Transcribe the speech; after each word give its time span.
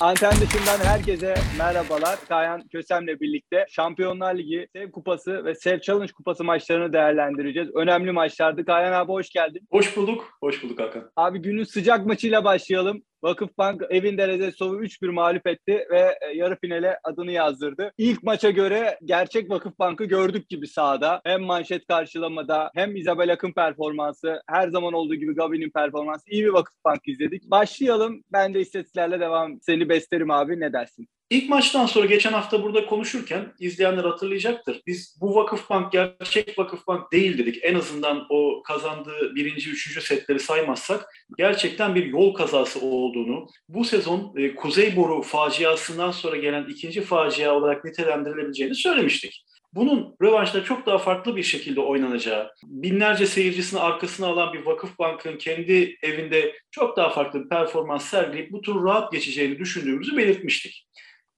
Anten 0.00 0.32
dışından 0.32 0.78
herkese 0.84 1.34
merhabalar. 1.58 2.18
Kayan 2.28 2.68
Kösem'le 2.68 3.20
birlikte 3.20 3.66
Şampiyonlar 3.68 4.34
Ligi, 4.34 4.68
Sev 4.72 4.90
Kupası 4.90 5.44
ve 5.44 5.54
Sev 5.54 5.80
Challenge 5.80 6.12
Kupası 6.12 6.44
maçlarını 6.44 6.92
değerlendireceğiz. 6.92 7.68
Önemli 7.74 8.12
maçlardı. 8.12 8.64
Kayan 8.64 8.92
abi 8.92 9.12
hoş 9.12 9.30
geldin. 9.30 9.68
Hoş 9.70 9.96
bulduk. 9.96 10.38
Hoş 10.40 10.62
bulduk 10.62 10.80
Hakan. 10.80 11.10
Abi 11.16 11.42
günün 11.42 11.64
sıcak 11.64 12.06
maçıyla 12.06 12.44
başlayalım. 12.44 13.02
Vakıfbank 13.24 13.82
evinde 13.90 14.28
Rezesov'u 14.28 14.84
3-1 14.84 15.10
mağlup 15.10 15.46
etti 15.46 15.86
ve 15.90 16.18
e, 16.20 16.36
yarı 16.36 16.56
finale 16.60 16.98
adını 17.04 17.32
yazdırdı. 17.32 17.92
İlk 17.98 18.22
maça 18.22 18.50
göre 18.50 18.98
gerçek 19.04 19.50
Vakıfbank'ı 19.50 20.04
gördük 20.04 20.48
gibi 20.48 20.66
sahada. 20.66 21.20
Hem 21.24 21.42
manşet 21.42 21.86
karşılamada 21.86 22.70
hem 22.74 22.96
Isabel 22.96 23.32
Akın 23.32 23.52
performansı, 23.52 24.42
her 24.48 24.68
zaman 24.68 24.92
olduğu 24.92 25.14
gibi 25.14 25.34
Gabi'nin 25.34 25.70
performansı 25.70 26.30
iyi 26.30 26.44
bir 26.44 26.48
Vakıfbank 26.48 27.08
izledik. 27.08 27.50
Başlayalım. 27.50 28.22
Ben 28.32 28.54
de 28.54 28.60
istatistiklerle 28.60 29.20
devam. 29.20 29.60
Seni 29.60 29.88
beslerim 29.88 30.30
abi. 30.30 30.60
Ne 30.60 30.72
dersin? 30.72 31.08
İlk 31.30 31.48
maçtan 31.48 31.86
sonra 31.86 32.06
geçen 32.06 32.32
hafta 32.32 32.62
burada 32.62 32.86
konuşurken 32.86 33.52
izleyenler 33.58 34.04
hatırlayacaktır. 34.04 34.82
Biz 34.86 35.18
bu 35.20 35.34
Vakıfbank 35.34 35.92
gerçek 35.92 36.58
Vakıfbank 36.58 37.12
değil 37.12 37.38
dedik. 37.38 37.58
En 37.62 37.74
azından 37.74 38.26
o 38.30 38.62
kazandığı 38.62 39.34
birinci, 39.34 39.70
üçüncü 39.70 40.00
setleri 40.00 40.40
saymazsak 40.40 41.06
gerçekten 41.38 41.94
bir 41.94 42.06
yol 42.06 42.34
kazası 42.34 42.80
olduğunu, 42.80 43.46
bu 43.68 43.84
sezon 43.84 44.34
e, 44.36 44.54
Kuzey 44.54 44.96
Boru 44.96 45.22
faciasından 45.22 46.10
sonra 46.10 46.36
gelen 46.36 46.66
ikinci 46.68 47.00
facia 47.00 47.54
olarak 47.54 47.84
nitelendirilebileceğini 47.84 48.74
söylemiştik. 48.74 49.44
Bunun 49.72 50.16
rövanşta 50.22 50.64
çok 50.64 50.86
daha 50.86 50.98
farklı 50.98 51.36
bir 51.36 51.42
şekilde 51.42 51.80
oynanacağı, 51.80 52.50
binlerce 52.64 53.26
seyircisini 53.26 53.80
arkasına 53.80 54.26
alan 54.26 54.52
bir 54.52 54.66
Vakıfbank'ın 54.66 55.38
kendi 55.38 55.96
evinde 56.02 56.54
çok 56.70 56.96
daha 56.96 57.10
farklı 57.10 57.44
bir 57.44 57.48
performans 57.48 58.04
sergileyip 58.04 58.52
bu 58.52 58.60
tur 58.60 58.84
rahat 58.84 59.12
geçeceğini 59.12 59.58
düşündüğümüzü 59.58 60.16
belirtmiştik. 60.16 60.86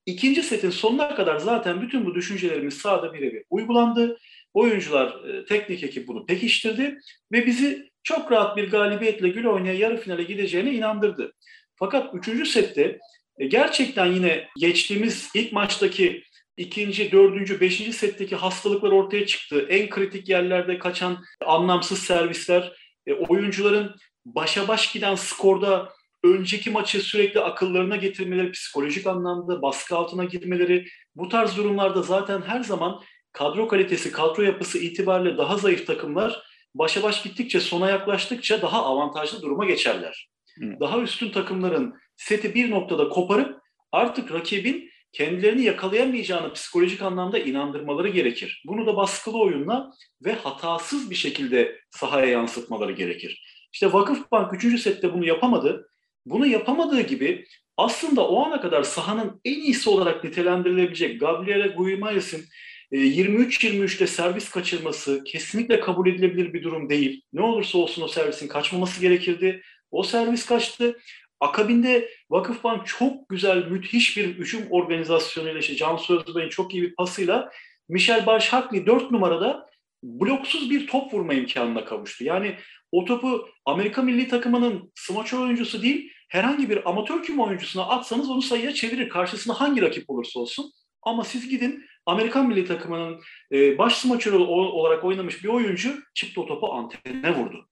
İkinci 0.06 0.42
setin 0.42 0.70
sonuna 0.70 1.14
kadar 1.14 1.38
zaten 1.38 1.82
bütün 1.82 2.06
bu 2.06 2.14
düşüncelerimiz 2.14 2.74
sahada 2.74 3.12
birebir 3.12 3.42
uygulandı. 3.50 4.18
Oyuncular, 4.54 5.24
e, 5.28 5.44
teknik 5.44 5.82
ekip 5.82 6.08
bunu 6.08 6.26
pekiştirdi 6.26 6.98
ve 7.32 7.46
bizi 7.46 7.90
çok 8.02 8.32
rahat 8.32 8.56
bir 8.56 8.70
galibiyetle 8.70 9.28
gül 9.28 9.44
oynaya 9.44 9.74
yarı 9.74 9.96
finale 9.96 10.22
gideceğine 10.22 10.72
inandırdı. 10.72 11.32
Fakat 11.76 12.14
üçüncü 12.14 12.46
sette 12.46 12.98
e, 13.38 13.46
gerçekten 13.46 14.06
yine 14.06 14.48
geçtiğimiz 14.56 15.30
ilk 15.34 15.52
maçtaki 15.52 16.22
ikinci, 16.56 17.12
dördüncü, 17.12 17.60
beşinci 17.60 17.92
setteki 17.92 18.36
hastalıklar 18.36 18.92
ortaya 18.92 19.26
çıktı. 19.26 19.66
En 19.68 19.88
kritik 19.88 20.28
yerlerde 20.28 20.78
kaçan 20.78 21.24
anlamsız 21.46 21.98
servisler, 21.98 22.72
e, 23.06 23.12
oyuncuların 23.12 23.96
başa 24.24 24.68
baş 24.68 24.92
giden 24.92 25.14
skorda 25.14 25.92
önceki 26.34 26.70
maçı 26.70 27.00
sürekli 27.00 27.40
akıllarına 27.40 27.96
getirmeleri, 27.96 28.52
psikolojik 28.52 29.06
anlamda 29.06 29.62
baskı 29.62 29.96
altına 29.96 30.24
girmeleri, 30.24 30.86
bu 31.14 31.28
tarz 31.28 31.56
durumlarda 31.56 32.02
zaten 32.02 32.42
her 32.42 32.60
zaman 32.60 33.02
kadro 33.32 33.68
kalitesi, 33.68 34.12
kadro 34.12 34.42
yapısı 34.42 34.78
itibariyle 34.78 35.38
daha 35.38 35.56
zayıf 35.56 35.86
takımlar 35.86 36.42
başa 36.74 37.02
baş 37.02 37.22
gittikçe, 37.22 37.60
sona 37.60 37.90
yaklaştıkça 37.90 38.62
daha 38.62 38.84
avantajlı 38.84 39.42
duruma 39.42 39.64
geçerler. 39.64 40.28
Hı. 40.58 40.80
Daha 40.80 41.00
üstün 41.00 41.30
takımların 41.30 41.94
seti 42.16 42.54
bir 42.54 42.70
noktada 42.70 43.08
koparıp 43.08 43.60
artık 43.92 44.32
rakibin 44.32 44.90
kendilerini 45.12 45.62
yakalayamayacağını 45.64 46.52
psikolojik 46.52 47.02
anlamda 47.02 47.38
inandırmaları 47.38 48.08
gerekir. 48.08 48.62
Bunu 48.66 48.86
da 48.86 48.96
baskılı 48.96 49.40
oyunla 49.40 49.90
ve 50.24 50.32
hatasız 50.32 51.10
bir 51.10 51.14
şekilde 51.14 51.80
sahaya 51.90 52.26
yansıtmaları 52.26 52.92
gerekir. 52.92 53.42
İşte 53.72 53.92
Vakıfbank 53.92 54.64
3. 54.64 54.80
sette 54.80 55.14
bunu 55.14 55.26
yapamadı. 55.26 55.88
Bunu 56.26 56.46
yapamadığı 56.46 57.00
gibi 57.00 57.46
aslında 57.76 58.28
o 58.28 58.44
ana 58.46 58.60
kadar 58.60 58.82
sahanın 58.82 59.40
en 59.44 59.60
iyisi 59.60 59.90
olarak 59.90 60.24
nitelendirilebilecek 60.24 61.20
Gabriele 61.20 61.68
Guimares'in 61.68 62.44
23-23'te 62.92 64.04
e, 64.04 64.06
servis 64.06 64.50
kaçırması 64.50 65.24
kesinlikle 65.24 65.80
kabul 65.80 66.08
edilebilir 66.08 66.52
bir 66.52 66.62
durum 66.62 66.90
değil. 66.90 67.22
Ne 67.32 67.42
olursa 67.42 67.78
olsun 67.78 68.02
o 68.02 68.08
servisin 68.08 68.48
kaçmaması 68.48 69.00
gerekirdi. 69.00 69.62
O 69.90 70.02
servis 70.02 70.46
kaçtı. 70.46 70.98
Akabinde 71.40 72.08
Vakıfbank 72.30 72.86
çok 72.86 73.28
güzel, 73.28 73.66
müthiş 73.66 74.16
bir 74.16 74.24
hücum 74.24 74.62
organizasyonuyla, 74.70 75.60
işte 75.60 75.76
Can 75.76 75.96
Sözbey'in 75.96 76.48
çok 76.48 76.74
iyi 76.74 76.82
bir 76.82 76.94
pasıyla 76.94 77.50
Michel 77.88 78.26
Barşakli 78.26 78.86
4 78.86 79.10
numarada 79.10 79.66
bloksuz 80.02 80.70
bir 80.70 80.86
top 80.86 81.14
vurma 81.14 81.34
imkanına 81.34 81.84
kavuştu. 81.84 82.24
Yani 82.24 82.56
o 82.92 83.04
topu 83.04 83.48
Amerika 83.64 84.02
milli 84.02 84.28
takımının 84.28 84.92
smaçör 84.94 85.38
oyuncusu 85.38 85.82
değil, 85.82 86.12
herhangi 86.28 86.70
bir 86.70 86.88
amatör 86.88 87.22
küme 87.22 87.42
oyuncusuna 87.42 87.86
atsanız 87.86 88.30
onu 88.30 88.42
sayıya 88.42 88.74
çevirir. 88.74 89.08
Karşısında 89.08 89.60
hangi 89.60 89.82
rakip 89.82 90.10
olursa 90.10 90.40
olsun. 90.40 90.72
Ama 91.02 91.24
siz 91.24 91.48
gidin 91.48 91.84
Amerikan 92.06 92.48
milli 92.48 92.64
takımının 92.64 93.20
e, 93.52 93.78
baş 93.78 93.96
smaçörü 93.96 94.36
olarak 94.36 95.04
oynamış 95.04 95.44
bir 95.44 95.48
oyuncu 95.48 95.98
çıktı 96.14 96.40
o 96.40 96.46
topu 96.46 96.72
antene 96.72 97.36
vurdu. 97.36 97.68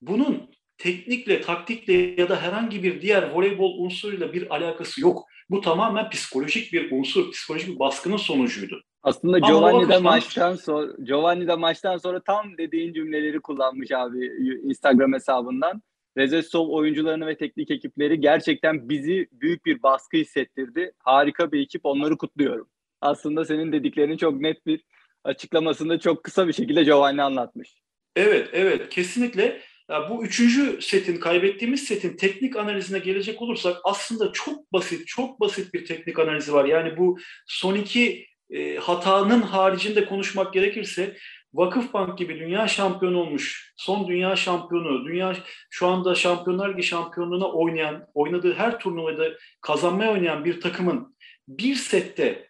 Bunun 0.00 0.50
teknikle, 0.78 1.40
taktikle 1.40 1.92
ya 1.92 2.28
da 2.28 2.42
herhangi 2.42 2.82
bir 2.82 3.02
diğer 3.02 3.30
voleybol 3.30 3.78
unsuruyla 3.78 4.32
bir 4.32 4.54
alakası 4.54 5.00
yok. 5.00 5.24
Bu 5.50 5.60
tamamen 5.60 6.10
psikolojik 6.10 6.72
bir 6.72 6.90
unsur, 6.90 7.32
psikolojik 7.32 7.68
bir 7.68 7.78
baskının 7.78 8.16
sonucuydu. 8.16 8.82
Aslında 9.02 9.38
Giovanni 9.38 9.88
de 9.88 9.98
maçtan 9.98 10.54
sonra 10.54 10.92
Giovanni 11.04 11.48
de 11.48 11.54
maçtan 11.54 11.96
sonra 11.96 12.22
tam 12.22 12.58
dediğin 12.58 12.92
cümleleri 12.92 13.40
kullanmış 13.40 13.92
abi 13.92 14.26
Instagram 14.64 15.12
hesabından. 15.12 15.82
Rezesov 16.16 16.68
oyuncularını 16.68 17.26
ve 17.26 17.36
teknik 17.36 17.70
ekipleri 17.70 18.20
gerçekten 18.20 18.88
bizi 18.88 19.28
büyük 19.32 19.66
bir 19.66 19.82
baskı 19.82 20.16
hissettirdi. 20.16 20.92
Harika 20.98 21.52
bir 21.52 21.60
ekip 21.60 21.86
onları 21.86 22.16
kutluyorum. 22.16 22.68
Aslında 23.00 23.44
senin 23.44 23.72
dediklerini 23.72 24.18
çok 24.18 24.40
net 24.40 24.66
bir 24.66 24.84
açıklamasında 25.24 25.98
çok 25.98 26.24
kısa 26.24 26.48
bir 26.48 26.52
şekilde 26.52 26.84
Giovanni 26.84 27.22
anlatmış. 27.22 27.82
Evet, 28.16 28.48
evet 28.52 28.88
kesinlikle. 28.88 29.60
Ya 29.90 30.10
bu 30.10 30.24
üçüncü 30.24 30.82
setin, 30.82 31.16
kaybettiğimiz 31.16 31.84
setin 31.84 32.16
teknik 32.16 32.56
analizine 32.56 32.98
gelecek 32.98 33.42
olursak 33.42 33.76
aslında 33.84 34.32
çok 34.32 34.72
basit, 34.72 35.06
çok 35.06 35.40
basit 35.40 35.74
bir 35.74 35.84
teknik 35.84 36.18
analizi 36.18 36.52
var. 36.52 36.64
Yani 36.64 36.96
bu 36.96 37.18
son 37.46 37.74
iki 37.74 38.26
e, 38.50 38.76
hatanın 38.76 39.42
haricinde 39.42 40.04
konuşmak 40.04 40.54
gerekirse 40.54 41.16
Vakıfbank 41.54 42.18
gibi 42.18 42.38
dünya 42.38 42.68
şampiyonu 42.68 43.18
olmuş, 43.18 43.74
son 43.76 44.08
dünya 44.08 44.36
şampiyonu, 44.36 45.04
dünya 45.04 45.36
şu 45.70 45.86
anda 45.86 46.14
Şampiyonlar 46.14 46.72
Ligi 46.72 46.82
şampiyonluğuna 46.82 47.46
oynayan, 47.46 48.06
oynadığı 48.14 48.54
her 48.54 48.78
turnuvada 48.78 49.32
kazanmaya 49.60 50.12
oynayan 50.12 50.44
bir 50.44 50.60
takımın 50.60 51.16
bir 51.48 51.74
sette 51.74 52.48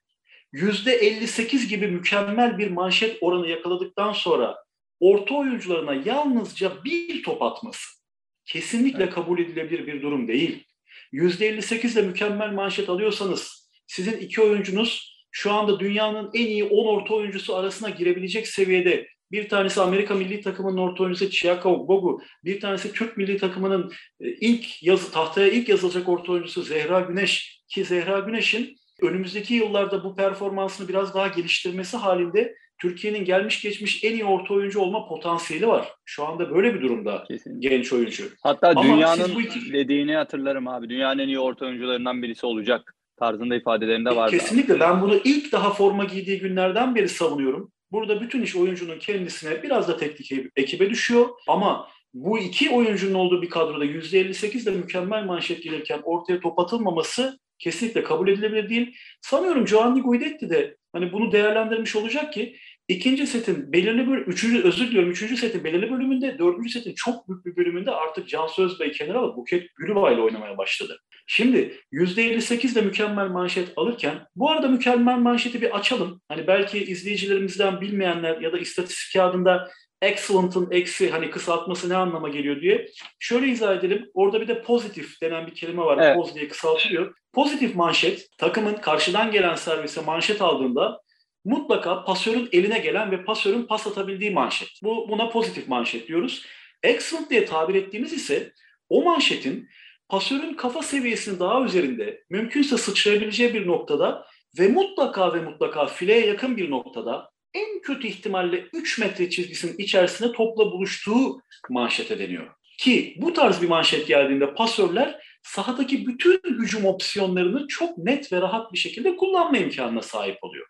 yüzde 0.52 0.92
58 0.92 1.68
gibi 1.68 1.86
mükemmel 1.86 2.58
bir 2.58 2.70
manşet 2.70 3.18
oranı 3.20 3.48
yakaladıktan 3.48 4.12
sonra 4.12 4.64
orta 5.00 5.34
oyuncularına 5.34 5.94
yalnızca 5.94 6.84
bir 6.84 7.22
top 7.22 7.42
atması 7.42 8.02
kesinlikle 8.46 9.10
kabul 9.10 9.38
edilebilir 9.38 9.86
bir 9.86 10.02
durum 10.02 10.28
değil. 10.28 10.64
Yüzde 11.12 11.48
58 11.48 11.96
ile 11.96 12.06
mükemmel 12.06 12.52
manşet 12.52 12.88
alıyorsanız 12.88 13.70
sizin 13.86 14.18
iki 14.18 14.42
oyuncunuz 14.42 15.11
şu 15.32 15.52
anda 15.52 15.80
dünyanın 15.80 16.30
en 16.34 16.46
iyi 16.46 16.64
10 16.64 16.86
orta 16.86 17.14
oyuncusu 17.14 17.56
arasına 17.56 17.90
girebilecek 17.90 18.48
seviyede. 18.48 19.08
Bir 19.32 19.48
tanesi 19.48 19.80
Amerika 19.80 20.14
milli 20.14 20.40
takımının 20.40 20.76
orta 20.76 21.02
oyuncusu 21.02 21.30
Chiako 21.30 21.88
Bogu, 21.88 22.22
bir 22.44 22.60
tanesi 22.60 22.92
Türk 22.92 23.16
milli 23.16 23.36
takımının 23.38 23.92
e, 24.20 24.28
ilk 24.28 24.82
yazı, 24.82 25.12
tahtaya 25.12 25.48
ilk 25.48 25.68
yazılacak 25.68 26.08
orta 26.08 26.32
oyuncusu 26.32 26.62
Zehra 26.62 27.00
Güneş 27.00 27.62
ki 27.68 27.84
Zehra 27.84 28.18
Güneş'in 28.18 28.76
önümüzdeki 29.02 29.54
yıllarda 29.54 30.04
bu 30.04 30.16
performansını 30.16 30.88
biraz 30.88 31.14
daha 31.14 31.28
geliştirmesi 31.28 31.96
halinde 31.96 32.54
Türkiye'nin 32.80 33.24
gelmiş 33.24 33.62
geçmiş 33.62 34.04
en 34.04 34.12
iyi 34.12 34.24
orta 34.24 34.54
oyuncu 34.54 34.80
olma 34.80 35.08
potansiyeli 35.08 35.66
var. 35.66 35.88
Şu 36.04 36.24
anda 36.24 36.54
böyle 36.54 36.74
bir 36.74 36.80
durumda 36.80 37.24
Kesinlikle. 37.28 37.68
genç 37.68 37.92
oyuncu. 37.92 38.24
Hatta 38.42 38.68
Ama 38.68 38.82
dünyanın 38.82 39.38
iki... 39.40 39.72
dediğini 39.72 40.14
hatırlarım 40.14 40.68
abi. 40.68 40.88
Dünyanın 40.88 41.18
en 41.18 41.28
iyi 41.28 41.38
orta 41.38 41.66
oyuncularından 41.66 42.22
birisi 42.22 42.46
olacak 42.46 42.94
tarzında 43.22 43.56
ifadelerinde 43.56 44.16
var. 44.16 44.30
Kesinlikle 44.30 44.80
ben 44.80 45.02
bunu 45.02 45.20
ilk 45.24 45.52
daha 45.52 45.72
forma 45.72 46.04
giydiği 46.04 46.38
günlerden 46.38 46.94
beri 46.94 47.08
savunuyorum. 47.08 47.72
Burada 47.92 48.20
bütün 48.20 48.42
iş 48.42 48.56
oyuncunun 48.56 48.98
kendisine 48.98 49.62
biraz 49.62 49.88
da 49.88 49.96
teknik 49.96 50.50
ekibe 50.56 50.90
düşüyor 50.90 51.28
ama 51.48 51.88
bu 52.14 52.38
iki 52.38 52.70
oyuncunun 52.70 53.14
olduğu 53.14 53.42
bir 53.42 53.50
kadroda 53.50 53.84
%58 53.84 54.66
de 54.66 54.70
mükemmel 54.70 55.24
manşet 55.24 55.62
gelirken 55.62 56.00
ortaya 56.02 56.40
top 56.40 56.58
atılmaması 56.58 57.38
kesinlikle 57.58 58.02
kabul 58.02 58.28
edilebilir 58.28 58.68
değil. 58.68 58.96
Sanıyorum 59.20 59.64
Giovanni 59.64 60.02
Guidetti 60.02 60.50
de 60.50 60.76
hani 60.92 61.12
bunu 61.12 61.32
değerlendirmiş 61.32 61.96
olacak 61.96 62.32
ki 62.32 62.56
ikinci 62.88 63.26
setin 63.26 63.72
belirli 63.72 64.12
bir 64.12 64.18
üçüncü 64.18 64.62
özür 64.62 64.86
diliyorum 64.86 65.10
üçüncü 65.10 65.36
setin 65.36 65.64
belirli 65.64 65.90
bölümünde 65.90 66.38
dördüncü 66.38 66.70
setin 66.70 66.94
çok 66.94 67.28
büyük 67.28 67.46
bir 67.46 67.56
bölümünde 67.56 67.90
artık 67.90 68.28
Can 68.28 68.46
Sözbey 68.46 68.92
kenara 68.92 69.18
alıp 69.18 69.36
Buket 69.36 69.74
Gülüva 69.76 70.12
ile 70.12 70.20
oynamaya 70.20 70.58
başladı. 70.58 70.98
Şimdi 71.26 71.80
%58 71.92 72.74
de 72.74 72.80
mükemmel 72.80 73.26
manşet 73.26 73.68
alırken 73.76 74.26
bu 74.36 74.50
arada 74.50 74.68
mükemmel 74.68 75.18
manşeti 75.18 75.62
bir 75.62 75.76
açalım. 75.76 76.20
Hani 76.28 76.46
belki 76.46 76.84
izleyicilerimizden 76.84 77.80
bilmeyenler 77.80 78.40
ya 78.40 78.52
da 78.52 78.58
istatistik 78.58 79.12
kağıdında 79.12 79.70
excellent'ın 80.02 80.70
eksi 80.70 81.10
hani 81.10 81.30
kısaltması 81.30 81.88
ne 81.88 81.96
anlama 81.96 82.28
geliyor 82.28 82.60
diye. 82.60 82.88
Şöyle 83.18 83.46
izah 83.46 83.76
edelim. 83.76 84.10
Orada 84.14 84.40
bir 84.40 84.48
de 84.48 84.62
pozitif 84.62 85.22
denen 85.22 85.46
bir 85.46 85.54
kelime 85.54 85.82
var. 85.82 85.98
Evet. 86.02 86.16
Poz 86.16 86.34
diye 86.34 86.48
kısaltılıyor. 86.48 87.14
Pozitif 87.32 87.74
manşet 87.74 88.28
takımın 88.38 88.74
karşıdan 88.74 89.30
gelen 89.30 89.54
servise 89.54 90.00
manşet 90.00 90.42
aldığında 90.42 91.00
mutlaka 91.44 92.04
pasörün 92.04 92.48
eline 92.52 92.78
gelen 92.78 93.10
ve 93.10 93.24
pasörün 93.24 93.62
pas 93.62 93.86
atabildiği 93.86 94.30
manşet. 94.30 94.68
Bu 94.82 95.08
buna 95.08 95.28
pozitif 95.28 95.68
manşet 95.68 96.08
diyoruz. 96.08 96.46
Excellent 96.82 97.30
diye 97.30 97.44
tabir 97.44 97.74
ettiğimiz 97.74 98.12
ise 98.12 98.52
o 98.88 99.02
manşetin 99.04 99.68
pasörün 100.12 100.54
kafa 100.54 100.82
seviyesinin 100.82 101.40
daha 101.40 101.64
üzerinde 101.64 102.24
mümkünse 102.30 102.78
sıçrayabileceği 102.78 103.54
bir 103.54 103.66
noktada 103.66 104.26
ve 104.58 104.68
mutlaka 104.68 105.34
ve 105.34 105.40
mutlaka 105.40 105.86
fileye 105.86 106.26
yakın 106.26 106.56
bir 106.56 106.70
noktada 106.70 107.30
en 107.54 107.80
kötü 107.80 108.08
ihtimalle 108.08 108.64
3 108.72 108.98
metre 108.98 109.30
çizgisinin 109.30 109.78
içerisinde 109.78 110.32
topla 110.32 110.72
buluştuğu 110.72 111.40
manşete 111.70 112.18
deniyor. 112.18 112.50
Ki 112.78 113.16
bu 113.18 113.32
tarz 113.32 113.62
bir 113.62 113.68
manşet 113.68 114.06
geldiğinde 114.06 114.54
pasörler 114.54 115.22
sahadaki 115.42 116.06
bütün 116.06 116.40
hücum 116.44 116.84
opsiyonlarını 116.84 117.66
çok 117.68 117.98
net 117.98 118.32
ve 118.32 118.40
rahat 118.40 118.72
bir 118.72 118.78
şekilde 118.78 119.16
kullanma 119.16 119.58
imkanına 119.58 120.02
sahip 120.02 120.44
oluyor. 120.44 120.66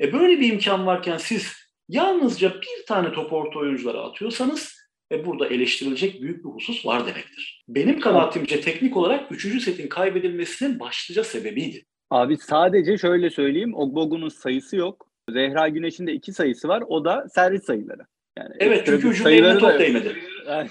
E 0.00 0.12
böyle 0.12 0.40
bir 0.40 0.52
imkan 0.52 0.86
varken 0.86 1.18
siz 1.18 1.52
yalnızca 1.88 2.54
bir 2.54 2.86
tane 2.86 3.12
top 3.12 3.32
orta 3.32 3.58
oyunculara 3.58 4.00
atıyorsanız 4.00 4.81
e 5.12 5.26
burada 5.26 5.46
eleştirilecek 5.46 6.22
büyük 6.22 6.44
bir 6.44 6.50
husus 6.50 6.86
var 6.86 7.06
demektir. 7.06 7.64
Benim 7.68 8.00
kanaatimce 8.00 8.60
teknik 8.60 8.96
olarak 8.96 9.32
3. 9.32 9.62
setin 9.62 9.88
kaybedilmesinin 9.88 10.80
başlıca 10.80 11.24
sebebiydi. 11.24 11.84
Abi 12.10 12.36
sadece 12.36 12.98
şöyle 12.98 13.30
söyleyeyim. 13.30 13.74
Ogbogu'nun 13.74 14.28
sayısı 14.28 14.76
yok. 14.76 15.08
Zehra 15.30 15.68
Güneş'in 15.68 16.06
de 16.06 16.12
iki 16.12 16.32
sayısı 16.32 16.68
var. 16.68 16.84
O 16.88 17.04
da 17.04 17.28
servis 17.28 17.64
sayıları. 17.64 18.02
Yani 18.38 18.54
evet 18.58 18.82
çünkü 18.86 19.08
hücum 19.08 19.58
top 19.58 19.78
değmedi. 19.78 20.16
Yani, 20.46 20.68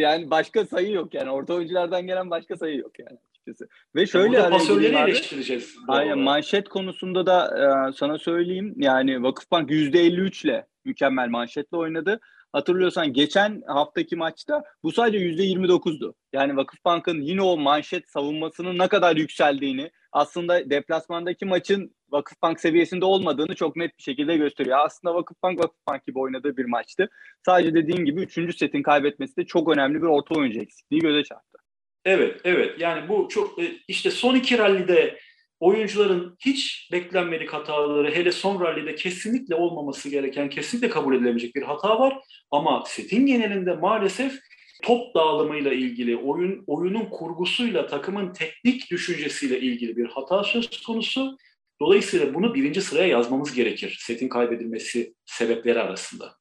yani 0.00 0.30
başka 0.30 0.64
sayı 0.64 0.92
yok 0.92 1.14
yani. 1.14 1.30
Orta 1.30 1.54
oyunculardan 1.54 2.06
gelen 2.06 2.30
başka 2.30 2.56
sayı 2.56 2.76
yok 2.76 2.98
yani 2.98 3.18
açıkçası. 3.30 3.68
Ve 3.94 4.06
şöyle 4.06 4.28
Burada 4.28 4.50
pasörleri 4.50 4.96
eleştireceğiz. 4.96 5.76
Aynen 5.88 6.18
manşet 6.18 6.68
konusunda 6.68 7.26
da 7.26 7.48
e, 7.88 7.92
sana 7.92 8.18
söyleyeyim. 8.18 8.74
Yani 8.76 9.22
Vakıfbank 9.22 9.70
%53 9.70 10.46
ile 10.46 10.66
mükemmel 10.84 11.28
manşetle 11.28 11.76
oynadı. 11.76 12.20
Hatırlıyorsan 12.52 13.12
geçen 13.12 13.62
haftaki 13.66 14.16
maçta 14.16 14.62
bu 14.82 14.92
sadece 14.92 15.18
%29'du. 15.18 16.14
Yani 16.32 16.56
Vakıfbank'ın 16.56 17.20
yine 17.20 17.42
o 17.42 17.56
manşet 17.56 18.10
savunmasının 18.10 18.78
ne 18.78 18.88
kadar 18.88 19.16
yükseldiğini, 19.16 19.90
aslında 20.12 20.70
deplasmandaki 20.70 21.44
maçın 21.44 21.96
Vakıfbank 22.10 22.60
seviyesinde 22.60 23.04
olmadığını 23.04 23.54
çok 23.54 23.76
net 23.76 23.98
bir 23.98 24.02
şekilde 24.02 24.36
gösteriyor. 24.36 24.78
Aslında 24.80 25.14
Vakıfbank 25.14 25.58
Vakıfbank 25.58 26.06
gibi 26.06 26.18
oynadığı 26.18 26.56
bir 26.56 26.64
maçtı. 26.64 27.08
Sadece 27.46 27.74
dediğim 27.74 28.04
gibi 28.04 28.22
3. 28.22 28.56
setin 28.58 28.82
kaybetmesi 28.82 29.36
de 29.36 29.44
çok 29.44 29.76
önemli 29.76 30.02
bir 30.02 30.06
orta 30.06 30.34
oyuncu 30.34 30.60
eksikliği 30.60 31.02
göze 31.02 31.24
çarptı. 31.24 31.58
Evet, 32.04 32.40
evet. 32.44 32.80
Yani 32.80 33.08
bu 33.08 33.28
çok 33.28 33.62
e, 33.62 33.72
işte 33.88 34.10
son 34.10 34.34
iki 34.34 34.58
rallide 34.58 35.18
oyuncuların 35.60 36.36
hiç 36.40 36.88
beklenmedik 36.92 37.52
hataları 37.52 38.14
hele 38.14 38.32
son 38.32 38.60
rallide 38.60 38.94
kesinlikle 38.94 39.54
olmaması 39.54 40.08
gereken, 40.08 40.50
kesinlikle 40.50 40.88
kabul 40.88 41.14
edilemeyecek 41.14 41.54
bir 41.54 41.62
hata 41.62 42.00
var. 42.00 42.18
Ama 42.50 42.84
setin 42.86 43.26
genelinde 43.26 43.74
maalesef 43.74 44.38
top 44.82 45.14
dağılımıyla 45.14 45.72
ilgili, 45.72 46.16
oyun 46.16 46.64
oyunun 46.66 47.04
kurgusuyla, 47.10 47.86
takımın 47.86 48.32
teknik 48.32 48.90
düşüncesiyle 48.90 49.60
ilgili 49.60 49.96
bir 49.96 50.06
hata 50.06 50.44
söz 50.44 50.82
konusu. 50.82 51.36
Dolayısıyla 51.80 52.34
bunu 52.34 52.54
birinci 52.54 52.80
sıraya 52.82 53.08
yazmamız 53.08 53.54
gerekir 53.54 53.98
setin 54.00 54.28
kaybedilmesi 54.28 55.14
sebepleri 55.24 55.80
arasında. 55.80 56.34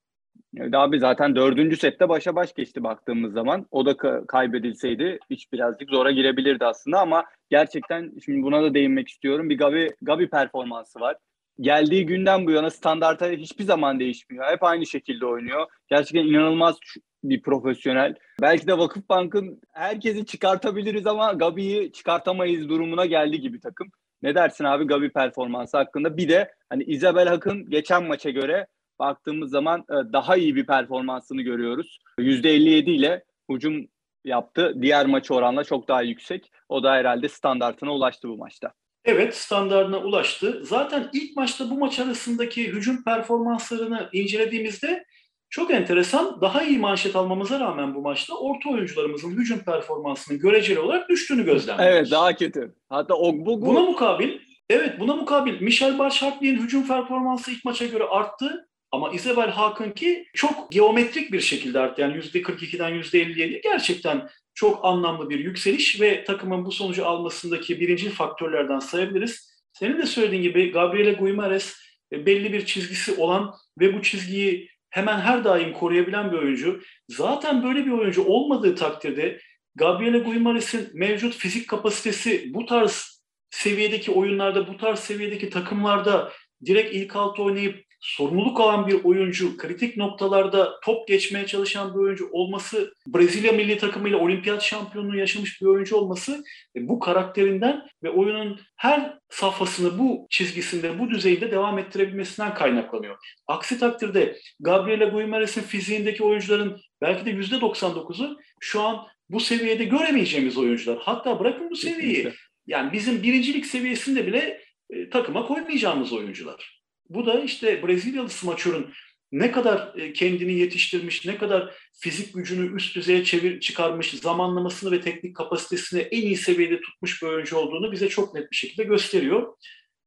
Evet 0.58 0.74
abi 0.74 1.00
zaten 1.00 1.36
dördüncü 1.36 1.78
sette 1.78 2.10
başa 2.10 2.36
baş 2.36 2.54
geçti 2.54 2.84
baktığımız 2.84 3.34
zaman. 3.34 3.66
O 3.72 3.86
da 3.86 3.92
ka- 3.92 4.26
kaybedilseydi 4.26 5.20
hiç 5.30 5.52
birazcık 5.54 5.90
zora 5.90 6.12
girebilirdi 6.12 6.66
aslında 6.66 7.00
ama 7.00 7.26
gerçekten 7.50 8.12
şimdi 8.26 8.44
buna 8.44 8.64
da 8.64 8.74
değinmek 8.74 9.10
istiyorum. 9.10 9.50
Bir 9.50 9.58
Gabi, 9.58 9.90
Gabi 10.02 10.30
performansı 10.30 11.00
var. 11.00 11.16
Geldiği 11.60 12.06
günden 12.06 12.46
bu 12.48 12.52
yana 12.52 12.70
standarta 12.70 13.30
hiçbir 13.30 13.64
zaman 13.64 14.00
değişmiyor. 14.00 14.46
Hep 14.46 14.64
aynı 14.64 14.86
şekilde 14.86 15.26
oynuyor. 15.26 15.68
Gerçekten 15.88 16.28
inanılmaz 16.28 16.78
bir 17.24 17.42
profesyonel. 17.42 18.16
Belki 18.42 18.68
de 18.68 18.78
Vakıfbank'ın 18.78 19.62
herkesi 19.74 20.26
çıkartabiliriz 20.26 21.08
ama 21.08 21.34
Gabi'yi 21.34 21.92
çıkartamayız 21.92 22.70
durumuna 22.70 23.06
geldi 23.06 23.42
gibi 23.42 23.60
takım. 23.60 23.88
Ne 24.22 24.36
dersin 24.36 24.64
abi 24.64 24.88
Gabi 24.88 25.10
performansı 25.10 25.78
hakkında? 25.78 26.18
Bir 26.18 26.30
de 26.30 26.52
hani 26.70 26.84
Isabel 26.84 27.28
Hak'ın 27.28 27.70
geçen 27.70 28.04
maça 28.04 28.30
göre 28.30 28.68
baktığımız 29.00 29.52
zaman 29.52 29.80
e, 29.80 30.14
daha 30.14 30.36
iyi 30.36 30.56
bir 30.56 30.66
performansını 30.66 31.42
görüyoruz. 31.42 32.00
%57 32.20 32.90
ile 32.90 33.24
hücum 33.50 33.88
yaptı. 34.26 34.76
Diğer 34.82 35.06
maçı 35.06 35.34
oranla 35.34 35.64
çok 35.64 35.88
daha 35.88 36.02
yüksek. 36.02 36.52
O 36.70 36.84
da 36.84 36.94
herhalde 36.94 37.30
standartına 37.30 37.94
ulaştı 37.94 38.30
bu 38.30 38.38
maçta. 38.38 38.72
Evet 39.06 39.36
standartına 39.36 39.98
ulaştı. 39.98 40.62
Zaten 40.64 41.10
ilk 41.14 41.38
maçta 41.38 41.70
bu 41.70 41.78
maç 41.78 42.00
arasındaki 42.00 42.68
hücum 42.68 43.04
performanslarını 43.04 44.10
incelediğimizde 44.14 45.06
çok 45.50 45.72
enteresan. 45.72 46.42
Daha 46.42 46.64
iyi 46.64 46.80
manşet 46.80 47.16
almamıza 47.16 47.60
rağmen 47.60 47.96
bu 47.96 48.02
maçta 48.02 48.36
orta 48.36 48.70
oyuncularımızın 48.70 49.32
hücum 49.32 49.60
performansının 49.60 50.40
göreceli 50.40 50.80
olarak 50.80 51.10
düştüğünü 51.10 51.46
gözlemliyoruz. 51.46 51.98
Evet 51.98 52.12
daha 52.12 52.36
kötü. 52.36 52.76
Hatta 52.90 53.14
Ogbogu... 53.14 53.66
Buna 53.66 53.80
mukabil 53.80 54.40
Evet 54.70 55.00
buna 55.00 55.16
mukabil 55.16 55.62
Michel 55.62 56.00
Barşartli'nin 56.00 56.60
hücum 56.60 56.88
performansı 56.88 57.52
ilk 57.52 57.66
maça 57.66 57.86
göre 57.86 58.04
arttı. 58.04 58.70
Ama 58.96 59.12
Isabel 59.12 59.50
Hakk'ınki 59.50 60.26
çok 60.34 60.72
geometrik 60.72 61.32
bir 61.32 61.40
şekilde 61.40 61.80
arttı. 61.80 62.02
Yani 62.02 62.18
%42'den 62.18 62.94
%57 62.94 63.62
gerçekten 63.64 64.30
çok 64.54 64.86
anlamlı 64.86 65.30
bir 65.30 65.40
yükseliş 65.40 66.02
ve 66.02 66.24
takımın 66.24 66.66
bu 66.66 66.72
sonucu 66.72 67.06
almasındaki 67.06 67.80
birinci 67.80 68.10
faktörlerden 68.10 68.80
sayabiliriz. 68.80 69.52
Senin 69.74 69.98
de 69.98 70.06
söylediğin 70.06 70.42
gibi 70.42 70.72
Gabriele 70.72 71.12
Guimares 71.12 71.76
e, 72.12 72.26
belli 72.26 72.54
bir 72.54 72.66
çizgisi 72.66 73.14
olan 73.14 73.54
ve 73.80 73.94
bu 73.94 74.02
çizgiyi 74.02 74.70
hemen 74.90 75.20
her 75.20 75.44
daim 75.44 75.74
koruyabilen 75.74 76.32
bir 76.32 76.38
oyuncu. 76.38 76.82
Zaten 77.10 77.64
böyle 77.64 77.86
bir 77.86 77.92
oyuncu 77.92 78.24
olmadığı 78.24 78.76
takdirde 78.76 79.40
Gabriele 79.76 80.20
Guimares'in 80.20 80.90
mevcut 80.94 81.36
fizik 81.36 81.68
kapasitesi 81.68 82.54
bu 82.54 82.66
tarz 82.66 83.22
seviyedeki 83.50 84.12
oyunlarda, 84.12 84.68
bu 84.68 84.78
tarz 84.78 85.00
seviyedeki 85.00 85.50
takımlarda 85.50 86.32
direkt 86.66 86.96
ilk 86.96 87.16
altı 87.16 87.44
oynayıp 87.44 87.85
sorumluluk 88.00 88.60
alan 88.60 88.88
bir 88.88 89.04
oyuncu, 89.04 89.58
kritik 89.58 89.98
noktalarda 89.98 90.80
top 90.84 91.08
geçmeye 91.08 91.48
çalışan 91.48 91.94
bir 91.94 92.00
oyuncu 92.00 92.30
olması, 92.32 92.94
Brezilya 93.08 93.52
milli 93.52 93.78
takımıyla 93.78 94.18
olimpiyat 94.18 94.64
şampiyonluğu 94.64 95.18
yaşamış 95.18 95.62
bir 95.62 95.66
oyuncu 95.66 95.96
olması 95.96 96.44
e, 96.76 96.88
bu 96.88 97.00
karakterinden 97.00 97.82
ve 98.04 98.10
oyunun 98.10 98.60
her 98.76 99.20
safhasını 99.30 100.00
bu 100.00 100.28
çizgisinde, 100.30 101.00
bu 101.00 101.10
düzeyde 101.10 101.52
devam 101.52 101.80
ettirebilmesinden 101.80 102.54
kaynaklanıyor. 102.54 103.18
Aksi 103.48 103.80
takdirde 103.80 104.38
Gabriela 104.60 105.06
Guimares'in 105.06 105.62
fiziğindeki 105.62 106.24
oyuncuların 106.24 106.82
belki 107.02 107.26
de 107.26 107.32
%99'u 107.32 108.38
şu 108.60 108.82
an 108.82 109.08
bu 109.30 109.40
seviyede 109.40 109.84
göremeyeceğimiz 109.84 110.58
oyuncular. 110.58 110.98
Hatta 111.02 111.40
bırakın 111.40 111.70
bu 111.70 111.76
seviyeyi. 111.76 112.34
Yani 112.68 112.94
bizim 112.94 113.24
birincilik 113.24 113.66
seviyesinde 113.66 114.28
bile 114.28 114.62
e, 114.90 115.10
takıma 115.10 115.46
koymayacağımız 115.46 116.14
oyuncular. 116.14 116.75
Bu 117.10 117.26
da 117.26 117.40
işte 117.40 117.88
Brezilyalı 117.88 118.30
smaçörün 118.30 118.88
ne 119.32 119.52
kadar 119.52 119.94
e, 119.98 120.14
kendini 120.14 120.54
yetiştirmiş, 120.54 121.26
ne 121.26 121.38
kadar 121.38 121.74
fizik 122.00 122.34
gücünü 122.34 122.76
üst 122.76 122.96
düzeye 122.96 123.24
çevir, 123.24 123.60
çıkarmış, 123.60 124.12
zamanlamasını 124.12 124.92
ve 124.92 125.02
teknik 125.02 125.36
kapasitesini 125.36 126.02
en 126.02 126.22
iyi 126.22 126.38
seviyede 126.38 126.82
tutmuş 126.82 127.22
bir 127.22 127.28
oyuncu 127.28 127.58
olduğunu 127.58 127.92
bize 127.92 128.10
çok 128.10 128.34
net 128.34 128.52
bir 128.52 128.56
şekilde 128.56 128.84
gösteriyor. 128.84 129.58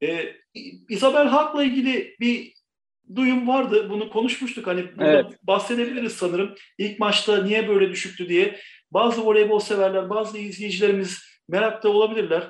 Ee, 0.02 0.35
Isabel 0.88 1.26
Hak'la 1.26 1.64
ilgili 1.64 2.17
bir 2.21 2.52
duyum 3.17 3.49
vardı. 3.49 3.90
Bunu 3.90 4.11
konuşmuştuk. 4.11 4.67
Hani 4.67 4.85
evet. 4.99 5.26
bahsedebiliriz 5.43 6.12
sanırım. 6.12 6.55
İlk 6.78 6.99
maçta 6.99 7.43
niye 7.43 7.69
böyle 7.69 7.90
düşüktü 7.90 8.28
diye. 8.28 8.61
Bazı 8.90 9.26
voleybol 9.26 9.59
severler, 9.59 10.11
bazı 10.11 10.38
izleyicilerimiz 10.38 11.23
merakta 11.49 11.88
olabilirler. 11.88 12.43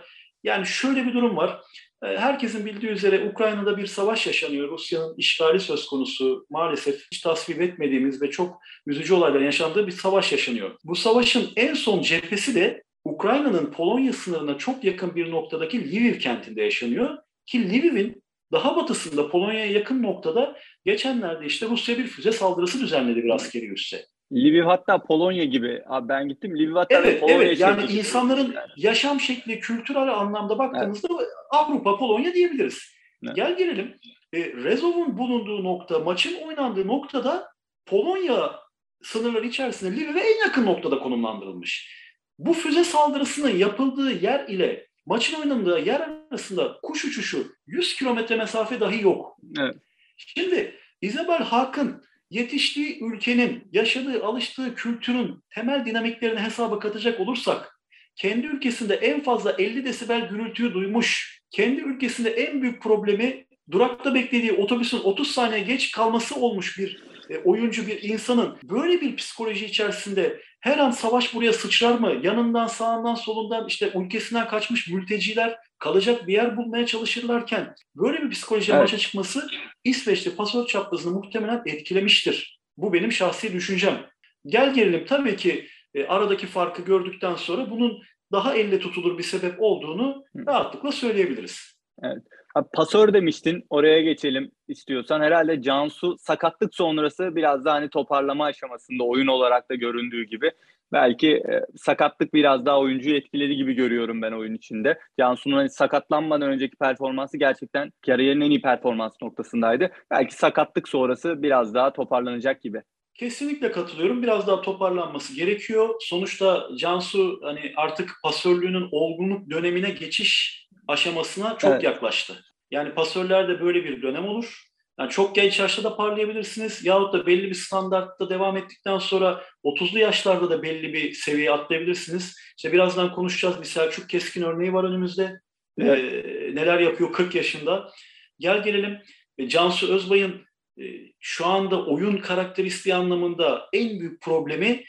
Yani 0.43 0.67
şöyle 0.67 1.07
bir 1.07 1.14
durum 1.14 1.37
var. 1.37 1.61
Ee, 2.02 2.07
herkesin 2.07 2.67
bildiği 2.67 2.90
üzere 2.90 3.28
Ukrayna'da 3.28 3.76
bir 3.76 3.87
savaş 3.87 4.26
yaşanıyor. 4.26 4.69
Rusya'nın 4.69 5.14
işgali 5.17 5.61
söz 5.61 5.87
konusu. 5.87 6.47
Maalesef 6.50 7.07
hiç 7.12 7.21
tasvip 7.21 7.61
etmediğimiz 7.61 8.23
ve 8.23 8.31
çok 8.31 8.61
üzücü 8.87 9.14
olaylar 9.14 9.40
yaşandığı 9.40 9.87
bir 9.87 9.93
savaş 9.93 10.33
yaşanıyor. 10.33 10.76
Bu 10.85 10.97
savaşın 10.97 11.50
en 11.57 11.75
son 11.75 12.02
cephesi 12.02 12.55
de 12.55 12.83
Ukrayna'nın 13.05 13.71
Polonya 13.71 14.12
sınırına 14.12 14.59
çok 14.59 14.85
yakın 14.85 15.14
bir 15.14 15.31
noktadaki 15.31 15.93
Lviv 15.93 16.19
kentinde 16.19 16.62
yaşanıyor. 16.62 17.19
Ki 17.47 17.71
Lviv'in 17.71 18.23
daha 18.52 18.76
batısında 18.76 19.31
Polonya'ya 19.31 19.67
yakın 19.67 20.02
noktada 20.02 20.59
geçenlerde 20.85 21.47
işte 21.47 21.67
Rusya 21.67 21.99
bir 21.99 22.07
füze 22.07 22.33
saldırısı 22.33 22.81
düzenledi 22.81 23.25
bir 23.25 23.31
askeri 23.31 23.67
üsse. 23.73 24.07
Lviv 24.32 24.64
hatta 24.64 25.02
Polonya 25.02 25.44
gibi. 25.44 25.82
Abi 25.87 26.08
ben 26.08 26.28
gittim 26.28 26.56
Lviv 26.56 26.75
hatta 26.75 26.94
evet, 26.94 27.20
Polonya 27.20 27.42
Evet 27.42 27.61
yani 27.61 27.85
insanların 27.85 28.52
yani. 28.52 28.68
yaşam 28.76 29.20
şekli 29.20 29.61
kültürel 29.61 30.14
anlamda 30.14 30.58
baktığımızda 30.58 31.08
evet. 31.18 31.28
Avrupa 31.50 31.99
Polonya 31.99 32.35
diyebiliriz. 32.35 32.78
Evet. 33.25 33.37
Gel 33.37 33.56
gelelim. 33.56 33.97
E, 34.32 34.52
Rezov'un 34.52 35.18
bulunduğu 35.18 35.64
nokta, 35.64 35.99
maçın 35.99 36.35
oynandığı 36.35 36.87
noktada 36.87 37.49
Polonya 37.87 38.61
sınırları 39.02 39.47
içerisinde 39.47 39.97
Lviv'e 39.97 40.20
en 40.20 40.40
yakın 40.47 40.66
noktada 40.66 40.99
konumlandırılmış. 40.99 41.99
Bu 42.38 42.52
füze 42.52 42.85
saldırısının 42.85 43.56
yapıldığı 43.56 44.12
yer 44.12 44.49
ile 44.49 44.88
maçın 45.06 45.40
oynandığı 45.40 45.78
yer 45.78 46.11
arasında 46.30 46.78
kuş 46.82 47.04
uçuşu 47.04 47.47
100 47.66 47.97
kilometre 47.97 48.37
mesafe 48.37 48.80
dahi 48.80 49.02
yok. 49.02 49.37
Evet. 49.58 49.76
Şimdi 50.16 50.75
Isabel 51.00 51.42
Hakk'ın 51.42 52.04
yetiştiği 52.30 53.04
ülkenin, 53.04 53.68
yaşadığı, 53.73 54.25
alıştığı 54.25 54.75
kültürün 54.75 55.44
temel 55.54 55.87
dinamiklerini 55.87 56.40
hesaba 56.40 56.78
katacak 56.78 57.20
olursak, 57.20 57.80
kendi 58.16 58.47
ülkesinde 58.47 58.94
en 58.94 59.23
fazla 59.23 59.52
50 59.52 59.85
desibel 59.85 60.28
gürültüyü 60.28 60.75
duymuş, 60.75 61.40
kendi 61.50 61.80
ülkesinde 61.80 62.30
en 62.30 62.62
büyük 62.62 62.82
problemi 62.82 63.47
durakta 63.70 64.14
beklediği 64.14 64.52
otobüsün 64.52 64.99
30 64.99 65.30
saniye 65.30 65.61
geç 65.61 65.90
kalması 65.90 66.35
olmuş 66.40 66.78
bir 66.78 67.02
e, 67.30 67.38
oyuncu 67.38 67.87
bir 67.87 68.02
insanın 68.02 68.56
böyle 68.62 69.00
bir 69.00 69.16
psikoloji 69.16 69.66
içerisinde 69.66 70.40
her 70.61 70.78
an 70.78 70.90
savaş 70.90 71.35
buraya 71.35 71.52
sıçrar 71.52 71.99
mı? 71.99 72.20
Yanından, 72.23 72.66
sağından, 72.66 73.14
solundan 73.14 73.66
işte 73.66 73.92
ülkesinden 73.94 74.49
kaçmış 74.49 74.88
mülteciler 74.88 75.56
kalacak 75.78 76.26
bir 76.26 76.32
yer 76.32 76.56
bulmaya 76.56 76.87
çalışırlarken 76.87 77.75
böyle 77.97 78.23
bir 78.23 78.30
psikolojiye 78.30 78.76
evet. 78.76 78.85
başa 78.85 78.99
çıkması 78.99 79.49
İsveç'te 79.85 80.35
pasör 80.35 80.66
çaprazını 80.66 81.14
muhtemelen 81.14 81.62
etkilemiştir. 81.66 82.61
Bu 82.76 82.92
benim 82.92 83.12
şahsi 83.12 83.52
düşüncem. 83.52 84.06
Gel 84.47 84.75
gelelim 84.75 85.06
tabii 85.06 85.37
ki 85.37 85.66
e, 85.94 86.04
aradaki 86.04 86.47
farkı 86.47 86.82
gördükten 86.82 87.35
sonra 87.35 87.70
bunun 87.70 88.02
daha 88.32 88.54
elle 88.54 88.80
tutulur 88.80 89.18
bir 89.18 89.23
sebep 89.23 89.54
olduğunu 89.58 90.25
rahatlıkla 90.47 90.92
söyleyebiliriz. 90.92 91.78
Evet. 92.02 92.23
Abi, 92.54 92.68
pasör 92.75 93.12
demiştin. 93.12 93.64
Oraya 93.70 94.02
geçelim 94.02 94.50
istiyorsan. 94.68 95.20
Herhalde 95.20 95.62
Cansu 95.62 96.16
sakatlık 96.18 96.75
sonrası 96.75 97.37
biraz 97.37 97.64
daha 97.64 97.75
hani 97.75 97.90
toparlama 97.90 98.44
aşamasında 98.44 99.04
oyun 99.04 99.26
olarak 99.26 99.70
da 99.70 99.75
göründüğü 99.75 100.25
gibi. 100.25 100.50
Belki 100.92 101.30
e, 101.30 101.64
sakatlık 101.76 102.35
biraz 102.35 102.66
daha 102.66 102.80
oyuncuyu 102.80 103.16
etkiledi 103.16 103.57
gibi 103.57 103.75
görüyorum 103.75 104.23
ben 104.23 104.33
oyun 104.33 104.54
içinde. 104.54 104.99
Cansu'nun 105.21 105.57
hani 105.57 105.71
sakatlanmadan 105.71 106.50
önceki 106.50 106.76
performansı 106.76 107.38
gerçekten 107.38 107.90
kariyerinin 108.07 108.45
en 108.45 108.50
iyi 108.50 108.62
performans 108.62 109.12
noktasındaydı. 109.23 109.90
Belki 110.11 110.35
sakatlık 110.35 110.88
sonrası 110.88 111.42
biraz 111.42 111.75
daha 111.75 111.92
toparlanacak 111.92 112.62
gibi. 112.62 112.83
Kesinlikle 113.14 113.73
katılıyorum. 113.73 114.23
Biraz 114.23 114.47
daha 114.47 114.62
toparlanması 114.62 115.37
gerekiyor. 115.37 115.95
Sonuçta 116.00 116.68
Cansu 116.78 117.40
hani 117.42 117.73
artık 117.76 118.11
pasörlüğünün 118.25 118.88
olgunluk 118.92 119.50
dönemine 119.50 119.90
geçiş 119.90 120.64
aşamasına 120.88 121.59
çok 121.59 121.71
evet. 121.71 121.83
yaklaştı. 121.83 122.35
Yani 122.71 122.95
pasörlerde 122.95 123.61
böyle 123.61 123.85
bir 123.85 124.02
dönem 124.02 124.28
olur. 124.28 124.67
Yani 124.99 125.11
çok 125.11 125.35
genç 125.35 125.59
yaşta 125.59 125.85
da 125.85 125.97
parlayabilirsiniz 125.97 126.85
yahut 126.85 127.12
da 127.12 127.26
belli 127.26 127.50
bir 127.50 127.55
standartta 127.55 128.31
devam 128.31 128.57
ettikten 128.57 128.99
sonra 128.99 129.45
30'lu 129.64 129.99
yaşlarda 129.99 130.50
da 130.50 130.62
belli 130.62 130.93
bir 130.93 131.12
seviyeye 131.12 131.50
atlayabilirsiniz. 131.50 132.37
İşte 132.57 132.73
birazdan 132.73 133.14
konuşacağız. 133.14 133.61
Bir 133.61 133.67
Selçuk 133.67 134.09
Keskin 134.09 134.43
örneği 134.43 134.73
var 134.73 134.85
önümüzde. 134.85 135.40
Evet. 135.78 135.99
Ee, 135.99 136.55
neler 136.55 136.78
yapıyor 136.78 137.12
40 137.12 137.35
yaşında. 137.35 137.90
Gel 138.38 138.62
gelelim 138.62 138.99
Cansu 139.47 139.95
Özbay'ın 139.95 140.47
e, 140.81 140.83
şu 141.21 141.47
anda 141.47 141.87
oyun 141.87 142.17
karakteristiği 142.17 142.95
anlamında 142.95 143.69
en 143.73 144.00
büyük 144.00 144.21
problemi 144.21 144.85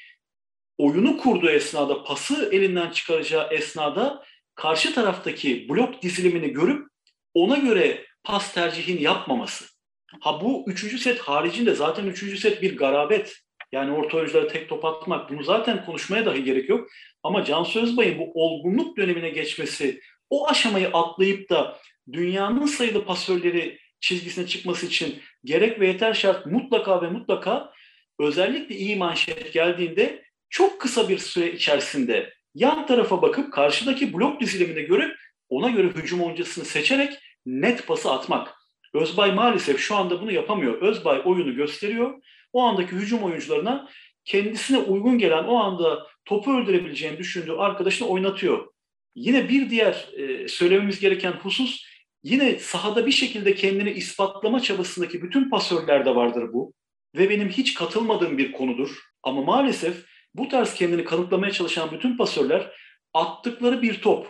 oyunu 0.78 1.18
kurduğu 1.18 1.50
esnada, 1.50 2.04
pası 2.04 2.50
elinden 2.51 2.89
çıkaracağı 2.89 3.54
esnada 3.54 4.24
karşı 4.56 4.94
taraftaki 4.94 5.70
blok 5.70 6.01
dizilimini 6.01 6.54
görüp 6.54 6.88
ona 7.34 7.58
göre 7.58 8.06
pas 8.24 8.54
tercihini 8.54 9.01
yapmaması. 9.01 9.78
Ha 10.20 10.42
bu 10.42 10.63
üçüncü 10.68 10.98
set 10.98 11.20
haricinde 11.20 11.75
zaten 11.75 12.06
üçüncü 12.06 12.38
set 12.38 12.62
bir 12.62 12.78
garabet. 12.78 13.38
Yani 13.72 13.92
orta 13.92 14.18
oyunculara 14.18 14.48
tek 14.48 14.70
top 14.70 14.86
atmak 14.86 15.30
bunu 15.30 15.44
zaten 15.44 15.86
konuşmaya 15.86 16.25
dahi 16.25 16.44
gerek 16.44 16.70
yok. 16.70 16.89
Ama 17.24 17.46
Can 17.46 17.63
Sözbay'ın 17.63 18.20
bu 18.20 18.32
olgunluk 18.34 18.98
dönemine 18.98 19.30
geçmesi, 19.30 20.01
o 20.30 20.48
aşamayı 20.48 20.88
atlayıp 20.88 21.50
da 21.50 21.78
dünyanın 22.13 22.66
sayılı 22.66 23.06
pasörleri 23.06 23.80
çizgisine 24.00 24.48
çıkması 24.48 24.86
için 24.86 25.16
gerek 25.44 25.80
ve 25.80 25.88
yeter 25.88 26.13
şart 26.13 26.46
mutlaka 26.46 27.01
ve 27.01 27.10
mutlaka 27.10 27.74
özellikle 28.20 28.75
iyi 28.75 28.96
manşet 28.96 29.54
geldiğinde 29.54 30.24
çok 30.50 30.82
kısa 30.82 31.10
bir 31.10 31.18
süre 31.18 31.51
içerisinde 31.51 32.34
yan 32.56 32.88
tarafa 32.88 33.22
bakıp 33.22 33.54
karşıdaki 33.54 34.13
blok 34.13 34.42
dizilimine 34.42 34.82
göre 34.82 35.16
ona 35.50 35.70
göre 35.70 35.88
hücum 35.88 36.22
oyuncusunu 36.22 36.66
seçerek 36.66 37.20
net 37.46 37.88
pası 37.88 38.12
atmak. 38.12 38.59
Özbay 38.93 39.31
maalesef 39.31 39.79
şu 39.79 39.96
anda 39.96 40.22
bunu 40.22 40.31
yapamıyor. 40.31 40.81
Özbay 40.81 41.22
oyunu 41.25 41.55
gösteriyor. 41.55 42.22
O 42.53 42.62
andaki 42.62 42.91
hücum 42.91 43.24
oyuncularına 43.24 43.89
kendisine 44.25 44.77
uygun 44.77 45.17
gelen 45.17 45.43
o 45.43 45.58
anda 45.58 46.08
topu 46.25 46.58
öldürebileceğini 46.58 47.17
düşündüğü 47.17 47.51
arkadaşını 47.51 48.08
oynatıyor. 48.08 48.67
Yine 49.15 49.50
bir 49.50 49.69
diğer 49.69 50.10
e, 50.17 50.48
söylememiz 50.48 51.00
gereken 51.00 51.31
husus 51.31 51.86
yine 52.24 52.60
sahada 52.60 53.05
bir 53.05 53.12
şekilde 53.12 53.55
kendini 53.55 53.91
ispatlama 53.91 54.60
çabasındaki 54.60 55.22
bütün 55.24 55.50
pasörlerde 55.50 56.15
vardır 56.15 56.53
bu. 56.53 56.74
Ve 57.15 57.29
benim 57.29 57.50
hiç 57.50 57.74
katılmadığım 57.74 58.38
bir 58.38 58.51
konudur. 58.51 59.00
Ama 59.24 59.41
maalesef 59.41 60.05
bu 60.36 60.48
tarz 60.48 60.74
kendini 60.74 61.03
kanıtlamaya 61.03 61.51
çalışan 61.51 61.91
bütün 61.91 62.17
pasörler 62.17 62.72
attıkları 63.13 63.81
bir 63.81 64.01
top 64.01 64.27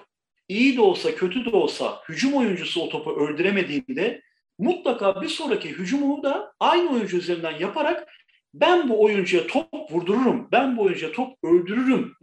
iyi 0.48 0.78
de 0.78 0.82
olsa 0.82 1.16
kötü 1.16 1.46
de 1.46 1.50
olsa 1.50 2.02
hücum 2.10 2.34
oyuncusu 2.34 2.82
o 2.82 2.90
topu 2.90 3.12
öldüremediğinde 3.12 4.22
mutlaka 4.60 5.22
bir 5.22 5.28
sonraki 5.28 5.70
hücumunu 5.70 6.24
da 6.24 6.54
aynı 6.60 6.90
oyuncu 6.90 7.18
üzerinden 7.18 7.60
yaparak 7.60 8.08
ben 8.54 8.90
bu 8.90 9.04
oyuncuya 9.04 9.48
top 9.48 9.92
vurdururum, 9.92 10.48
ben 10.52 10.78
bu 10.78 10.82
oyuncuya 10.82 11.12
top 11.12 11.38
öldürürüm 11.44 12.14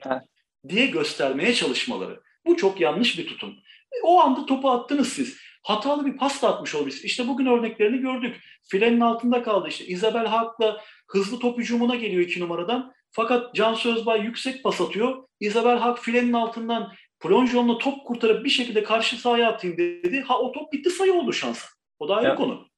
diye 0.69 0.87
göstermeye 0.87 1.55
çalışmaları. 1.55 2.21
Bu 2.47 2.57
çok 2.57 2.81
yanlış 2.81 3.19
bir 3.19 3.27
tutum. 3.27 3.55
O 4.03 4.21
anda 4.21 4.47
topu 4.47 4.71
attınız 4.71 5.09
siz. 5.09 5.37
Hatalı 5.63 6.07
bir 6.07 6.17
pas 6.17 6.43
da 6.43 6.55
atmış 6.55 6.75
olabilirsiniz. 6.75 7.05
İşte 7.05 7.29
bugün 7.29 7.47
örneklerini 7.47 7.99
gördük. 7.99 8.37
Filenin 8.69 9.01
altında 9.01 9.43
kaldı 9.43 9.69
işte. 9.69 9.87
Isabel 9.87 10.27
Hak'la 10.27 10.81
hızlı 11.09 11.39
top 11.39 11.59
hücumuna 11.59 11.95
geliyor 11.95 12.23
iki 12.23 12.41
numaradan. 12.41 12.93
Fakat 13.11 13.55
Can 13.55 13.75
Sözbay 13.75 14.21
yüksek 14.21 14.65
pas 14.65 14.81
atıyor. 14.81 15.25
Isabel 15.41 15.79
Hak 15.79 15.99
filenin 15.99 16.33
altından 16.33 16.93
plonjonla 17.21 17.79
top 17.79 18.07
kurtarıp 18.07 18.45
bir 18.45 18.51
şekilde 18.51 18.83
karşı 18.83 19.17
sahaya 19.17 19.49
atayım 19.49 19.77
dedi. 19.77 20.21
Ha 20.21 20.39
o 20.39 20.53
top 20.53 20.73
bitti 20.73 20.91
sayı 20.91 21.15
oldu 21.15 21.33
şansa. 21.33 21.76
O 21.99 22.09
da 22.09 22.17
ayrı 22.17 22.29
evet. 22.29 22.39
konu. 22.39 22.69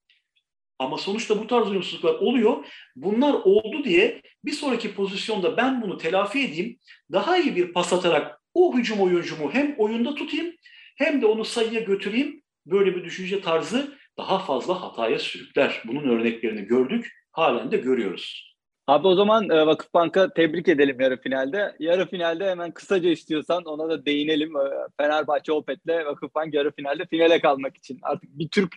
Ama 0.79 0.99
sonuçta 0.99 1.41
bu 1.41 1.47
tarz 1.47 1.71
uyumsuzluklar 1.71 2.15
oluyor. 2.15 2.65
Bunlar 2.97 3.35
oldu 3.35 3.85
diye 3.85 4.23
bir 4.45 4.53
sonraki 4.53 4.95
pozisyonda 4.95 5.57
ben 5.57 5.83
bunu 5.83 5.99
telafi 5.99 6.39
edeyim. 6.39 6.79
Daha 7.13 7.39
iyi 7.39 7.57
bir 7.57 7.73
pas 7.73 7.93
atarak 7.93 8.41
o 8.55 8.77
hücum 8.77 9.01
oyuncumu 9.01 9.53
hem 9.53 9.75
oyunda 9.79 10.15
tutayım 10.15 10.55
hem 10.97 11.23
de 11.23 11.27
onu 11.27 11.45
sayıya 11.45 11.81
götüreyim. 11.81 12.43
Böyle 12.67 12.97
bir 12.97 13.05
düşünce 13.05 13.41
tarzı 13.41 13.99
daha 14.19 14.39
fazla 14.39 14.83
hataya 14.83 15.19
sürükler. 15.19 15.83
Bunun 15.85 16.09
örneklerini 16.09 16.63
gördük, 16.63 17.13
halen 17.33 17.73
de 17.73 17.77
görüyoruz. 17.77 18.49
Abi 18.87 19.07
o 19.07 19.15
zaman 19.15 19.51
e, 19.51 19.67
Vakıfbank'a 19.67 20.33
tebrik 20.33 20.69
edelim 20.69 21.01
yarı 21.01 21.21
finalde. 21.21 21.77
Yarı 21.79 22.07
finalde 22.07 22.51
hemen 22.51 22.73
kısaca 22.73 23.11
istiyorsan 23.11 23.65
ona 23.65 23.89
da 23.89 24.07
değinelim. 24.07 24.57
E, 24.57 24.63
Fenerbahçe 24.97 25.53
Opet'le 25.53 26.07
Vakıfbank 26.07 26.55
yarı 26.55 26.73
finalde 26.73 27.07
finale 27.07 27.41
kalmak 27.41 27.77
için. 27.77 27.99
Artık 28.03 28.39
bir 28.39 28.49
Türk 28.49 28.75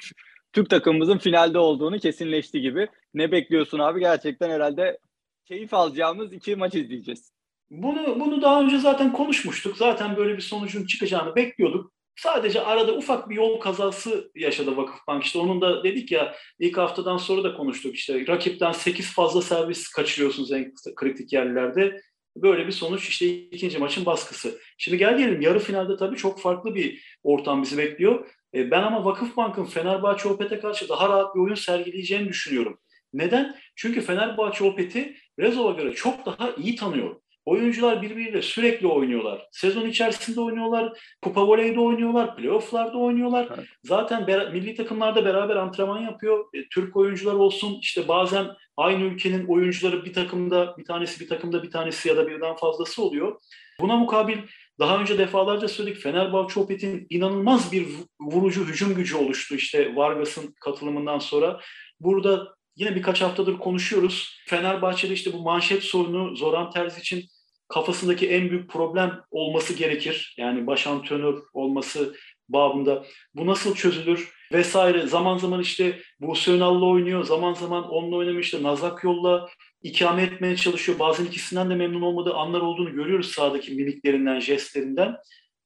Türk 0.53 0.69
takımımızın 0.69 1.17
finalde 1.17 1.57
olduğunu 1.57 1.99
kesinleşti 1.99 2.61
gibi. 2.61 2.87
Ne 3.13 3.31
bekliyorsun 3.31 3.79
abi? 3.79 3.99
Gerçekten 3.99 4.49
herhalde 4.49 4.97
keyif 5.45 5.73
alacağımız 5.73 6.33
iki 6.33 6.55
maç 6.55 6.75
izleyeceğiz. 6.75 7.31
Bunu 7.69 8.19
bunu 8.19 8.41
daha 8.41 8.61
önce 8.61 8.77
zaten 8.77 9.13
konuşmuştuk. 9.13 9.77
Zaten 9.77 10.17
böyle 10.17 10.37
bir 10.37 10.41
sonucun 10.41 10.85
çıkacağını 10.85 11.35
bekliyorduk. 11.35 11.93
Sadece 12.15 12.61
arada 12.61 12.95
ufak 12.95 13.29
bir 13.29 13.35
yol 13.35 13.59
kazası 13.59 14.31
yaşadı 14.35 14.77
Vakıfbank. 14.77 15.23
İşte 15.23 15.39
onun 15.39 15.61
da 15.61 15.83
dedik 15.83 16.11
ya 16.11 16.35
ilk 16.59 16.77
haftadan 16.77 17.17
sonra 17.17 17.43
da 17.43 17.53
konuştuk 17.53 17.95
işte 17.95 18.27
rakipten 18.27 18.71
8 18.71 19.13
fazla 19.13 19.41
servis 19.41 19.87
kaçırıyorsunuz 19.87 20.51
en 20.51 20.73
kritik 20.95 21.33
yerlerde. 21.33 22.01
Böyle 22.35 22.67
bir 22.67 22.71
sonuç 22.71 23.09
işte 23.09 23.27
ikinci 23.27 23.77
maçın 23.77 24.05
baskısı. 24.05 24.59
Şimdi 24.77 24.97
gel 24.97 25.17
gelelim 25.17 25.41
yarı 25.41 25.59
finalde 25.59 25.97
tabii 25.97 26.17
çok 26.17 26.41
farklı 26.41 26.75
bir 26.75 27.17
ortam 27.23 27.63
bizi 27.63 27.77
bekliyor. 27.77 28.27
E, 28.55 28.71
ben 28.71 28.81
ama 28.81 29.05
Vakıfbank'ın 29.05 29.65
Fenerbahçe 29.65 30.29
Opet'e 30.29 30.59
karşı 30.59 30.89
daha 30.89 31.09
rahat 31.09 31.35
bir 31.35 31.39
oyun 31.39 31.55
sergileyeceğini 31.55 32.29
düşünüyorum. 32.29 32.79
Neden? 33.13 33.55
Çünkü 33.75 34.01
Fenerbahçe 34.01 34.63
Opet'i 34.63 35.15
Rezov'a 35.39 35.71
göre 35.71 35.93
çok 35.93 36.25
daha 36.25 36.51
iyi 36.57 36.75
tanıyor. 36.75 37.15
Oyuncular 37.45 38.01
birbiriyle 38.01 38.41
sürekli 38.41 38.87
oynuyorlar. 38.87 39.47
Sezon 39.51 39.85
içerisinde 39.85 40.41
oynuyorlar, 40.41 40.99
kupa 41.21 41.47
voleyde 41.47 41.79
oynuyorlar, 41.79 42.35
playofflarda 42.35 42.97
oynuyorlar. 42.97 43.47
Evet. 43.55 43.65
Zaten 43.83 44.21
ber- 44.21 44.51
milli 44.51 44.75
takımlarda 44.75 45.25
beraber 45.25 45.55
antrenman 45.55 46.01
yapıyor. 46.01 46.45
E, 46.53 46.69
Türk 46.69 46.97
oyuncular 46.97 47.33
olsun 47.33 47.77
işte 47.81 48.07
bazen 48.07 48.47
aynı 48.77 49.03
ülkenin 49.03 49.47
oyuncuları 49.47 50.05
bir 50.05 50.13
takımda, 50.13 50.75
bir 50.77 50.85
tanesi 50.85 51.19
bir 51.19 51.29
takımda, 51.29 51.63
bir 51.63 51.71
tanesi 51.71 52.09
ya 52.09 52.17
da 52.17 52.27
birden 52.27 52.55
fazlası 52.55 53.03
oluyor. 53.03 53.39
Buna 53.79 53.95
mukabil 53.95 54.37
daha 54.81 54.99
önce 54.99 55.17
defalarca 55.17 55.67
söyledik 55.67 56.01
Fenerbahçe 56.01 56.59
Opet'in 56.59 57.07
inanılmaz 57.09 57.71
bir 57.71 57.87
vurucu 58.19 58.65
hücum 58.65 58.95
gücü 58.95 59.15
oluştu 59.17 59.55
işte 59.55 59.95
Vargas'ın 59.95 60.55
katılımından 60.61 61.19
sonra. 61.19 61.59
Burada 61.99 62.55
yine 62.75 62.95
birkaç 62.95 63.21
haftadır 63.21 63.57
konuşuyoruz. 63.57 64.37
Fenerbahçe'de 64.47 65.13
işte 65.13 65.33
bu 65.33 65.41
manşet 65.41 65.83
sorunu 65.83 66.35
Zoran 66.35 66.71
Terzi 66.71 66.99
için 66.99 67.23
kafasındaki 67.67 68.29
en 68.29 68.49
büyük 68.49 68.69
problem 68.69 69.21
olması 69.31 69.73
gerekir. 69.73 70.35
Yani 70.37 70.67
baş 70.67 70.87
antrenör 70.87 71.41
olması 71.53 72.15
babında. 72.49 73.05
Bu 73.35 73.47
nasıl 73.47 73.75
çözülür 73.75 74.33
vesaire. 74.53 75.07
Zaman 75.07 75.37
zaman 75.37 75.61
işte 75.61 75.99
bu 76.19 76.33
Önal'la 76.47 76.85
oynuyor, 76.85 77.23
zaman 77.23 77.53
zaman 77.53 77.89
onunla 77.89 78.15
oynamış 78.15 78.45
işte 78.45 78.63
Nazak 78.63 79.03
Yol'la 79.03 79.49
ikame 79.83 80.23
etmeye 80.23 80.55
çalışıyor. 80.55 80.99
Bazen 80.99 81.25
ikisinden 81.25 81.69
de 81.69 81.75
memnun 81.75 82.01
olmadığı 82.01 82.33
anlar 82.33 82.61
olduğunu 82.61 82.93
görüyoruz 82.93 83.31
sahadaki 83.31 83.71
mimiklerinden, 83.71 84.39
jestlerinden. 84.39 85.15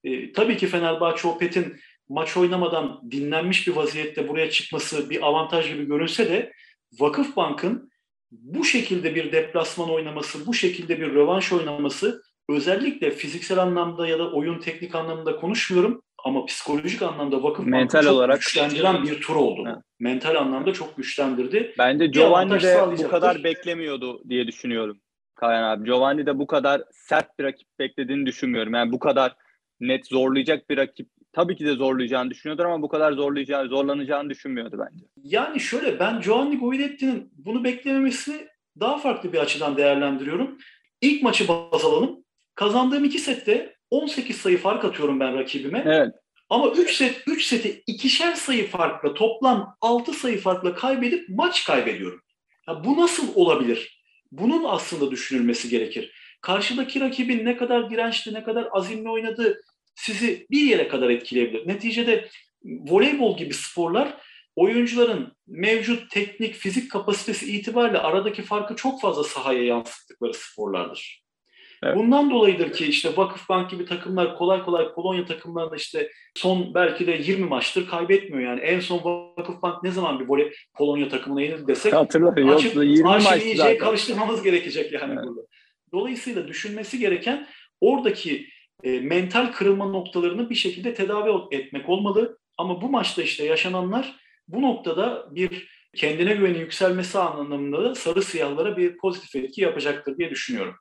E, 0.04 0.34
tabii 0.34 0.58
ki 0.58 0.68
Fenerbahçe 0.68 1.28
Opet'in 1.28 1.76
maç 2.10 2.38
oynamadan 2.38 3.02
dinlenmiş 3.12 3.68
bir 3.68 3.76
vaziyette 3.76 4.28
buraya 4.28 4.50
çıkması 4.50 5.10
bir 5.10 5.28
avantaj 5.28 5.68
gibi 5.68 5.86
görünse 5.86 6.30
de 6.30 6.52
Vakıfbank'ın 7.00 7.92
bu 8.32 8.66
şekilde 8.66 9.16
bir 9.16 9.32
deplasman 9.32 9.90
oynaması, 9.90 10.46
bu 10.46 10.54
şekilde 10.54 11.00
bir 11.00 11.14
rövanş 11.14 11.54
oynaması 11.54 12.24
özellikle 12.50 13.12
fiziksel 13.12 13.58
anlamda 13.58 14.08
ya 14.08 14.20
da 14.20 14.32
oyun 14.32 14.60
teknik 14.60 14.96
anlamında 14.96 15.36
konuşmuyorum 15.36 16.02
ama 16.26 16.46
psikolojik 16.46 17.02
anlamda 17.02 17.44
vakıf 17.44 17.66
mental 17.66 18.04
çok 18.04 18.14
olarak 18.14 18.42
güçlendiren 18.42 19.04
bir 19.04 19.22
tur 19.22 19.36
oldu. 19.36 19.66
Ha. 19.66 19.82
Mental 20.00 20.36
anlamda 20.36 20.74
çok 20.74 20.98
güçlendirdi. 20.98 21.74
Bence 21.78 22.08
Giovanni 22.08 22.62
de 22.62 22.86
bu 22.98 23.08
kadar 23.08 23.44
beklemiyordu 23.44 24.30
diye 24.30 24.48
düşünüyorum. 24.48 24.98
Kayan 25.36 25.64
abi. 25.64 25.86
Giovanni 25.86 26.26
de 26.26 26.40
bu 26.40 26.48
kadar 26.48 26.84
sert 26.92 27.40
bir 27.40 27.44
rakip 27.44 27.68
beklediğini 27.80 28.26
düşünmüyorum. 28.26 28.74
Yani 28.74 28.92
bu 28.92 29.00
kadar 29.00 29.36
net 29.80 30.08
zorlayacak 30.08 30.70
bir 30.70 30.78
rakip 30.78 31.10
tabii 31.34 31.56
ki 31.56 31.66
de 31.66 31.74
zorlayacağını 31.74 32.30
düşünüyordur 32.30 32.66
ama 32.66 32.82
bu 32.82 32.88
kadar 32.88 33.12
zorlayacağını, 33.12 33.70
zorlanacağını 33.70 34.30
düşünmüyordu 34.30 34.78
bence. 34.80 35.06
Yani 35.24 35.60
şöyle 35.60 36.00
ben 36.00 36.22
Giovanni 36.22 36.58
Guidetti'nin 36.58 37.32
bunu 37.38 37.64
beklememesini 37.64 38.48
daha 38.80 38.98
farklı 38.98 39.34
bir 39.34 39.38
açıdan 39.38 39.78
değerlendiriyorum. 39.78 40.58
İlk 41.02 41.24
maçı 41.24 41.48
baz 41.48 41.86
alalım. 41.86 42.26
Kazandığım 42.56 43.04
iki 43.04 43.20
sette 43.20 43.75
18 43.90 44.38
sayı 44.38 44.58
fark 44.58 44.86
atıyorum 44.86 45.20
ben 45.20 45.38
rakibime. 45.38 45.84
Evet. 45.86 46.14
Ama 46.50 46.70
3 46.70 46.96
set 46.96 47.24
3 47.28 47.46
seti 47.46 47.84
ikişer 47.88 48.34
sayı 48.34 48.68
farkla 48.68 49.14
toplam 49.14 49.78
6 49.82 50.14
sayı 50.14 50.40
farkla 50.40 50.76
kaybedip 50.76 51.30
maç 51.30 51.66
kaybediyorum. 51.66 52.22
Ya 52.68 52.84
bu 52.84 53.02
nasıl 53.02 53.36
olabilir? 53.36 54.02
Bunun 54.32 54.64
aslında 54.64 55.12
düşünülmesi 55.12 55.70
gerekir. 55.70 56.12
Karşıdaki 56.42 57.00
rakibin 57.00 57.46
ne 57.46 57.58
kadar 57.58 57.90
dirençli, 57.90 58.34
ne 58.34 58.44
kadar 58.44 58.68
azimli 58.72 59.10
oynadığı 59.10 59.62
sizi 59.96 60.48
bir 60.52 60.62
yere 60.62 60.88
kadar 60.88 61.10
etkileyebilir. 61.10 61.68
Neticede 61.68 62.30
voleybol 62.64 63.38
gibi 63.38 63.54
sporlar 63.54 64.18
oyuncuların 64.56 65.32
mevcut 65.48 66.12
teknik, 66.12 66.56
fizik 66.56 66.92
kapasitesi 66.92 67.58
itibariyle 67.58 68.00
aradaki 68.00 68.42
farkı 68.42 68.76
çok 68.76 69.02
fazla 69.02 69.24
sahaya 69.24 69.64
yansıttıkları 69.64 70.34
sporlardır. 70.34 71.25
Evet. 71.86 71.98
Bundan 71.98 72.32
dolayıdır 72.32 72.74
ki 72.74 72.86
işte 72.86 73.18
Vakıfbank 73.18 73.70
gibi 73.70 73.86
takımlar 73.86 74.38
kolay 74.38 74.64
kolay 74.64 74.94
Polonya 74.94 75.26
takımlarında 75.26 75.76
işte 75.76 76.12
son 76.36 76.74
belki 76.74 77.08
de 77.08 77.12
20 77.12 77.46
maçtır 77.46 77.88
kaybetmiyor 77.88 78.50
yani. 78.50 78.60
En 78.60 78.80
son 78.80 79.04
Vakıfbank 79.38 79.84
ne 79.84 79.92
zaman 79.92 80.20
bir 80.20 80.26
voley 80.28 80.54
Polonya 80.78 81.10
takımına 81.10 81.42
yenildi 81.42 81.68
desek 81.68 81.94
Hatırlar, 81.94 82.38
açıp 82.38 82.76
20 82.76 83.04
maç 83.04 83.44
iyice 83.44 83.78
karıştırmamız 83.78 84.44
gerekecek 84.44 84.92
yani 84.92 85.14
evet. 85.14 85.24
burada. 85.28 85.42
Dolayısıyla 85.94 86.48
düşünmesi 86.48 87.00
gereken 87.00 87.48
oradaki 87.82 88.48
e, 88.84 89.00
mental 89.00 89.52
kırılma 89.52 89.86
noktalarını 89.86 90.50
bir 90.50 90.56
şekilde 90.56 90.94
tedavi 90.94 91.56
etmek 91.56 91.90
olmalı. 91.90 92.38
Ama 92.58 92.82
bu 92.82 92.90
maçta 92.90 93.22
işte 93.22 93.46
yaşananlar 93.46 94.16
bu 94.48 94.62
noktada 94.62 95.28
bir 95.32 95.68
kendine 95.96 96.34
güveni 96.34 96.58
yükselmesi 96.58 97.20
anlamında 97.20 97.84
da 97.84 97.96
sarı 97.96 98.22
siyahlara 98.22 98.78
bir 98.78 98.98
pozitif 98.98 99.36
etki 99.36 99.62
yapacaktır 99.62 100.18
diye 100.18 100.30
düşünüyorum. 100.30 100.76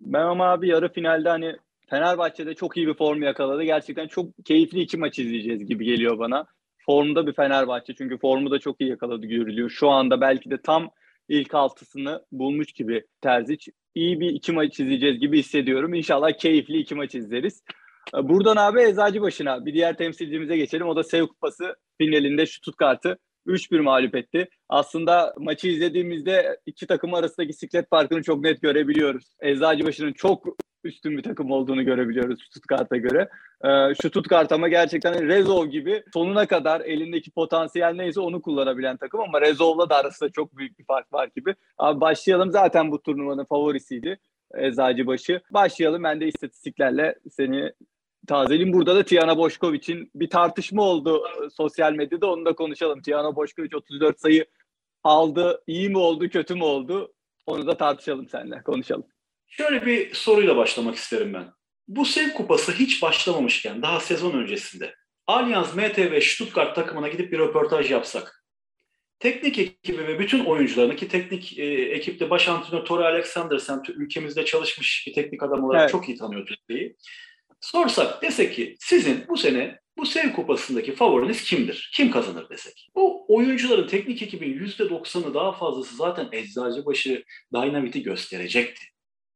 Ben 0.00 0.22
ama 0.22 0.50
abi 0.50 0.68
yarı 0.68 0.92
finalde 0.92 1.28
hani 1.28 1.56
Fenerbahçe'de 1.90 2.54
çok 2.54 2.76
iyi 2.76 2.86
bir 2.86 2.94
form 2.94 3.22
yakaladı. 3.22 3.62
Gerçekten 3.62 4.08
çok 4.08 4.44
keyifli 4.44 4.80
iki 4.80 4.96
maç 4.96 5.18
izleyeceğiz 5.18 5.66
gibi 5.66 5.84
geliyor 5.84 6.18
bana. 6.18 6.46
Formda 6.86 7.26
bir 7.26 7.32
Fenerbahçe 7.32 7.94
çünkü 7.94 8.18
formu 8.18 8.50
da 8.50 8.58
çok 8.58 8.80
iyi 8.80 8.90
yakaladı 8.90 9.26
görülüyor. 9.26 9.70
Şu 9.70 9.90
anda 9.90 10.20
belki 10.20 10.50
de 10.50 10.62
tam 10.62 10.90
ilk 11.28 11.54
altısını 11.54 12.24
bulmuş 12.32 12.72
gibi 12.72 13.04
Terzic. 13.20 13.72
İyi 13.94 14.20
bir 14.20 14.30
iki 14.30 14.52
maç 14.52 14.80
izleyeceğiz 14.80 15.18
gibi 15.18 15.38
hissediyorum. 15.38 15.94
İnşallah 15.94 16.32
keyifli 16.38 16.78
iki 16.78 16.94
maç 16.94 17.14
izleriz. 17.14 17.62
Buradan 18.14 18.56
abi 18.56 18.82
Eczacı 18.82 19.20
başına 19.20 19.66
bir 19.66 19.74
diğer 19.74 19.96
temsilcimize 19.96 20.56
geçelim. 20.56 20.88
O 20.88 20.96
da 20.96 21.04
Sev 21.04 21.26
Kupası 21.26 21.76
finalinde 21.98 22.46
Stuttgart'ı 22.46 23.18
3-1 23.46 23.80
mağlup 23.80 24.14
etti. 24.14 24.48
Aslında 24.68 25.34
maçı 25.38 25.68
izlediğimizde 25.68 26.60
iki 26.66 26.86
takım 26.86 27.14
arasındaki 27.14 27.52
siklet 27.52 27.88
farkını 27.88 28.22
çok 28.22 28.40
net 28.40 28.62
görebiliyoruz. 28.62 29.24
Eczacıbaşı'nın 29.40 30.12
çok 30.12 30.46
üstün 30.84 31.16
bir 31.16 31.22
takım 31.22 31.50
olduğunu 31.50 31.84
görebiliyoruz 31.84 32.42
Stuttgart'a 32.42 32.96
göre. 32.96 33.28
Ee, 33.64 33.94
şu 34.02 34.08
Stuttgart 34.08 34.52
ama 34.52 34.68
gerçekten 34.68 35.28
Rezov 35.28 35.66
gibi 35.66 36.02
sonuna 36.12 36.46
kadar 36.46 36.80
elindeki 36.80 37.30
potansiyel 37.30 37.94
neyse 37.94 38.20
onu 38.20 38.42
kullanabilen 38.42 38.96
takım 38.96 39.20
ama 39.20 39.40
Rezov'la 39.40 39.90
da 39.90 39.96
arasında 39.96 40.30
çok 40.30 40.56
büyük 40.56 40.78
bir 40.78 40.84
fark 40.84 41.12
var 41.12 41.30
gibi. 41.36 41.54
Abi 41.78 42.00
başlayalım 42.00 42.50
zaten 42.50 42.90
bu 42.90 43.02
turnuvanın 43.02 43.44
favorisiydi. 43.44 44.18
Eczacıbaşı. 44.54 45.40
Başlayalım 45.50 46.02
ben 46.04 46.20
de 46.20 46.26
istatistiklerle 46.26 47.14
seni 47.30 47.72
tazeleyeyim. 48.26 48.72
Burada 48.72 48.94
da 48.96 49.04
Tiana 49.04 49.38
Boşkoviç'in 49.38 50.10
bir 50.14 50.30
tartışma 50.30 50.82
oldu 50.82 51.24
sosyal 51.56 51.92
medyada. 51.92 52.30
Onu 52.30 52.44
da 52.44 52.54
konuşalım. 52.54 53.02
Tiana 53.02 53.36
Boşkoviç 53.36 53.74
34 53.74 54.20
sayı 54.20 54.46
aldı. 55.04 55.62
İyi 55.66 55.88
mi 55.88 55.98
oldu, 55.98 56.28
kötü 56.28 56.54
mü 56.54 56.62
oldu? 56.62 57.14
Onu 57.46 57.66
da 57.66 57.76
tartışalım 57.76 58.28
seninle, 58.28 58.62
konuşalım. 58.62 59.06
Şöyle 59.46 59.86
bir 59.86 60.14
soruyla 60.14 60.56
başlamak 60.56 60.94
isterim 60.94 61.34
ben. 61.34 61.52
Bu 61.88 62.04
Sev 62.04 62.30
Kupası 62.30 62.72
hiç 62.72 63.02
başlamamışken, 63.02 63.82
daha 63.82 64.00
sezon 64.00 64.32
öncesinde 64.32 64.94
Allianz 65.26 65.76
MTV 65.76 66.20
Stuttgart 66.20 66.74
takımına 66.74 67.08
gidip 67.08 67.32
bir 67.32 67.38
röportaj 67.38 67.90
yapsak, 67.90 68.44
teknik 69.18 69.58
ekibi 69.58 70.06
ve 70.06 70.18
bütün 70.18 70.44
oyuncularını 70.44 70.96
ki 70.96 71.08
teknik 71.08 71.58
e, 71.58 71.64
ekipte 71.72 72.30
baş 72.30 72.48
antrenör 72.48 72.84
Tori 72.84 73.04
Alexandersen 73.04 73.82
ülkemizde 73.88 74.44
çalışmış 74.44 75.04
bir 75.06 75.12
teknik 75.12 75.42
adam 75.42 75.64
olarak 75.64 75.80
evet. 75.80 75.92
çok 75.92 76.08
iyi 76.08 76.18
tanıyor 76.18 76.46
Türkiye'yi. 76.46 76.96
Sorsak 77.64 78.22
desek 78.22 78.54
ki 78.54 78.76
sizin 78.78 79.24
bu 79.28 79.36
sene 79.36 79.78
bu 79.98 80.06
Sev 80.06 80.32
Kupası'ndaki 80.32 80.94
favoriniz 80.94 81.42
kimdir? 81.44 81.90
Kim 81.94 82.10
kazanır 82.10 82.48
desek? 82.50 82.88
Bu 82.94 83.24
oyuncuların 83.28 83.86
teknik 83.86 84.22
ekibin 84.22 84.58
%90'ı 84.58 85.34
daha 85.34 85.52
fazlası 85.52 85.96
zaten 85.96 86.28
Eczacıbaşı 86.32 87.24
Dynamit'i 87.54 88.02
gösterecekti. 88.02 88.84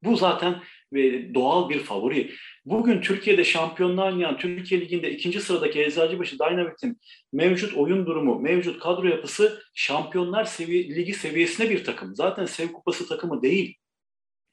Bu 0.03 0.17
zaten 0.17 0.63
ve 0.93 1.35
doğal 1.35 1.69
bir 1.69 1.79
favori. 1.79 2.35
Bugün 2.65 3.01
Türkiye'de 3.01 3.45
şampiyonlar 3.45 4.13
oynayan 4.13 4.39
Türkiye 4.39 4.81
Ligi'nde 4.81 5.11
ikinci 5.11 5.41
sıradaki 5.41 5.83
Eczacıbaşı 5.83 6.39
Dynamit'in 6.39 7.01
mevcut 7.33 7.75
oyun 7.75 8.07
durumu, 8.07 8.41
mevcut 8.41 8.81
kadro 8.81 9.07
yapısı 9.07 9.63
şampiyonlar 9.75 10.45
sevi 10.45 10.97
ligi 10.97 11.13
seviyesine 11.13 11.71
bir 11.71 11.85
takım. 11.85 12.15
Zaten 12.15 12.47
Sev 12.47 12.69
Kupası 12.69 13.09
takımı 13.09 13.43
değil. 13.43 13.77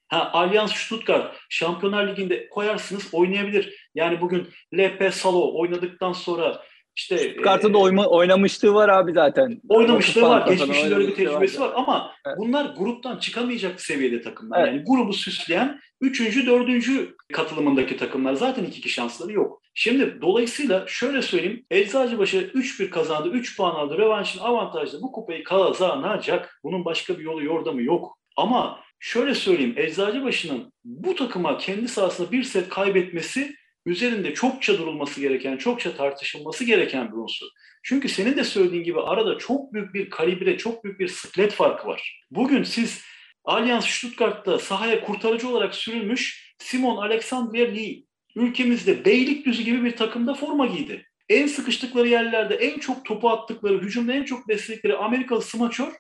Ha, 0.08 0.30
Allianz 0.34 0.72
Stuttgart 0.72 1.36
Şampiyonlar 1.50 2.08
Ligi'nde 2.08 2.50
koyarsınız 2.50 3.14
oynayabilir. 3.14 3.90
Yani 3.96 4.22
bugün 4.22 4.48
LP 4.78 5.14
Salo 5.14 5.60
oynadıktan 5.60 6.14
sonra 6.14 6.62
işte 6.96 7.18
Stuttgart'ın 7.18 7.74
da 7.74 7.78
oyma, 7.78 8.06
oynamışlığı 8.06 8.74
var 8.74 8.90
abi 8.90 9.14
zaten. 9.14 9.62
Oynamışlığı 9.70 10.22
var. 10.22 10.48
Geçmişinde 10.48 10.96
öyle 10.96 11.08
bir 11.08 11.16
tecrübesi 11.16 11.60
var. 11.60 11.68
var. 11.68 11.74
Ama 11.76 12.12
evet. 12.28 12.38
bunlar 12.38 12.66
gruptan 12.78 13.18
çıkamayacak 13.18 13.82
seviyede 13.82 14.22
takımlar. 14.22 14.60
Evet. 14.60 14.68
Yani 14.68 14.84
grubu 14.88 15.14
süsleyen 15.14 15.80
3. 16.02 16.48
4. 16.48 17.10
katılımındaki 17.34 17.98
takımlar 17.98 18.34
zaten 18.34 18.64
iki 18.64 18.82
kişi 18.82 18.96
şansları 18.96 19.32
yok. 19.32 19.62
Şimdi 19.74 20.22
dolayısıyla 20.22 20.84
şöyle 20.88 21.22
söyleyeyim. 21.22 21.66
Eczacıbaşı 21.72 22.38
3-1 22.38 22.90
kazandı. 22.90 23.30
3 23.30 23.58
puan 23.58 23.76
aldı. 23.76 23.98
Revanşın 23.98 24.40
avantajlı 24.40 25.02
bu 25.02 25.12
kupayı 25.12 25.44
kazanacak. 25.44 26.60
Bunun 26.64 26.86
başka 26.86 27.18
bir 27.18 27.24
yolu 27.24 27.44
yordamı 27.44 27.82
yok. 27.82 28.18
Ama 28.38 28.80
şöyle 29.00 29.36
söyleyeyim. 29.36 29.74
Eczacıbaşı'nın 29.78 30.74
bu 30.84 31.16
takıma 31.16 31.58
kendi 31.58 31.88
sahasında 31.88 32.32
bir 32.32 32.44
set 32.44 32.70
kaybetmesi 32.70 33.56
üzerinde 33.86 34.34
çokça 34.34 34.78
durulması 34.78 35.22
gereken, 35.22 35.58
çokça 35.58 35.96
tartışılması 35.96 36.64
gereken 36.64 37.08
bir 37.12 37.18
unsur. 37.18 37.48
Çünkü 37.84 38.10
senin 38.10 38.38
de 38.38 38.44
söylediğin 38.44 38.84
gibi 38.84 39.02
arada 39.02 39.38
çok 39.38 39.74
büyük 39.74 39.94
bir 39.94 40.10
kalibre, 40.10 40.58
çok 40.58 40.84
büyük 40.84 41.00
bir 41.00 41.08
sıklet 41.08 41.52
farkı 41.52 41.88
var. 41.88 42.22
Bugün 42.32 42.64
siz 42.64 43.02
Allianz 43.44 43.86
Stuttgart'ta 43.86 44.60
sahaya 44.60 45.02
kurtarıcı 45.02 45.50
olarak 45.50 45.76
sürülmüş 45.76 46.56
Simon 46.58 46.98
Alexander 46.98 47.76
Lee 47.76 48.04
ülkemizde 48.36 49.06
Beylikdüzü 49.06 49.64
gibi 49.64 49.84
bir 49.84 49.96
takımda 49.96 50.34
forma 50.34 50.66
giydi. 50.66 51.06
En 51.30 51.48
sıkıştıkları 51.48 52.08
yerlerde 52.08 52.56
en 52.56 52.80
çok 52.80 53.06
topu 53.06 53.30
attıkları, 53.30 53.82
hücumda 53.82 54.14
en 54.14 54.24
çok 54.24 54.48
besledikleri 54.48 54.98
Amerikalı 54.98 55.42
smaçör 55.42 55.94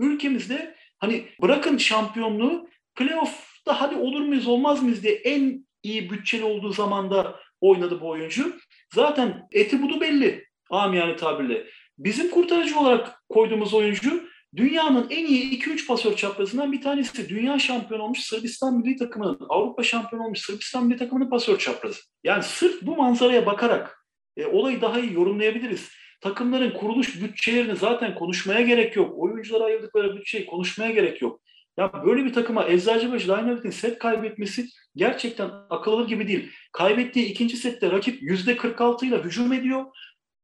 ülkemizde 0.00 0.74
hani 0.98 1.24
bırakın 1.42 1.76
şampiyonluğu 1.76 2.68
playoff'ta 2.94 3.80
hadi 3.80 3.96
olur 3.96 4.20
muyuz 4.20 4.46
olmaz 4.46 4.82
mıyız 4.82 5.02
diye 5.02 5.14
en 5.14 5.66
iyi 5.82 6.10
bütçeli 6.10 6.44
olduğu 6.44 6.72
zamanda 6.72 7.40
oynadı 7.60 8.00
bu 8.00 8.08
oyuncu. 8.08 8.56
Zaten 8.94 9.48
eti 9.52 9.82
budu 9.82 10.00
belli 10.00 10.44
amiyane 10.70 11.16
tabirle. 11.16 11.66
Bizim 11.98 12.30
kurtarıcı 12.30 12.78
olarak 12.78 13.22
koyduğumuz 13.28 13.74
oyuncu 13.74 14.28
dünyanın 14.56 15.06
en 15.10 15.26
iyi 15.26 15.60
2-3 15.60 15.86
pasör 15.86 16.16
çaprazından 16.16 16.72
bir 16.72 16.80
tanesi. 16.80 17.28
Dünya 17.28 17.58
şampiyon 17.58 18.00
olmuş 18.00 18.20
Sırbistan 18.20 18.76
milli 18.76 18.96
takımının, 18.96 19.38
Avrupa 19.48 19.82
şampiyon 19.82 20.22
olmuş 20.24 20.40
Sırbistan 20.40 20.86
milli 20.86 20.98
takımının 20.98 21.30
pasör 21.30 21.58
çaprazı. 21.58 22.00
Yani 22.24 22.42
sırf 22.42 22.82
bu 22.82 22.96
manzaraya 22.96 23.46
bakarak 23.46 24.06
e, 24.36 24.46
olayı 24.46 24.80
daha 24.80 25.00
iyi 25.00 25.12
yorumlayabiliriz. 25.12 25.90
Takımların 26.24 26.70
kuruluş 26.70 27.22
bütçelerini 27.22 27.76
zaten 27.76 28.14
konuşmaya 28.14 28.60
gerek 28.60 28.96
yok. 28.96 29.14
Oyunculara 29.16 29.64
ayırdıkları 29.64 30.16
bütçeyi 30.16 30.46
konuşmaya 30.46 30.90
gerek 30.90 31.22
yok. 31.22 31.40
Ya 31.78 31.92
böyle 32.06 32.24
bir 32.24 32.32
takıma 32.32 32.68
Eczacıbaşı 32.68 33.26
Dynamite'in 33.26 33.70
set 33.70 33.98
kaybetmesi 33.98 34.68
gerçekten 34.96 35.50
akıl 35.70 35.92
alır 35.92 36.08
gibi 36.08 36.28
değil. 36.28 36.50
Kaybettiği 36.72 37.26
ikinci 37.26 37.56
sette 37.56 37.90
rakip 37.90 38.22
%46 38.22 39.06
ile 39.06 39.22
hücum 39.22 39.52
ediyor. 39.52 39.84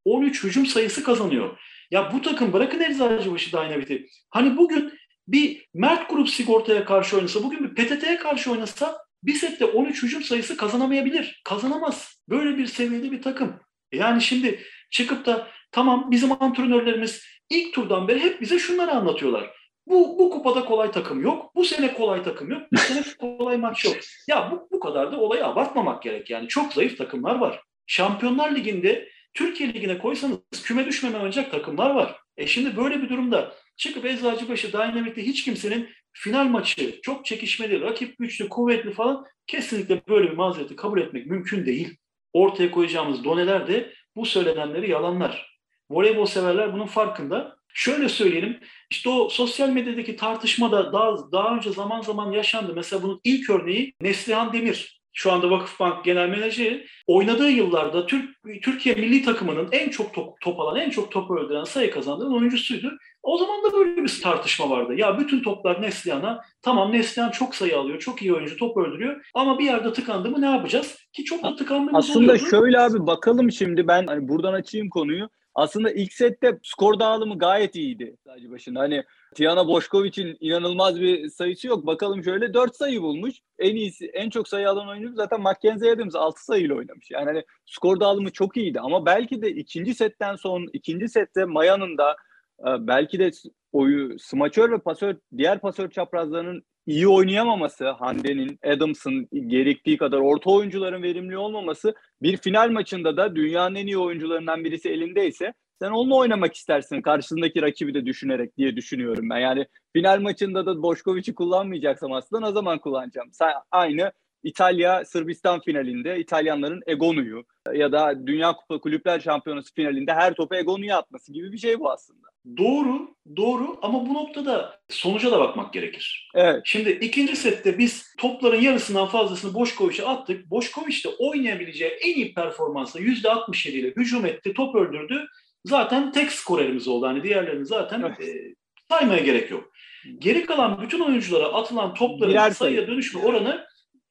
13 0.05 0.45
hücum 0.45 0.67
sayısı 0.67 1.05
kazanıyor. 1.05 1.59
Ya 1.91 2.13
bu 2.13 2.23
takım 2.23 2.53
bırakın 2.53 2.81
Eczacıbaşı 2.81 3.53
Dynamite'i. 3.53 4.07
Hani 4.31 4.57
bugün 4.57 4.93
bir 5.29 5.67
Mert 5.75 6.11
Grup 6.11 6.29
sigortaya 6.29 6.85
karşı 6.85 7.17
oynasa, 7.17 7.43
bugün 7.43 7.65
bir 7.65 7.75
PTT'ye 7.75 8.17
karşı 8.17 8.53
oynasa 8.53 8.99
bir 9.23 9.35
sette 9.35 9.65
13 9.65 10.03
hücum 10.03 10.23
sayısı 10.23 10.57
kazanamayabilir. 10.57 11.41
Kazanamaz. 11.45 12.23
Böyle 12.29 12.59
bir 12.59 12.67
seviyede 12.67 13.13
bir 13.13 13.23
takım. 13.23 13.61
Yani 13.93 14.23
şimdi 14.23 14.63
çıkıp 14.91 15.27
da 15.27 15.49
tamam 15.73 16.11
bizim 16.11 16.43
antrenörlerimiz 16.43 17.25
ilk 17.51 17.75
turdan 17.75 18.09
beri 18.09 18.21
hep 18.21 18.41
bize 18.41 18.59
şunları 18.59 18.91
anlatıyorlar. 18.91 19.51
Bu, 19.87 20.19
bu 20.19 20.31
kupada 20.31 20.65
kolay 20.65 20.91
takım 20.91 21.23
yok. 21.23 21.55
Bu 21.55 21.65
sene 21.65 21.95
kolay 21.95 22.23
takım 22.23 22.51
yok. 22.51 22.63
Bu 22.73 22.79
sene 22.79 23.03
kolay 23.19 23.57
maç 23.57 23.85
yok. 23.85 23.97
Ya 24.29 24.51
bu, 24.53 24.69
bu 24.71 24.81
kadar 24.81 25.13
da 25.13 25.21
olayı 25.21 25.47
abartmamak 25.47 26.03
gerek. 26.03 26.31
Yani 26.31 26.49
çok 26.49 26.73
zayıf 26.73 26.99
takımlar 26.99 27.35
var. 27.35 27.61
Şampiyonlar 27.87 28.55
Ligi'nde 28.55 29.09
Türkiye 29.35 29.75
Ligi'ne 29.75 29.99
koysanız 29.99 30.39
küme 30.65 30.87
düşmeme 30.87 31.17
oynayacak 31.17 31.51
takımlar 31.51 31.91
var. 31.91 32.17
E 32.37 32.47
şimdi 32.47 32.77
böyle 32.77 33.03
bir 33.03 33.09
durumda 33.09 33.55
çıkıp 33.77 34.05
Eczacıbaşı 34.05 34.73
Dynamic'te 34.73 35.27
hiç 35.27 35.45
kimsenin 35.45 35.89
final 36.13 36.45
maçı 36.45 37.01
çok 37.03 37.25
çekişmeli, 37.25 37.81
rakip 37.81 38.19
güçlü, 38.19 38.49
kuvvetli 38.49 38.93
falan 38.93 39.27
kesinlikle 39.47 40.03
böyle 40.09 40.31
bir 40.31 40.37
mazereti 40.37 40.77
kabul 40.77 41.01
etmek 41.01 41.27
mümkün 41.27 41.67
değil. 41.67 41.97
Ortaya 42.33 42.71
koyacağımız 42.71 43.25
doneler 43.25 43.69
de 43.69 43.93
bu 44.17 44.27
söylenenleri 44.27 44.91
yalanlar. 44.91 45.60
Voleybol 45.91 46.27
severler 46.27 46.73
bunun 46.73 46.87
farkında. 46.87 47.57
Şöyle 47.75 48.09
söyleyelim, 48.09 48.61
işte 48.91 49.09
o 49.09 49.29
sosyal 49.29 49.69
medyadaki 49.69 50.17
tartışmada 50.17 50.93
daha, 50.93 51.33
daha 51.33 51.57
önce 51.57 51.73
zaman 51.73 52.01
zaman 52.01 52.33
yaşandı. 52.33 52.73
Mesela 52.75 53.03
bunun 53.03 53.21
ilk 53.25 53.51
örneği 53.51 53.95
Neslihan 54.01 54.53
Demir. 54.53 55.01
Şu 55.13 55.33
anda 55.33 55.51
Vakıfbank 55.51 56.05
Genel 56.05 56.29
Menajeri. 56.29 56.87
Oynadığı 57.07 57.51
yıllarda 57.51 58.07
Türk, 58.07 58.31
Türkiye 58.63 58.95
milli 58.95 59.25
takımının 59.25 59.69
en 59.73 59.89
çok 59.89 60.15
top, 60.15 60.41
top 60.41 60.61
alan, 60.61 60.77
en 60.77 60.91
çok 60.91 61.13
top 61.13 61.31
öldüren, 61.31 61.65
sayı 61.65 61.91
kazandıran 61.91 62.35
oyuncusuydu. 62.35 62.93
O 63.23 63.39
zaman 63.39 63.65
da 63.65 63.73
böyle 63.73 64.03
bir 64.03 64.21
tartışma 64.23 64.71
vardı. 64.71 64.95
Ya 64.97 65.19
bütün 65.19 65.43
toplar 65.43 65.83
Neslihan'a. 65.83 66.41
Tamam 66.63 66.93
Neslihan 66.93 67.31
çok 67.31 67.55
sayı 67.55 67.79
alıyor, 67.79 67.99
çok 67.99 68.23
iyi 68.23 68.35
oyuncu, 68.35 68.57
top 68.57 68.77
öldürüyor. 68.77 69.27
Ama 69.35 69.59
bir 69.59 69.65
yerde 69.65 69.93
tıkandı 69.93 70.31
mı 70.31 70.41
ne 70.41 70.51
yapacağız? 70.51 70.97
Ki 71.13 71.25
çok 71.25 71.43
da 71.45 71.57
tıkandığımız 71.57 72.11
Aslında 72.11 72.33
oluyordu. 72.33 72.51
şöyle 72.51 72.81
abi 72.81 73.07
bakalım 73.07 73.53
şimdi 73.53 73.89
ben 73.89 74.07
hani 74.07 74.29
buradan 74.29 74.53
açayım 74.53 74.89
konuyu. 74.89 75.29
Aslında 75.61 75.91
ilk 75.91 76.13
sette 76.13 76.59
skor 76.63 77.01
dağılımı 77.01 77.39
gayet 77.39 77.75
iyiydi 77.77 78.17
sadece 78.27 78.51
başında. 78.51 78.81
Hani 78.81 79.05
Tiana 79.35 79.69
Boşkoviç'in 79.69 80.37
inanılmaz 80.41 81.01
bir 81.01 81.29
sayısı 81.29 81.67
yok. 81.67 81.87
Bakalım 81.87 82.25
şöyle 82.25 82.55
4 82.55 82.77
sayı 82.77 83.03
bulmuş. 83.03 83.35
En 83.59 83.77
iyisi, 83.77 84.07
en 84.07 84.31
çok 84.31 84.49
sayı 84.49 84.71
alan 84.71 84.89
oyuncu 84.89 85.15
zaten 85.15 85.41
Mackenzie 85.41 85.91
Adams 85.91 86.15
6 86.15 86.45
sayıyla 86.45 86.75
oynamış. 86.75 87.11
Yani 87.11 87.25
hani 87.25 87.45
skor 87.67 88.01
dağılımı 88.01 88.33
çok 88.33 88.57
iyiydi 88.57 88.81
ama 88.81 89.07
belki 89.07 89.43
de 89.43 89.51
ikinci 89.51 89.95
setten 89.95 90.37
son 90.37 90.67
ikinci 90.73 91.09
sette 91.09 91.45
Maya'nın 91.45 91.99
da 91.99 92.17
e, 92.61 92.87
belki 92.87 93.19
de 93.19 93.31
oyu 93.73 94.19
smaçör 94.19 94.73
ve 94.73 94.79
pasör 94.79 95.17
diğer 95.37 95.61
pasör 95.61 95.91
çaprazlarının 95.91 96.63
iyi 96.87 97.09
oynayamaması, 97.09 97.91
Hande'nin, 97.91 98.59
Adams'ın 98.65 99.29
gerektiği 99.47 99.97
kadar 99.97 100.19
orta 100.19 100.51
oyuncuların 100.51 101.03
verimli 101.03 101.39
olmaması 101.39 101.95
bir 102.23 102.37
final 102.37 102.71
maçında 102.71 103.17
da 103.17 103.37
dünyanın 103.37 103.75
en 103.75 103.87
iyi 103.87 103.99
oyuncularından 103.99 104.65
birisi 104.65 104.89
elindeyse 104.89 105.53
sen 105.83 105.91
onunla 105.91 106.17
oynamak 106.17 106.55
istersin 106.55 107.03
karşısındaki 107.03 107.63
rakibi 107.63 107.95
de 107.95 108.07
düşünerek 108.07 108.57
diye 108.57 108.77
düşünüyorum 108.77 109.31
ben. 109.31 109.39
Yani 109.39 109.67
final 109.93 110.21
maçında 110.21 110.67
da 110.67 110.83
Boşkoviç'i 110.83 111.35
kullanmayacaksam 111.35 112.13
aslında 112.13 112.49
o 112.49 112.53
zaman 112.53 112.79
kullanacağım. 112.79 113.29
Sen 113.33 113.53
aynı 113.71 114.13
İtalya 114.43 115.05
Sırbistan 115.05 115.61
finalinde 115.61 116.19
İtalyanların 116.19 116.81
Egonu'yu 116.87 117.45
ya 117.75 117.93
da 117.93 118.27
Dünya 118.27 118.53
Kupa 118.53 118.81
Kulüpler 118.81 119.21
Şampiyonası 119.21 119.75
finalinde 119.75 120.13
her 120.13 120.35
topu 120.35 120.55
Egonu'ya 120.55 120.99
atması 120.99 121.33
gibi 121.33 121.53
bir 121.53 121.59
şey 121.59 121.81
bu 121.81 121.91
aslında. 121.91 122.30
Doğru, 122.57 123.15
doğru 123.37 123.79
ama 123.83 124.07
bu 124.07 124.15
noktada 124.15 124.81
sonuca 124.89 125.31
da 125.31 125.41
bakmak 125.41 125.73
gerekir. 125.73 126.31
Evet. 126.35 126.63
Şimdi 126.65 126.91
ikinci 126.91 127.37
sette 127.37 127.79
biz 127.79 128.15
topların 128.19 128.61
yarısından 128.61 129.07
fazlasını 129.07 129.55
Boşkoviç'e 129.55 130.07
attık. 130.07 130.51
Boşkoviç 130.51 131.05
de 131.05 131.09
oynayabileceği 131.09 131.91
en 131.91 132.15
iyi 132.15 132.35
performansla 132.35 133.01
%67 133.01 133.69
ile 133.69 133.89
hücum 133.97 134.27
etti, 134.27 134.55
top 134.55 134.75
öldürdü. 134.75 135.27
Zaten 135.65 136.13
tek 136.13 136.33
skorerimiz 136.33 136.89
oldu. 136.89 137.07
Hani 137.07 137.23
diğerlerini 137.23 137.67
zaten 137.67 138.03
evet. 138.03 138.29
e, 138.29 138.55
saymaya 138.91 139.23
gerek 139.23 139.51
yok. 139.51 139.73
Geri 140.19 140.47
kalan 140.47 140.83
bütün 140.83 141.01
oyunculara 141.01 141.47
atılan 141.47 141.95
topların 141.95 142.33
Birer 142.33 142.51
sayıya 142.51 142.87
dönüşme 142.87 143.21
oranı 143.21 143.67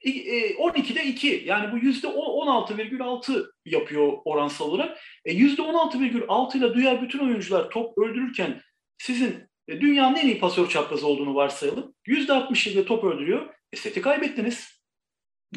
12'de 0.05 1.01
e, 1.01 1.05
2 1.05 1.43
yani 1.45 1.71
bu 1.71 1.77
yüzde 1.77 2.07
16,6 2.07 3.51
yapıyor 3.65 4.13
oransal 4.25 4.65
olarak. 4.65 4.97
E, 5.25 5.33
%16,6 5.33 6.57
ile 6.57 6.75
diğer 6.75 7.01
bütün 7.01 7.19
oyuncular 7.19 7.69
top 7.69 7.97
öldürürken 7.97 8.61
sizin 8.97 9.35
e, 9.67 9.81
dünyanın 9.81 10.15
en 10.15 10.25
iyi 10.25 10.39
pasör 10.39 10.69
çaprazı 10.69 11.07
olduğunu 11.07 11.35
varsayalım. 11.35 11.95
%67 12.07 12.85
top 12.85 13.03
öldürüyor. 13.03 13.53
E 13.73 13.77
seti 13.77 14.01
kaybettiniz. 14.01 14.81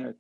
Evet. 0.01 0.17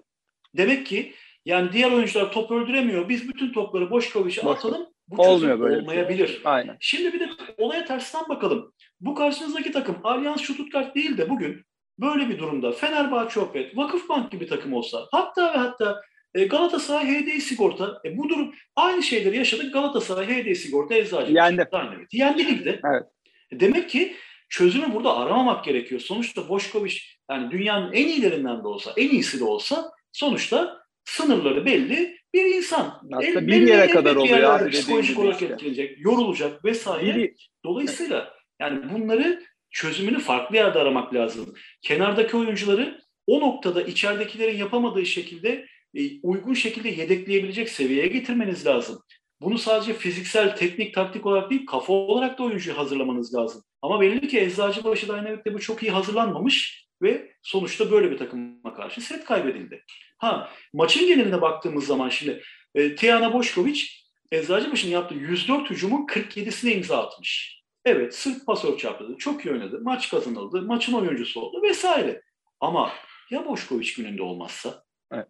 Demek 0.56 0.86
ki 0.86 1.14
yani 1.44 1.72
diğer 1.72 1.92
oyuncular 1.92 2.32
top 2.32 2.50
öldüremiyor. 2.50 3.08
Biz 3.08 3.28
bütün 3.28 3.52
topları 3.52 3.90
boş 3.90 4.12
kavuşa 4.12 4.50
atalım. 4.50 4.86
Bu 5.08 5.22
Olmuyor 5.22 5.60
böyle 5.60 5.74
şey. 5.74 5.82
olmayabilir. 5.82 6.28
Şey. 6.28 6.40
Aynen. 6.44 6.76
Şimdi 6.80 7.12
bir 7.12 7.20
de 7.20 7.28
olaya 7.58 7.84
tersten 7.84 8.28
bakalım. 8.28 8.74
Bu 9.00 9.14
karşınızdaki 9.14 9.72
takım 9.72 9.96
Allianz 10.04 10.40
Stuttgart 10.40 10.94
değil 10.94 11.18
de 11.18 11.30
bugün 11.30 11.64
böyle 11.98 12.28
bir 12.28 12.38
durumda 12.38 12.72
Fenerbahçe 12.72 13.40
Opet, 13.40 13.76
Vakıfbank 13.76 14.32
gibi 14.32 14.46
takım 14.46 14.72
olsa 14.72 15.06
hatta 15.10 15.54
ve 15.54 15.58
hatta 15.58 16.02
e, 16.34 16.44
Galatasaray 16.44 17.06
HDI 17.06 17.40
Sigorta 17.40 18.00
e, 18.04 18.18
bu 18.18 18.28
durum 18.28 18.54
aynı 18.76 19.02
şeyleri 19.02 19.36
yaşadık 19.36 19.72
Galatasaray 19.72 20.26
HDI 20.26 20.54
Sigorta 20.54 20.94
Eczacı. 20.94 21.32
Yendi. 21.32 21.68
Yendi 22.12 22.46
ligde. 22.46 22.80
Evet. 22.84 23.02
E, 23.50 23.60
demek 23.60 23.90
ki 23.90 24.16
çözümü 24.48 24.94
burada 24.94 25.16
aramamak 25.16 25.64
gerekiyor. 25.64 26.00
Sonuçta 26.00 26.48
Boşkoviç 26.48 27.18
yani 27.30 27.50
dünyanın 27.50 27.92
en 27.92 28.06
iyilerinden 28.06 28.64
de 28.64 28.68
olsa, 28.68 28.92
en 28.96 29.08
iyisi 29.08 29.40
de 29.40 29.44
olsa 29.44 29.92
sonuçta 30.12 30.82
sınırları 31.04 31.64
belli 31.64 32.16
bir 32.34 32.44
insan. 32.44 33.00
Aslında 33.12 33.40
el, 33.40 33.46
bir 33.46 33.68
yere 33.68 33.90
kadar 33.90 34.16
oluyor 34.16 34.42
abi. 34.42 34.70
Psikolojik 34.70 35.18
olarak 35.18 35.42
işte. 35.42 35.54
etkilenecek, 35.54 36.04
yorulacak 36.04 36.64
vesaire. 36.64 37.16
Bir... 37.16 37.50
Dolayısıyla 37.64 38.34
yani 38.60 38.92
bunları 38.94 39.42
çözümünü 39.72 40.18
farklı 40.18 40.56
yerde 40.56 40.78
aramak 40.78 41.14
lazım. 41.14 41.54
Kenardaki 41.82 42.36
oyuncuları 42.36 43.00
o 43.26 43.40
noktada 43.40 43.82
içeridekilerin 43.82 44.58
yapamadığı 44.58 45.06
şekilde 45.06 45.66
e, 45.94 46.20
uygun 46.22 46.54
şekilde 46.54 46.88
yedekleyebilecek 46.88 47.68
seviyeye 47.68 48.06
getirmeniz 48.06 48.66
lazım. 48.66 49.02
Bunu 49.40 49.58
sadece 49.58 49.94
fiziksel, 49.94 50.56
teknik, 50.56 50.94
taktik 50.94 51.26
olarak 51.26 51.50
değil, 51.50 51.66
kafa 51.66 51.92
olarak 51.92 52.38
da 52.38 52.42
oyuncuyu 52.42 52.78
hazırlamanız 52.78 53.34
lazım. 53.34 53.62
Ama 53.82 54.00
belli 54.00 54.28
ki 54.28 54.40
Eczacıbaşı 54.40 55.08
Dynamic'te 55.08 55.54
bu 55.54 55.60
çok 55.60 55.82
iyi 55.82 55.92
hazırlanmamış 55.92 56.86
ve 57.02 57.32
sonuçta 57.42 57.90
böyle 57.90 58.10
bir 58.10 58.18
takıma 58.18 58.74
karşı 58.74 59.00
set 59.00 59.24
kaybedildi. 59.24 59.84
Ha 60.18 60.50
maçın 60.72 61.06
geneline 61.06 61.40
baktığımız 61.40 61.86
zaman 61.86 62.08
şimdi 62.08 62.42
e, 62.74 62.94
Tiana 62.94 63.32
Boşkoviç 63.32 64.08
Eczacıbaşı'nın 64.32 64.92
yaptığı 64.92 65.14
104 65.14 65.70
hücumun 65.70 66.06
47'sine 66.06 66.70
imza 66.72 67.02
atmış. 67.02 67.61
Evet 67.84 68.14
sırf 68.14 68.46
pasör 68.46 68.78
çarptı. 68.78 69.16
Çok 69.18 69.46
iyi 69.46 69.52
oynadı. 69.52 69.80
Maç 69.82 70.10
kazanıldı. 70.10 70.62
Maçın 70.62 70.92
oyuncusu 70.92 71.40
oldu 71.40 71.62
vesaire. 71.62 72.22
Ama 72.60 72.92
ya 73.30 73.46
Boşkoviç 73.46 73.94
gününde 73.94 74.22
olmazsa? 74.22 74.84
Evet. 75.12 75.28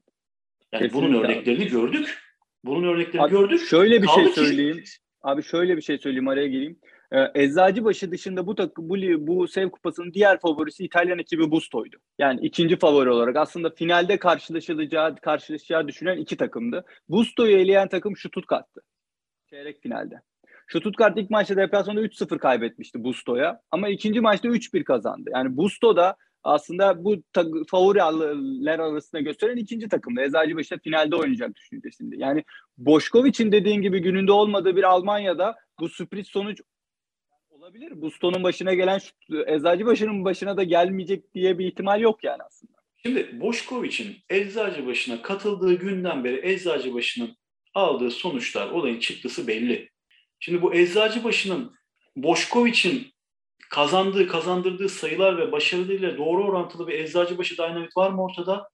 Yani 0.73 0.83
Kesinlikle 0.83 1.09
bunun 1.09 1.25
örneklerini 1.25 1.63
abi. 1.63 1.71
gördük. 1.71 2.19
Bunun 2.65 2.89
örneklerini 2.89 3.23
abi, 3.23 3.31
gördük. 3.31 3.61
Şöyle 3.69 4.03
bir 4.03 4.07
şey 4.07 4.25
Kaldı 4.25 4.35
şey 4.35 4.45
söyleyeyim. 4.45 4.77
Ki... 4.77 4.91
Abi 5.23 5.43
şöyle 5.43 5.77
bir 5.77 5.83
şey 5.83 5.99
söyleyeyim 5.99 6.29
araya 6.29 6.49
gireyim. 6.49 6.79
Ee, 7.13 7.43
Eczacıbaşı 7.43 8.11
dışında 8.11 8.47
bu 8.47 8.55
takı, 8.55 8.89
bu, 8.89 8.97
bu 9.27 9.49
Sev 9.49 9.71
Kupası'nın 9.71 10.13
diğer 10.15 10.41
favorisi 10.41 10.85
İtalyan 10.85 11.19
ekibi 11.19 11.51
Busto'ydu. 11.51 11.97
Yani 12.19 12.41
ikinci 12.41 12.79
favori 12.79 13.11
olarak 13.11 13.37
aslında 13.37 13.71
finalde 13.71 14.19
karşılaşılacağı 14.19 15.17
karşılaşacağı 15.17 15.89
düşünen 15.89 16.17
iki 16.17 16.37
takımdı. 16.37 16.85
Busto'yu 17.09 17.57
eleyen 17.57 17.89
takım 17.89 18.17
Stuttgart'tı. 18.17 18.81
Çeyrek 19.51 19.83
finalde. 19.83 20.15
Stuttgart 20.69 21.19
ilk 21.19 21.31
maçta 21.31 21.57
deplasmanda 21.57 22.01
3-0 22.01 22.39
kaybetmişti 22.39 23.05
Busto'ya. 23.05 23.61
Ama 23.71 23.89
ikinci 23.89 24.21
maçta 24.21 24.49
3-1 24.49 24.85
kazandı. 24.85 25.31
Yani 25.35 25.57
Busto 25.57 25.97
da 25.97 26.17
aslında 26.43 27.05
bu 27.05 27.17
favoriler 27.71 28.79
arasında 28.79 29.21
gösteren 29.21 29.57
ikinci 29.57 29.89
takımdı. 29.89 30.21
Eczacıbaşı 30.21 30.79
finalde 30.79 31.17
oynayacak 31.17 31.57
düşüncesinde. 31.57 32.17
Yani 32.19 32.45
Boşkoviç'in 32.79 33.53
dediğin 33.53 33.83
gibi 33.83 34.03
gününde 34.03 34.33
olmadığı 34.33 34.77
bir 34.77 34.83
Almanya'da 34.83 35.57
bu 35.81 35.89
sürpriz 35.89 36.27
sonuç 36.27 36.61
Olabilir. 37.63 38.03
Buston'un 38.03 38.43
başına 38.43 38.75
gelen 38.75 39.01
Eczacıbaşı'nın 39.47 40.25
başına 40.25 40.57
da 40.57 40.63
gelmeyecek 40.63 41.35
diye 41.35 41.59
bir 41.59 41.67
ihtimal 41.67 42.01
yok 42.01 42.25
yani 42.25 42.43
aslında. 42.43 42.73
Şimdi 43.03 43.41
Boşkoviç'in 43.41 44.17
Eczacıbaşı'na 44.31 45.23
katıldığı 45.23 45.75
günden 45.75 46.25
beri 46.25 46.53
Eczacıbaşı'nın 46.53 47.37
aldığı 47.75 48.11
sonuçlar, 48.11 48.71
olayın 48.71 49.01
çıktısı 49.01 49.47
belli. 49.47 49.91
Şimdi 50.45 50.63
bu 50.63 50.75
Eczacıbaşı'nın 50.75 51.75
Boşkoviç'in 52.17 53.13
kazandığı, 53.71 54.29
kazandırdığı 54.29 54.89
sayılar 54.89 55.39
ve 55.39 55.53
başarılarıyla 55.53 56.19
doğru 56.19 56.45
orantılı 56.45 56.89
bir 56.89 56.99
Eczacıbaşı 56.99 57.57
dinamit 57.57 57.97
var 57.97 58.11
mı 58.11 58.25
ortada? 58.25 58.69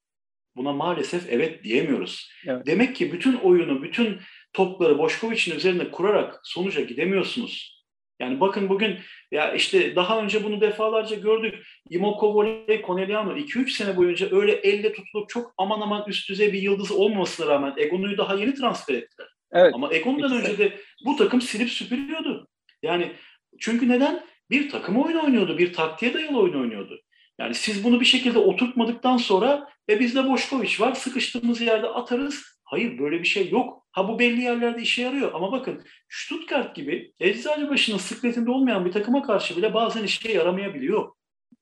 Buna 0.56 0.72
maalesef 0.72 1.26
evet 1.28 1.64
diyemiyoruz. 1.64 2.30
Evet. 2.46 2.66
Demek 2.66 2.96
ki 2.96 3.12
bütün 3.12 3.34
oyunu, 3.34 3.82
bütün 3.82 4.20
topları 4.52 4.98
Boşkoviç'in 4.98 5.56
üzerine 5.56 5.90
kurarak 5.90 6.40
sonuca 6.42 6.80
gidemiyorsunuz. 6.80 7.84
Yani 8.20 8.40
bakın 8.40 8.68
bugün 8.68 8.98
ya 9.30 9.52
işte 9.54 9.96
daha 9.96 10.22
önce 10.22 10.44
bunu 10.44 10.60
defalarca 10.60 11.16
gördük. 11.16 11.54
Imoko 11.90 12.34
Voley 12.34 12.82
Corneliano 12.86 13.36
2-3 13.36 13.70
sene 13.70 13.96
boyunca 13.96 14.28
öyle 14.30 14.52
elle 14.52 14.92
tutulup 14.92 15.28
çok 15.28 15.54
aman 15.58 15.80
aman 15.80 16.04
üst 16.08 16.28
düzey 16.28 16.52
bir 16.52 16.62
yıldız 16.62 16.92
olmamasına 16.92 17.46
rağmen 17.46 17.74
Egon'u 17.76 18.18
daha 18.18 18.34
yeni 18.34 18.54
transfer 18.54 18.94
ettiler. 18.94 19.37
Evet. 19.52 19.74
Ama 19.74 19.94
Egon'dan 19.94 20.32
önce 20.32 20.58
de 20.58 20.80
bu 21.04 21.16
takım 21.16 21.40
silip 21.40 21.70
süpürüyordu. 21.70 22.48
Yani 22.82 23.12
çünkü 23.60 23.88
neden? 23.88 24.24
Bir 24.50 24.70
takım 24.70 24.96
oyunu 24.96 25.24
oynuyordu, 25.24 25.58
bir 25.58 25.72
taktiğe 25.72 26.14
dayalı 26.14 26.38
oyun 26.38 26.60
oynuyordu. 26.60 27.00
Yani 27.38 27.54
siz 27.54 27.84
bunu 27.84 28.00
bir 28.00 28.04
şekilde 28.04 28.38
oturtmadıktan 28.38 29.16
sonra 29.16 29.68
e 29.90 30.00
bizde 30.00 30.28
Boşkoviç 30.28 30.80
var, 30.80 30.94
sıkıştığımız 30.94 31.60
yerde 31.60 31.86
atarız. 31.86 32.58
Hayır 32.64 32.98
böyle 32.98 33.18
bir 33.20 33.26
şey 33.26 33.50
yok. 33.50 33.86
Ha 33.92 34.08
bu 34.08 34.18
belli 34.18 34.40
yerlerde 34.40 34.82
işe 34.82 35.02
yarıyor 35.02 35.34
ama 35.34 35.52
bakın 35.52 35.82
Stuttgart 36.08 36.76
gibi 36.76 37.12
Eczacıbaşı'nın 37.20 37.98
sıkletinde 37.98 38.50
olmayan 38.50 38.84
bir 38.84 38.92
takıma 38.92 39.22
karşı 39.22 39.56
bile 39.56 39.74
bazen 39.74 40.04
işe 40.04 40.32
yaramayabiliyor. 40.32 41.12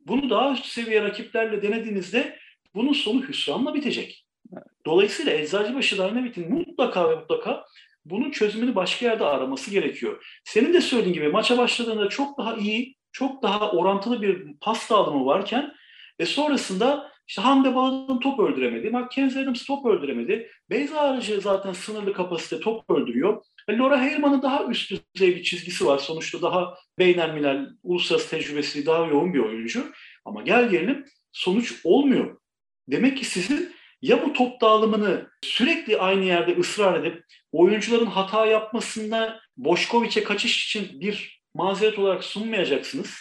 Bunu 0.01 0.31
daha 0.31 0.53
üst 0.53 0.67
seviye 0.67 1.03
rakiplerle 1.03 1.63
denediğinizde 1.63 2.39
bunun 2.75 2.93
sonu 2.93 3.29
hüsranla 3.29 3.75
bitecek. 3.75 4.26
Dolayısıyla 4.87 5.33
Eczacıbaşı 5.33 5.97
Dynamit'in 5.99 6.53
mutlaka 6.55 7.11
ve 7.11 7.15
mutlaka 7.15 7.65
bunun 8.05 8.31
çözümünü 8.31 8.75
başka 8.75 9.07
yerde 9.07 9.25
araması 9.25 9.71
gerekiyor. 9.71 10.41
Senin 10.45 10.73
de 10.75 10.81
söylediğin 10.81 11.15
gibi 11.15 11.29
maça 11.29 11.59
başladığında 11.59 12.09
çok 12.09 12.39
daha 12.39 12.57
iyi, 12.57 12.97
çok 13.13 13.43
daha 13.43 13.71
orantılı 13.71 14.23
bir 14.23 14.47
pas 14.61 14.91
dağılımı 14.91 15.27
varken 15.27 15.75
ve 16.21 16.27
sonrasında 16.27 17.13
işte 17.29 17.43
Hande 17.43 17.75
Baladın 17.75 18.21
top 18.21 18.41
öldüremedi, 18.41 18.91
Mackenzie 18.91 19.43
Adams 19.43 19.65
top 19.65 19.87
öldüremedi. 19.87 20.51
Beyza 20.71 21.01
Arıcı 21.01 21.41
zaten 21.41 21.73
sınırlı 21.73 22.13
kapasite 22.13 22.61
top 22.61 22.91
öldürüyor. 22.91 23.43
Laura 23.71 24.03
Heyman'ın 24.03 24.43
daha 24.43 24.65
üst 24.65 24.91
düzey 25.15 25.37
bir 25.37 25.43
çizgisi 25.43 25.87
var. 25.87 25.99
Sonuçta 25.99 26.43
daha 26.43 26.75
Beynelmilel, 26.99 27.67
uluslararası 27.83 28.31
tecrübesi 28.31 28.87
daha 28.87 29.07
yoğun 29.07 29.35
bir 29.35 29.39
oyuncu. 29.39 29.93
Ama 30.25 30.43
gel 30.43 30.69
gelelim 30.71 31.05
sonuç 31.33 31.81
olmuyor. 31.85 32.41
Demek 32.89 33.19
ki 33.19 33.25
sizin 33.25 33.76
ya 34.03 34.25
bu 34.25 34.33
top 34.33 34.61
dağılımını 34.61 35.31
sürekli 35.43 35.99
aynı 35.99 36.25
yerde 36.25 36.57
ısrar 36.57 37.01
edip 37.01 37.25
oyuncuların 37.53 38.07
hata 38.07 38.47
yapmasında 38.47 39.41
Boşkoviç'e 39.57 40.25
kaçış 40.25 40.67
için 40.67 41.01
bir 41.01 41.43
mazeret 41.55 41.99
olarak 41.99 42.25
sunmayacaksınız. 42.25 43.17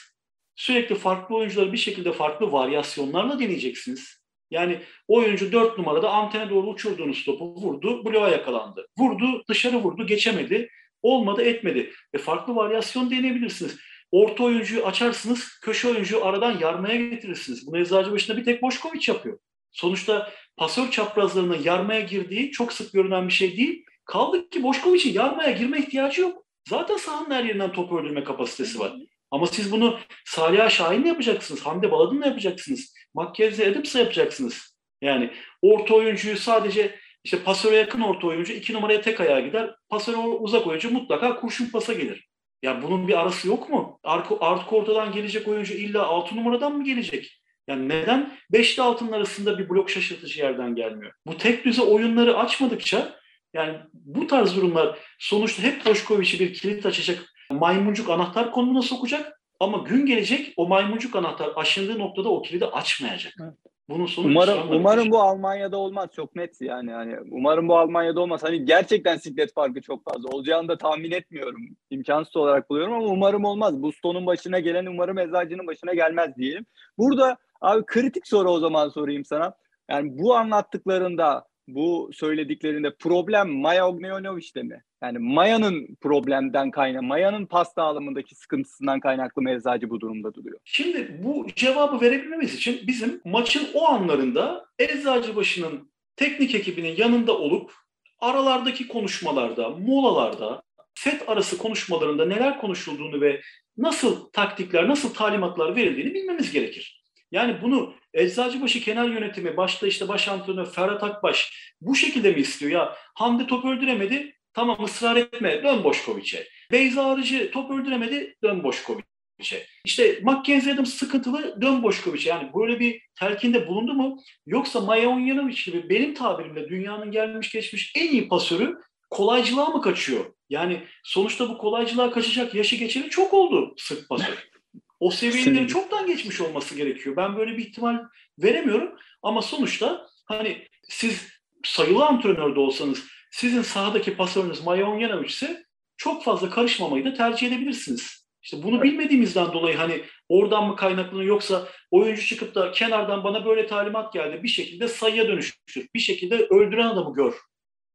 Sürekli 0.56 0.96
farklı 0.96 1.36
oyuncuları 1.36 1.74
bir 1.74 1.78
şekilde 1.78 2.12
farklı 2.12 2.52
varyasyonlarla 2.52 3.40
deneyeceksiniz. 3.40 4.26
Yani 4.52 4.82
oyuncu 5.08 5.52
dört 5.52 5.78
numarada 5.78 6.10
antene 6.10 6.50
doğru 6.50 6.68
uçurduğunuz 6.68 7.24
topu 7.24 7.56
vurdu, 7.56 8.06
bloğa 8.06 8.30
yakalandı. 8.30 8.88
Vurdu, 8.98 9.44
dışarı 9.50 9.78
vurdu, 9.78 10.08
geçemedi. 10.08 10.70
Olmadı, 11.02 11.42
etmedi. 11.42 11.92
E 12.14 12.18
farklı 12.18 12.56
varyasyon 12.56 13.12
deneyebilirsiniz. 13.12 13.78
Orta 14.12 14.44
oyuncuyu 14.44 14.86
açarsınız, 14.86 15.60
köşe 15.62 15.88
oyuncuyu 15.88 16.26
aradan 16.26 16.60
yarmaya 16.60 16.96
getirirsiniz. 16.96 17.68
Bunu 17.68 18.12
başında 18.12 18.38
bir 18.38 18.46
tek 18.46 18.62
Boşkoviç 18.62 19.08
yapıyor. 19.08 19.40
Sonuçta 19.72 20.32
pasör 20.58 20.92
çaprazlarına 20.92 21.56
yarmaya 21.56 22.00
girdiği 22.00 22.52
çok 22.52 22.74
sık 22.74 22.94
görünen 22.94 23.28
bir 23.28 23.34
şey 23.34 23.58
değil. 23.58 23.86
Kaldı 24.06 24.50
ki 24.50 24.64
Boşkoviç'in 24.64 25.14
yarmaya 25.14 25.52
girme 25.52 25.80
ihtiyacı 25.80 26.22
yok. 26.22 26.46
Zaten 26.70 26.98
sahanın 26.98 27.32
her 27.32 27.44
yerinden 27.44 27.72
top 27.72 27.94
öldürme 27.94 28.24
kapasitesi 28.24 28.80
var. 28.80 28.94
Ama 29.32 29.48
siz 29.48 29.72
bunu 29.72 30.00
Salih 30.26 30.70
Şahin'le 30.70 31.06
yapacaksınız, 31.06 31.66
Hande 31.66 31.92
Baladın'la 31.92 32.26
yapacaksınız, 32.26 32.94
Makyajlı 33.14 33.66
Adams'la 33.66 34.00
yapacaksınız. 34.00 34.76
Yani 35.02 35.32
orta 35.62 35.96
oyuncuyu 35.96 36.38
sadece 36.38 37.00
işte 37.24 37.44
pasöre 37.44 37.76
yakın 37.76 38.02
orta 38.02 38.28
oyuncu 38.28 38.54
iki 38.54 38.74
numaraya 38.74 39.02
tek 39.02 39.22
ayağa 39.22 39.40
gider. 39.40 39.76
Pasöre 39.90 40.18
uzak 40.18 40.68
oyuncu 40.68 40.92
mutlaka 40.92 41.36
kurşun 41.36 41.70
pasa 41.70 41.94
gelir. 41.94 42.28
Ya 42.64 42.82
bunun 42.84 43.08
bir 43.08 43.20
arası 43.20 43.48
yok 43.48 43.70
mu? 43.70 44.00
Arka, 44.04 44.38
arka 44.40 44.76
ortadan 44.76 45.12
gelecek 45.12 45.48
oyuncu 45.48 45.74
illa 45.74 46.06
altı 46.06 46.36
numaradan 46.36 46.78
mı 46.78 46.84
gelecek? 46.84 47.42
Yani 47.68 47.90
neden 47.90 48.32
5 48.52 48.80
altın 48.80 49.12
arasında 49.12 49.58
bir 49.58 49.70
blok 49.70 49.90
şaşırtıcı 49.90 50.42
yerden 50.42 50.76
gelmiyor? 50.76 51.14
Bu 51.28 51.38
tek 51.38 51.66
düze 51.66 51.82
oyunları 51.82 52.38
açmadıkça 52.38 53.16
yani 53.54 53.78
bu 53.94 54.28
tarz 54.28 54.56
durumlar 54.56 55.00
sonuçta 55.20 55.64
hep 55.64 55.86
Boşkoviç'i 55.86 56.40
bir 56.40 56.54
kilit 56.54 56.86
açacak 56.86 57.34
maymuncuk 57.52 58.10
anahtar 58.10 58.52
konumuna 58.52 58.82
sokacak 58.82 59.42
ama 59.60 59.78
gün 59.78 60.06
gelecek 60.06 60.54
o 60.58 60.68
maymuncuk 60.68 61.16
anahtar 61.16 61.52
aşındığı 61.56 62.00
noktada 62.00 62.30
o 62.30 62.42
kilidi 62.42 62.66
açmayacak. 62.66 63.34
Evet. 63.44 63.54
Bunun 63.90 64.06
sonu 64.06 64.28
umarım 64.28 64.72
umarım 64.72 65.12
bu 65.12 65.22
Almanya'da 65.22 65.78
olmaz 65.78 66.10
çok 66.16 66.36
net 66.36 66.62
yani 66.62 66.92
hani 66.92 67.16
umarım 67.32 67.68
bu 67.68 67.78
Almanya'da 67.78 68.22
olmaz. 68.22 68.44
Hani 68.44 68.66
gerçekten 68.66 69.18
siklet 69.18 69.54
farkı 69.54 69.82
çok 69.82 70.04
fazla 70.04 70.30
olacağını 70.30 70.68
da 70.68 70.78
tahmin 70.78 71.12
etmiyorum. 71.12 71.62
İmkansız 71.90 72.36
olarak 72.36 72.70
buluyorum 72.70 72.94
ama 72.94 73.06
umarım 73.06 73.46
olmaz. 73.46 73.82
Buston'un 73.82 74.26
başına 74.26 74.60
gelen 74.60 74.86
umarım 74.86 75.20
Eczacı'nın 75.20 75.68
başına 75.68 75.94
gelmez 75.94 76.38
diyelim. 76.38 76.66
Burada 76.98 77.38
Abi 77.66 77.86
kritik 77.86 78.28
soru 78.28 78.50
o 78.50 78.60
zaman 78.60 78.90
sorayım 78.90 79.26
sana. 79.26 79.54
Yani 79.90 80.10
bu 80.18 80.36
anlattıklarında, 80.36 81.46
bu 81.68 82.10
söylediklerinde 82.14 82.96
problem 82.96 83.50
Maya 83.50 83.90
Ognjanović'te 83.90 84.64
mi? 84.64 84.84
Yani 85.04 85.20
Maya'nın 85.20 85.88
problemden 86.02 86.72
kaynak, 86.72 87.02
Maya'nın 87.02 87.46
pas 87.46 87.76
dağılımındaki 87.76 88.36
sıkıntısından 88.36 89.00
kaynaklı 89.00 89.42
mı 89.42 89.52
Eczacı 89.52 89.90
bu 89.90 90.00
durumda 90.00 90.34
duruyor? 90.34 90.60
Şimdi 90.64 91.20
bu 91.24 91.48
cevabı 91.56 92.02
verebilmemiz 92.02 92.56
için 92.56 92.88
bizim 92.88 93.22
maçın 93.26 93.68
o 93.74 93.88
anlarında 93.88 94.66
Eczacıbaşı'nın 94.80 95.92
teknik 96.16 96.56
ekibinin 96.56 96.96
yanında 96.98 97.38
olup 97.38 97.74
aralardaki 98.20 98.88
konuşmalarda, 98.88 99.70
molalarda, 99.70 100.64
set 100.96 101.30
arası 101.30 101.58
konuşmalarında 101.58 102.26
neler 102.26 102.62
konuşulduğunu 102.62 103.22
ve 103.22 103.42
nasıl 103.78 104.30
taktikler, 104.30 104.88
nasıl 104.88 105.14
talimatlar 105.14 105.76
verildiğini 105.76 106.14
bilmemiz 106.14 106.52
gerekir. 106.52 107.05
Yani 107.36 107.62
bunu 107.62 107.94
Eczacıbaşı 108.14 108.82
kenar 108.82 109.10
yönetimi, 109.10 109.58
başta 109.58 109.88
işte 109.88 110.08
baş 110.08 110.28
antrenör 110.28 110.66
Ferhat 110.66 111.04
Akbaş 111.04 111.54
bu 111.82 111.96
şekilde 111.96 112.32
mi 112.32 112.40
istiyor? 112.40 112.72
Ya 112.72 112.96
Hamdi 113.16 113.48
top 113.48 113.66
öldüremedi, 113.66 114.36
tamam 114.54 114.84
ısrar 114.84 115.16
etme, 115.16 115.64
dön 115.64 115.84
Boşkoviç'e. 115.84 116.48
Beyza 116.72 117.06
Arıcı 117.06 117.52
top 117.52 117.72
öldüremedi, 117.72 118.36
dön 118.44 118.64
Boşkoviç'e. 118.64 119.66
İşte 119.86 120.20
Mackenzie 120.24 120.74
Adams 120.74 120.94
sıkıntılı, 120.94 121.62
dön 121.62 121.84
Boşkoviç'e. 121.84 122.30
Yani 122.30 122.50
böyle 122.56 122.80
bir 122.80 123.02
telkinde 123.20 123.68
bulundu 123.68 123.94
mu? 123.94 124.20
Yoksa 124.48 124.80
Maya 124.80 125.10
Onyanoviç 125.10 125.66
gibi 125.66 125.90
benim 125.90 126.14
tabirimle 126.14 126.70
dünyanın 126.70 127.12
gelmiş 127.12 127.52
geçmiş 127.52 127.94
en 127.96 128.08
iyi 128.08 128.28
pasörü 128.28 128.78
kolaycılığa 129.10 129.70
mı 129.70 129.82
kaçıyor? 129.82 130.26
Yani 130.50 130.84
sonuçta 131.04 131.50
bu 131.50 131.58
kolaycılığa 131.58 132.12
kaçacak 132.12 132.56
yaşı 132.56 132.76
geçeli 132.76 133.10
çok 133.10 133.34
oldu 133.34 133.74
sık 133.78 134.10
pasör. 134.10 134.55
O 135.00 135.12
seviyeleri 135.12 135.68
çoktan 135.68 136.08
geçmiş 136.08 136.42
olması 136.42 136.76
gerekiyor. 136.76 137.16
Ben 137.16 137.38
böyle 137.38 137.58
bir 137.58 137.66
ihtimal 137.66 138.00
veremiyorum. 138.40 138.96
Ama 139.24 139.42
sonuçta 139.42 140.08
hani 140.26 140.68
siz 140.90 141.28
sayılı 141.64 142.06
antrenör 142.06 142.56
de 142.56 142.60
olsanız 142.60 143.04
sizin 143.32 143.62
sahadaki 143.62 144.18
pasörünüz 144.18 144.64
Maya 144.64 144.88
Onyanovic 144.88 145.28
ise 145.28 145.66
çok 145.98 146.24
fazla 146.24 146.50
karışmamayı 146.50 147.06
da 147.06 147.14
tercih 147.14 147.48
edebilirsiniz. 147.48 148.26
İşte 148.42 148.64
bunu 148.64 148.84
bilmediğimizden 148.84 149.54
dolayı 149.54 149.78
hani 149.78 150.02
oradan 150.30 150.68
mı 150.68 150.76
kaynaklanıyor 150.76 151.30
yoksa 151.30 151.68
oyuncu 151.92 152.26
çıkıp 152.26 152.56
da 152.56 152.72
kenardan 152.72 153.24
bana 153.24 153.46
böyle 153.46 153.68
talimat 153.68 154.14
geldi 154.14 154.44
bir 154.44 154.48
şekilde 154.48 154.88
sayıya 154.88 155.28
dönüştür. 155.28 155.88
Bir 155.96 156.00
şekilde 156.00 156.36
öldüren 156.36 156.88
adamı 156.88 157.16
gör. 157.16 157.34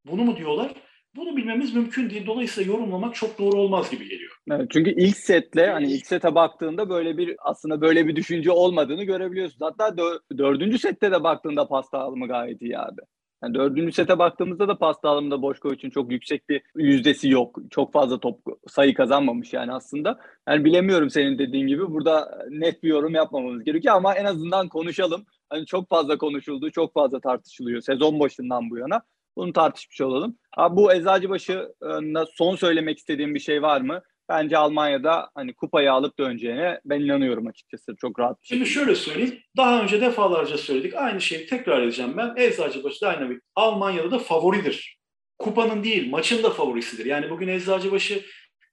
Bunu 0.05 0.25
mu 0.25 0.37
diyorlar? 0.37 0.73
Bunu 1.17 1.37
bilmemiz 1.37 1.75
mümkün 1.75 2.11
değil. 2.11 2.27
Dolayısıyla 2.27 2.73
yorumlamak 2.73 3.15
çok 3.15 3.39
doğru 3.39 3.57
olmaz 3.57 3.91
gibi 3.91 4.09
geliyor. 4.09 4.31
Evet, 4.51 4.71
çünkü 4.71 4.91
ilk 4.91 5.17
setle 5.17 5.71
hani 5.71 5.93
ilk 5.93 6.07
sete 6.07 6.35
baktığında 6.35 6.91
böyle 6.91 7.17
bir 7.19 7.37
aslında 7.45 7.81
böyle 7.81 8.07
bir 8.07 8.17
düşünce 8.17 8.51
olmadığını 8.51 9.05
görebiliyorsun. 9.05 9.59
Hatta 9.65 9.97
dördüncü 10.39 10.79
sette 10.79 11.13
de 11.13 11.23
baktığında 11.23 11.69
pasta 11.69 11.99
alımı 11.99 12.29
gayet 12.29 12.63
iyi 12.63 12.79
abi. 12.79 13.01
Yani 13.43 13.55
dördüncü 13.55 13.93
sete 13.93 14.19
baktığımızda 14.19 14.69
da 14.69 14.79
pasta 14.79 15.09
alımında 15.09 15.43
Boşkoviç'in 15.43 15.91
çok 15.91 16.13
yüksek 16.13 16.49
bir 16.49 16.63
yüzdesi 16.75 17.29
yok. 17.29 17.59
Çok 17.71 17.93
fazla 17.93 18.21
top 18.21 18.41
sayı 18.69 18.95
kazanmamış 18.95 19.53
yani 19.53 19.73
aslında. 19.73 20.19
Yani 20.49 20.65
bilemiyorum 20.65 21.11
senin 21.11 21.39
dediğin 21.39 21.67
gibi. 21.67 21.91
Burada 21.91 22.45
net 22.51 22.83
bir 22.83 22.89
yorum 22.89 23.15
yapmamamız 23.15 23.65
gerekiyor 23.65 23.97
ama 23.97 24.15
en 24.15 24.25
azından 24.25 24.69
konuşalım. 24.69 25.25
Hani 25.49 25.67
çok 25.67 25.89
fazla 25.89 26.19
konuşuldu, 26.19 26.71
çok 26.71 26.95
fazla 26.95 27.21
tartışılıyor 27.21 27.81
sezon 27.81 28.21
başından 28.21 28.71
bu 28.71 28.79
yana. 28.79 29.03
Bunu 29.41 29.53
tartışmış 29.53 30.01
olalım. 30.01 30.39
Abi 30.57 30.77
bu 30.77 30.93
Eczacıbaşı'na 30.93 32.27
son 32.27 32.57
söylemek 32.57 32.99
istediğim 32.99 33.35
bir 33.35 33.41
şey 33.41 33.63
var 33.63 33.81
mı? 33.81 34.03
bence 34.31 34.59
Almanya'da 34.59 35.31
hani 35.35 35.55
kupayı 35.55 35.93
alıp 35.93 36.19
döneceğine 36.19 36.81
ben 36.85 37.01
inanıyorum 37.01 37.47
açıkçası 37.47 37.97
çok 38.01 38.19
rahat 38.19 38.39
Şimdi 38.43 38.67
şöyle 38.67 38.95
söyleyeyim. 38.95 39.39
Daha 39.57 39.83
önce 39.83 40.01
defalarca 40.01 40.59
söyledik. 40.59 40.95
Aynı 40.95 41.21
şeyi 41.21 41.47
tekrar 41.47 41.83
edeceğim 41.83 42.15
ben. 42.17 42.35
Eczacıbaşı 42.37 43.01
Dynamit 43.01 43.43
Almanya'da 43.55 44.11
da 44.11 44.19
favoridir. 44.19 44.99
Kupanın 45.39 45.85
değil, 45.85 46.11
maçın 46.11 46.43
da 46.43 46.51
favorisidir. 46.51 47.07
Yani 47.07 47.31
bugün 47.31 47.49
Eczacıbaşı 47.49 48.23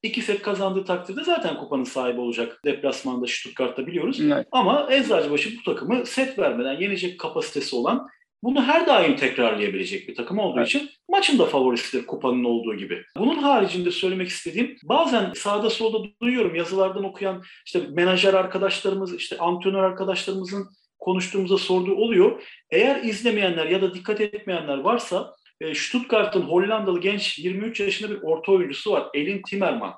iki 0.04 0.22
set 0.22 0.42
kazandığı 0.42 0.86
takdirde 0.86 1.24
zaten 1.24 1.58
kupanın 1.58 1.84
sahibi 1.84 2.20
olacak 2.22 2.60
deplasmanda 2.66 3.28
Stuttgart'ta 3.28 3.88
biliyoruz. 3.88 4.20
Evet. 4.22 4.48
Ama 4.52 4.88
Eczacıbaşı 4.92 5.50
bu 5.60 5.64
takımı 5.64 6.06
set 6.06 6.40
vermeden 6.40 6.82
yenecek 6.82 7.20
kapasitesi 7.20 7.76
olan 7.76 8.08
bunu 8.44 8.64
her 8.64 8.88
daim 8.88 9.16
tekrarlayabilecek 9.16 10.08
bir 10.08 10.16
takım 10.16 10.40
olduğu 10.40 10.58
evet. 10.60 10.68
için 10.68 10.90
maçın 11.10 11.40
da 11.40 11.46
favorisidir 11.46 12.06
kupanın 12.06 12.44
olduğu 12.44 12.76
gibi. 12.76 13.04
Bunun 13.18 13.38
haricinde 13.38 13.92
söylemek 13.92 14.28
istediğim 14.28 14.76
bazen 14.84 15.34
sağda 15.36 15.70
solda 15.70 16.10
duyuyorum 16.22 16.56
yazılardan 16.56 17.04
okuyan 17.04 17.44
işte 17.66 17.82
menajer 17.90 18.34
arkadaşlarımız, 18.34 19.16
işte 19.16 19.38
antrenör 19.38 19.84
arkadaşlarımızın 19.84 20.70
konuştuğumuzda 21.00 21.58
sorduğu 21.58 21.96
oluyor. 21.96 22.44
Eğer 22.72 23.04
izlemeyenler 23.04 23.66
ya 23.66 23.82
da 23.82 23.94
dikkat 23.94 24.22
etmeyenler 24.22 24.78
varsa 24.78 25.36
e, 25.62 25.76
Stuttgart'ın 25.76 26.42
Hollandalı 26.42 27.00
genç 27.00 27.40
23 27.40 27.80
yaşında 27.80 28.12
bir 28.12 28.22
orta 28.22 28.52
oyuncusu 28.52 28.92
var. 28.92 29.08
Elin 29.14 29.42
Timmerman. 29.50 29.94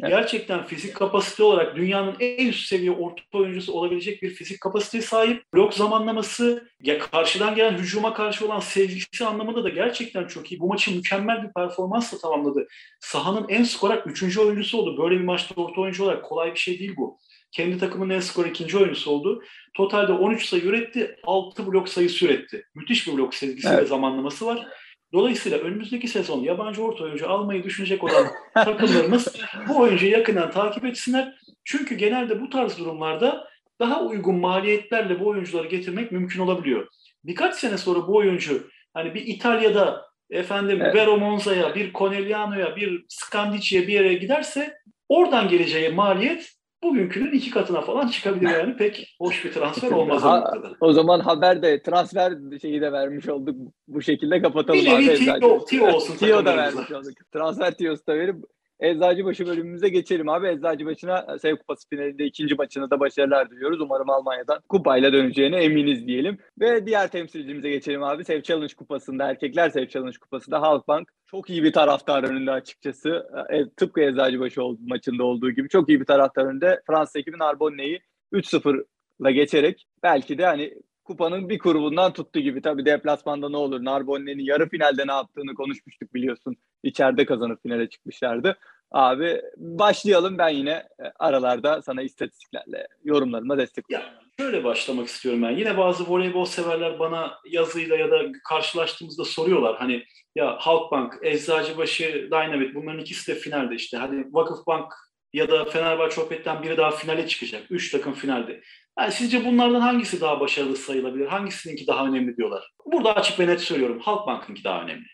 Evet. 0.00 0.10
Gerçekten 0.10 0.64
fizik 0.64 0.94
kapasite 0.94 1.42
olarak 1.42 1.76
dünyanın 1.76 2.16
en 2.20 2.46
üst 2.46 2.68
seviye 2.68 2.90
orta 2.90 3.22
oyuncusu 3.32 3.72
olabilecek 3.72 4.22
bir 4.22 4.30
fizik 4.30 4.60
kapasiteye 4.60 5.02
sahip. 5.02 5.42
Blok 5.54 5.74
zamanlaması, 5.74 6.68
ya 6.82 6.98
karşıdan 6.98 7.54
gelen 7.54 7.78
hücuma 7.78 8.14
karşı 8.14 8.46
olan 8.46 8.60
sevgisi 8.60 9.24
anlamında 9.26 9.64
da 9.64 9.68
gerçekten 9.68 10.26
çok 10.26 10.52
iyi. 10.52 10.60
Bu 10.60 10.66
maçı 10.66 10.94
mükemmel 10.96 11.42
bir 11.42 11.52
performansla 11.52 12.18
tamamladı. 12.18 12.68
Sahanın 13.00 13.48
en 13.48 13.64
skorak 13.64 14.06
üçüncü 14.06 14.40
oyuncusu 14.40 14.78
oldu. 14.78 15.02
Böyle 15.02 15.20
bir 15.20 15.24
maçta 15.24 15.54
orta 15.54 15.80
oyuncu 15.80 16.04
olarak 16.04 16.24
kolay 16.24 16.54
bir 16.54 16.58
şey 16.58 16.78
değil 16.78 16.94
bu. 16.96 17.18
Kendi 17.52 17.78
takımının 17.78 18.14
en 18.14 18.20
skor 18.20 18.46
ikinci 18.46 18.78
oyuncusu 18.78 19.10
oldu. 19.10 19.42
Totalde 19.74 20.12
13 20.12 20.46
sayı 20.46 20.62
üretti, 20.62 21.16
6 21.24 21.66
blok 21.66 21.88
sayısı 21.88 22.26
üretti. 22.26 22.64
Müthiş 22.74 23.06
bir 23.06 23.12
blok 23.12 23.34
sevgisi 23.34 23.68
evet. 23.68 23.82
ve 23.82 23.86
zamanlaması 23.86 24.46
var. 24.46 24.66
Dolayısıyla 25.12 25.58
önümüzdeki 25.58 26.08
sezon 26.08 26.42
yabancı 26.42 26.82
orta 26.82 27.04
oyuncu 27.04 27.30
almayı 27.30 27.64
düşünecek 27.64 28.04
olan 28.04 28.26
takımlarımız 28.54 29.36
bu 29.68 29.78
oyuncuyu 29.78 30.12
yakından 30.12 30.50
takip 30.50 30.84
etsinler. 30.84 31.38
Çünkü 31.64 31.94
genelde 31.94 32.40
bu 32.40 32.50
tarz 32.50 32.78
durumlarda 32.78 33.48
daha 33.80 34.02
uygun 34.02 34.34
maliyetlerle 34.34 35.20
bu 35.20 35.28
oyuncuları 35.28 35.68
getirmek 35.68 36.12
mümkün 36.12 36.40
olabiliyor. 36.40 36.88
Birkaç 37.24 37.54
sene 37.54 37.78
sonra 37.78 38.06
bu 38.06 38.16
oyuncu 38.16 38.70
hani 38.94 39.14
bir 39.14 39.26
İtalya'da 39.26 40.06
efendim 40.30 40.78
evet. 40.82 40.94
Vero 40.94 41.16
Monza'ya, 41.16 41.74
bir 41.74 41.92
Conegliano'ya, 41.92 42.76
bir 42.76 43.04
Scandici'ye 43.08 43.86
bir 43.88 43.92
yere 43.92 44.14
giderse 44.14 44.78
oradan 45.08 45.48
geleceği 45.48 45.88
maliyet 45.88 46.55
bugünkünün 46.82 47.32
iki 47.32 47.50
katına 47.50 47.80
falan 47.80 48.08
çıkabilir 48.08 48.50
yani 48.50 48.76
pek 48.76 49.16
hoş 49.20 49.44
bir 49.44 49.52
transfer 49.52 49.90
olmaz 49.90 50.22
ha, 50.22 50.52
o, 50.80 50.86
o 50.86 50.92
zaman 50.92 51.20
haber 51.20 51.62
de 51.62 51.82
transfer 51.82 52.32
şeyi 52.62 52.80
de 52.80 52.92
vermiş 52.92 53.28
olduk 53.28 53.56
bu 53.88 54.02
şekilde 54.02 54.42
kapatalım. 54.42 54.80
Bir 54.80 54.90
nevi 54.90 55.40
Tio, 55.40 55.64
Tio 55.64 55.86
olsun. 55.86 56.16
Tio 56.16 56.44
da 56.44 56.56
vermiş 56.56 56.92
olduk. 56.92 57.12
Transfer 57.32 57.74
Tio'su 57.74 58.06
da 58.06 58.14
verip 58.14 58.36
Eczacıbaşı 58.80 59.46
bölümümüze 59.46 59.88
geçelim 59.88 60.28
abi. 60.28 60.48
Eczacıbaşı'na 60.48 61.38
Sev 61.38 61.56
Kupası 61.56 61.88
finalinde 61.88 62.24
ikinci 62.24 62.54
maçına 62.54 62.90
da 62.90 63.00
başarılar 63.00 63.50
diliyoruz. 63.50 63.80
Umarım 63.80 64.10
Almanya'dan 64.10 64.60
kupayla 64.68 65.12
döneceğine 65.12 65.56
eminiz 65.64 66.06
diyelim. 66.06 66.38
Ve 66.60 66.86
diğer 66.86 67.08
temsilcimize 67.08 67.70
geçelim 67.70 68.02
abi. 68.02 68.24
Sev 68.24 68.42
Challenge 68.42 68.74
Kupası'nda 68.74 69.30
erkekler 69.30 69.70
Sev 69.70 69.86
Challenge 69.86 70.18
Kupası'nda 70.18 70.62
Halkbank 70.62 71.08
çok 71.26 71.50
iyi 71.50 71.62
bir 71.62 71.72
taraftar 71.72 72.24
önünde 72.24 72.50
açıkçası. 72.50 73.26
E, 73.50 73.68
tıpkı 73.76 74.00
Eczacıbaşı 74.00 74.60
maçında 74.86 75.24
olduğu 75.24 75.50
gibi 75.50 75.68
çok 75.68 75.88
iyi 75.88 76.00
bir 76.00 76.06
taraftar 76.06 76.44
önünde. 76.44 76.80
Fransız 76.86 77.16
ekibi 77.16 77.38
Narbonne'yi 77.38 78.00
3-0'la 78.32 79.30
geçerek 79.30 79.86
belki 80.02 80.38
de 80.38 80.46
hani 80.46 80.74
kupanın 81.06 81.48
bir 81.48 81.58
kurubundan 81.58 82.12
tuttu 82.12 82.40
gibi. 82.40 82.62
Tabii 82.62 82.86
deplasmanda 82.86 83.48
ne 83.48 83.56
olur? 83.56 83.84
Narbonne'nin 83.84 84.44
yarı 84.44 84.68
finalde 84.68 85.06
ne 85.06 85.12
yaptığını 85.12 85.54
konuşmuştuk 85.54 86.14
biliyorsun. 86.14 86.56
İçeride 86.82 87.26
kazanıp 87.26 87.62
finale 87.62 87.88
çıkmışlardı. 87.88 88.58
Abi 88.90 89.42
başlayalım 89.56 90.38
ben 90.38 90.48
yine 90.48 90.70
e, 90.70 91.04
aralarda 91.18 91.82
sana 91.82 92.02
istatistiklerle 92.02 92.86
yorumlarıma 93.04 93.58
destek 93.58 93.84
Ya 93.90 94.02
şöyle 94.40 94.64
başlamak 94.64 95.06
istiyorum 95.06 95.42
ben. 95.42 95.50
Yine 95.50 95.78
bazı 95.78 96.10
voleybol 96.10 96.44
severler 96.44 96.98
bana 96.98 97.38
yazıyla 97.50 97.96
ya 97.96 98.10
da 98.10 98.22
karşılaştığımızda 98.48 99.24
soruyorlar. 99.24 99.76
Hani 99.76 100.04
ya 100.34 100.56
Halkbank, 100.58 101.18
Eczacıbaşı, 101.22 102.28
Dynamit 102.30 102.74
bunların 102.74 103.00
ikisi 103.00 103.32
de 103.32 103.38
finalde 103.38 103.74
işte. 103.74 103.96
Hani 103.96 104.24
Vakıfbank 104.32 104.92
ya 105.32 105.50
da 105.50 105.64
Fenerbahçe 105.64 106.20
Opet'ten 106.20 106.62
biri 106.62 106.76
daha 106.76 106.90
finale 106.90 107.28
çıkacak. 107.28 107.62
Üç 107.70 107.90
takım 107.90 108.12
finalde. 108.12 108.62
Yani 108.98 109.12
sizce 109.12 109.44
bunlardan 109.44 109.80
hangisi 109.80 110.20
daha 110.20 110.40
başarılı 110.40 110.76
sayılabilir? 110.76 111.26
Hangisininki 111.26 111.86
daha 111.86 112.06
önemli 112.06 112.36
diyorlar? 112.36 112.72
Burada 112.86 113.16
açık 113.16 113.40
ve 113.40 113.46
net 113.46 113.60
söylüyorum. 113.60 113.98
Halkbank'ınki 114.00 114.64
daha 114.64 114.82
önemli. 114.82 115.06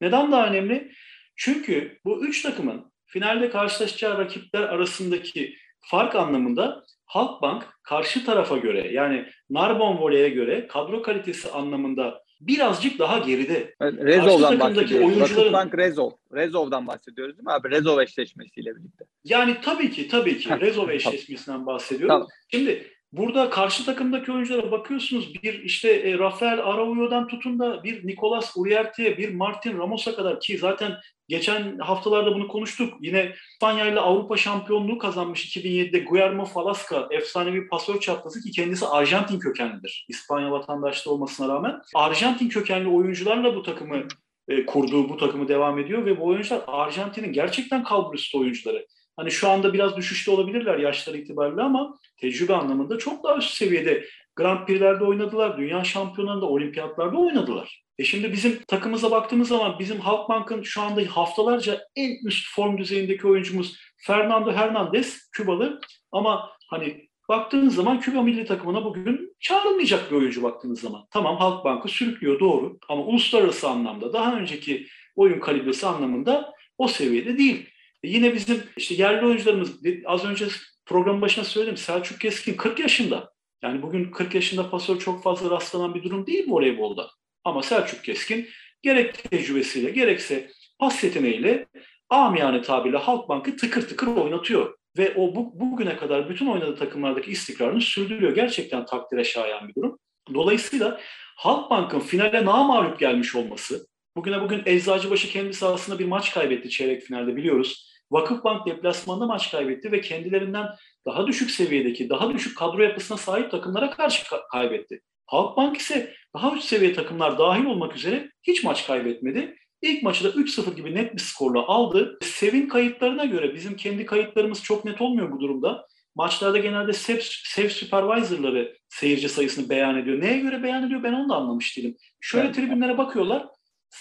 Neden 0.00 0.32
daha 0.32 0.46
önemli? 0.46 0.92
Çünkü 1.36 1.98
bu 2.04 2.24
üç 2.26 2.42
takımın 2.42 2.92
finalde 3.06 3.50
karşılaşacağı 3.50 4.18
rakipler 4.18 4.62
arasındaki 4.62 5.56
fark 5.80 6.14
anlamında 6.14 6.84
Halkbank 7.06 7.68
karşı 7.82 8.24
tarafa 8.24 8.56
göre 8.56 8.92
yani 8.92 9.26
Narbon 9.50 9.98
Voley'e 9.98 10.28
göre 10.28 10.66
kadro 10.66 11.02
kalitesi 11.02 11.50
anlamında 11.50 12.22
birazcık 12.40 12.98
daha 12.98 13.18
geride. 13.18 13.74
Rezov'dan 13.80 14.60
bahsediyoruz. 14.60 15.06
Oyuncuların... 15.08 15.52
Bank 15.52 15.78
Rezov. 15.78 16.10
Rezov'dan 16.34 16.86
bahsediyoruz 16.86 17.38
değil 17.38 17.44
mi 17.44 17.52
abi? 17.52 17.70
Rezov 17.70 18.00
eşleşmesiyle 18.00 18.76
birlikte. 18.76 19.04
Yani 19.24 19.56
tabii 19.62 19.90
ki 19.90 20.08
tabii 20.08 20.38
ki 20.38 20.60
Rezov 20.60 20.88
eşleşmesinden 20.88 21.66
bahsediyorum. 21.66 22.14
Tamam. 22.14 22.28
Şimdi 22.50 22.93
Burada 23.16 23.50
karşı 23.50 23.84
takımdaki 23.84 24.32
oyunculara 24.32 24.70
bakıyorsunuz 24.70 25.42
bir 25.42 25.62
işte 25.62 25.88
e, 25.88 26.18
Rafael 26.18 26.58
Araújo'dan 26.58 27.28
tutun 27.28 27.58
da 27.58 27.84
bir 27.84 28.06
Nicolas 28.06 28.56
Uriarte'ye 28.56 29.18
bir 29.18 29.34
Martin 29.34 29.78
Ramos'a 29.78 30.16
kadar 30.16 30.40
ki 30.40 30.58
zaten 30.58 30.92
geçen 31.28 31.78
haftalarda 31.78 32.34
bunu 32.34 32.48
konuştuk. 32.48 32.94
Yine 33.00 33.32
İspanya 33.52 33.86
ile 33.86 34.00
Avrupa 34.00 34.36
şampiyonluğu 34.36 34.98
kazanmış 34.98 35.56
2007'de 35.56 35.98
Guillermo 35.98 36.44
Falasca 36.44 37.08
efsanevi 37.10 37.68
pasör 37.68 38.00
çatlası 38.00 38.40
ki 38.40 38.50
kendisi 38.50 38.86
Arjantin 38.86 39.38
kökenlidir. 39.38 40.06
İspanya 40.08 40.50
vatandaşlığı 40.50 41.12
olmasına 41.12 41.54
rağmen. 41.54 41.80
Arjantin 41.94 42.48
kökenli 42.48 42.88
oyuncularla 42.88 43.56
bu 43.56 43.62
takımı 43.62 44.02
e, 44.48 44.66
kurduğu 44.66 45.08
bu 45.08 45.16
takımı 45.16 45.48
devam 45.48 45.78
ediyor 45.78 46.06
ve 46.06 46.20
bu 46.20 46.24
oyuncular 46.24 46.62
Arjantin'in 46.66 47.32
gerçekten 47.32 47.84
kalburüstü 47.84 48.38
oyuncuları. 48.38 48.86
Hani 49.16 49.30
şu 49.30 49.48
anda 49.48 49.72
biraz 49.72 49.96
düşüşte 49.96 50.30
olabilirler 50.30 50.78
yaşları 50.78 51.16
itibariyle 51.16 51.62
ama 51.62 51.98
tecrübe 52.16 52.54
anlamında 52.54 52.98
çok 52.98 53.24
daha 53.24 53.36
üst 53.36 53.54
seviyede 53.54 54.04
Grand 54.36 54.66
Prix'lerde 54.66 55.04
oynadılar, 55.04 55.58
dünya 55.58 55.84
şampiyonlarında, 55.84 56.46
olimpiyatlarda 56.46 57.16
oynadılar. 57.16 57.84
E 57.98 58.04
şimdi 58.04 58.32
bizim 58.32 58.58
takımıza 58.68 59.10
baktığımız 59.10 59.48
zaman 59.48 59.78
bizim 59.78 60.00
Halkbank'ın 60.00 60.62
şu 60.62 60.82
anda 60.82 61.02
haftalarca 61.10 61.80
en 61.96 62.26
üst 62.26 62.54
form 62.54 62.78
düzeyindeki 62.78 63.26
oyuncumuz 63.26 63.76
Fernando 63.96 64.52
Hernandez, 64.52 65.30
Kübalı. 65.32 65.80
Ama 66.12 66.50
hani 66.70 67.08
baktığınız 67.28 67.74
zaman 67.74 68.00
Küba 68.00 68.22
milli 68.22 68.44
takımına 68.44 68.84
bugün 68.84 69.36
çağrılmayacak 69.40 70.10
bir 70.10 70.16
oyuncu 70.16 70.42
baktığınız 70.42 70.80
zaman. 70.80 71.06
Tamam 71.10 71.36
Halkbank'ı 71.36 71.88
sürüklüyor 71.88 72.40
doğru 72.40 72.78
ama 72.88 73.02
uluslararası 73.02 73.68
anlamda 73.68 74.12
daha 74.12 74.36
önceki 74.36 74.86
oyun 75.16 75.40
kalibresi 75.40 75.86
anlamında 75.86 76.52
o 76.78 76.88
seviyede 76.88 77.38
değil. 77.38 77.66
E 78.04 78.08
yine 78.08 78.34
bizim 78.34 78.62
işte 78.76 78.94
yerli 78.94 79.26
oyuncularımız 79.26 79.80
az 80.04 80.24
önce 80.24 80.46
programın 80.86 81.20
başına 81.20 81.44
söyledim 81.44 81.76
Selçuk 81.76 82.20
Keskin 82.20 82.54
40 82.54 82.78
yaşında. 82.80 83.32
Yani 83.62 83.82
bugün 83.82 84.10
40 84.10 84.34
yaşında 84.34 84.70
pasör 84.70 84.98
çok 84.98 85.22
fazla 85.22 85.50
rastlanan 85.50 85.94
bir 85.94 86.02
durum 86.02 86.26
değil 86.26 86.44
voleybolda. 86.48 87.10
Ama 87.44 87.62
Selçuk 87.62 88.04
Keskin 88.04 88.48
gerek 88.82 89.30
tecrübesiyle 89.30 89.90
gerekse 89.90 90.50
pas 90.78 91.04
yeteneğiyle 91.04 91.66
amiyane 92.08 92.62
tabirle 92.62 92.96
Halkbank'ı 92.96 93.56
tıkır 93.56 93.88
tıkır 93.88 94.06
oynatıyor. 94.06 94.78
Ve 94.98 95.14
o 95.16 95.34
bu, 95.34 95.60
bugüne 95.60 95.96
kadar 95.96 96.28
bütün 96.28 96.46
oynadığı 96.46 96.76
takımlardaki 96.76 97.30
istikrarını 97.30 97.80
sürdürüyor. 97.80 98.34
Gerçekten 98.34 98.86
takdire 98.86 99.24
şayan 99.24 99.68
bir 99.68 99.74
durum. 99.74 99.98
Dolayısıyla 100.34 101.00
Halkbank'ın 101.36 102.00
finale 102.00 102.44
namalup 102.44 102.98
gelmiş 102.98 103.34
olması, 103.34 103.86
bugüne 104.16 104.40
bugün 104.40 104.62
Eczacıbaşı 104.66 105.28
kendi 105.28 105.54
sahasında 105.54 105.98
bir 105.98 106.06
maç 106.06 106.34
kaybetti 106.34 106.70
çeyrek 106.70 107.02
finalde 107.02 107.36
biliyoruz. 107.36 107.93
Vakıfbank 108.10 108.66
deplasmanda 108.66 109.26
maç 109.26 109.50
kaybetti 109.50 109.92
ve 109.92 110.00
kendilerinden 110.00 110.66
daha 111.06 111.26
düşük 111.26 111.50
seviyedeki, 111.50 112.08
daha 112.08 112.32
düşük 112.32 112.58
kadro 112.58 112.82
yapısına 112.82 113.16
sahip 113.18 113.50
takımlara 113.50 113.90
karşı 113.90 114.24
ka- 114.24 114.48
kaybetti. 114.52 115.00
Halkbank 115.26 115.76
ise 115.76 116.14
daha 116.34 116.56
üst 116.56 116.64
seviye 116.64 116.92
takımlar 116.92 117.38
dahil 117.38 117.64
olmak 117.64 117.96
üzere 117.96 118.30
hiç 118.42 118.64
maç 118.64 118.86
kaybetmedi. 118.86 119.56
İlk 119.82 120.02
maçı 120.02 120.24
da 120.24 120.28
3-0 120.28 120.76
gibi 120.76 120.94
net 120.94 121.14
bir 121.14 121.20
skorla 121.20 121.66
aldı. 121.66 122.18
Sevin 122.22 122.68
kayıtlarına 122.68 123.24
göre 123.24 123.54
bizim 123.54 123.76
kendi 123.76 124.06
kayıtlarımız 124.06 124.62
çok 124.62 124.84
net 124.84 125.00
olmuyor 125.00 125.32
bu 125.32 125.40
durumda. 125.40 125.86
Maçlarda 126.16 126.58
genelde 126.58 126.92
sev, 126.92 127.18
sev 127.44 127.68
supervisorları 127.68 128.76
seyirci 128.88 129.28
sayısını 129.28 129.68
beyan 129.68 129.98
ediyor. 129.98 130.20
Neye 130.20 130.38
göre 130.38 130.62
beyan 130.62 130.86
ediyor 130.86 131.02
ben 131.02 131.12
onu 131.12 131.28
da 131.28 131.34
anlamış 131.34 131.76
değilim. 131.76 131.96
Şöyle 132.20 132.44
evet. 132.44 132.54
tribünlere 132.54 132.98
bakıyorlar. 132.98 133.46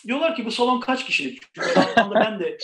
Diyorlar 0.08 0.36
ki 0.36 0.46
bu 0.46 0.52
salon 0.52 0.80
kaç 0.80 1.06
kişilik? 1.06 1.42
Çünkü 1.54 1.70
ben 2.16 2.40
de 2.40 2.58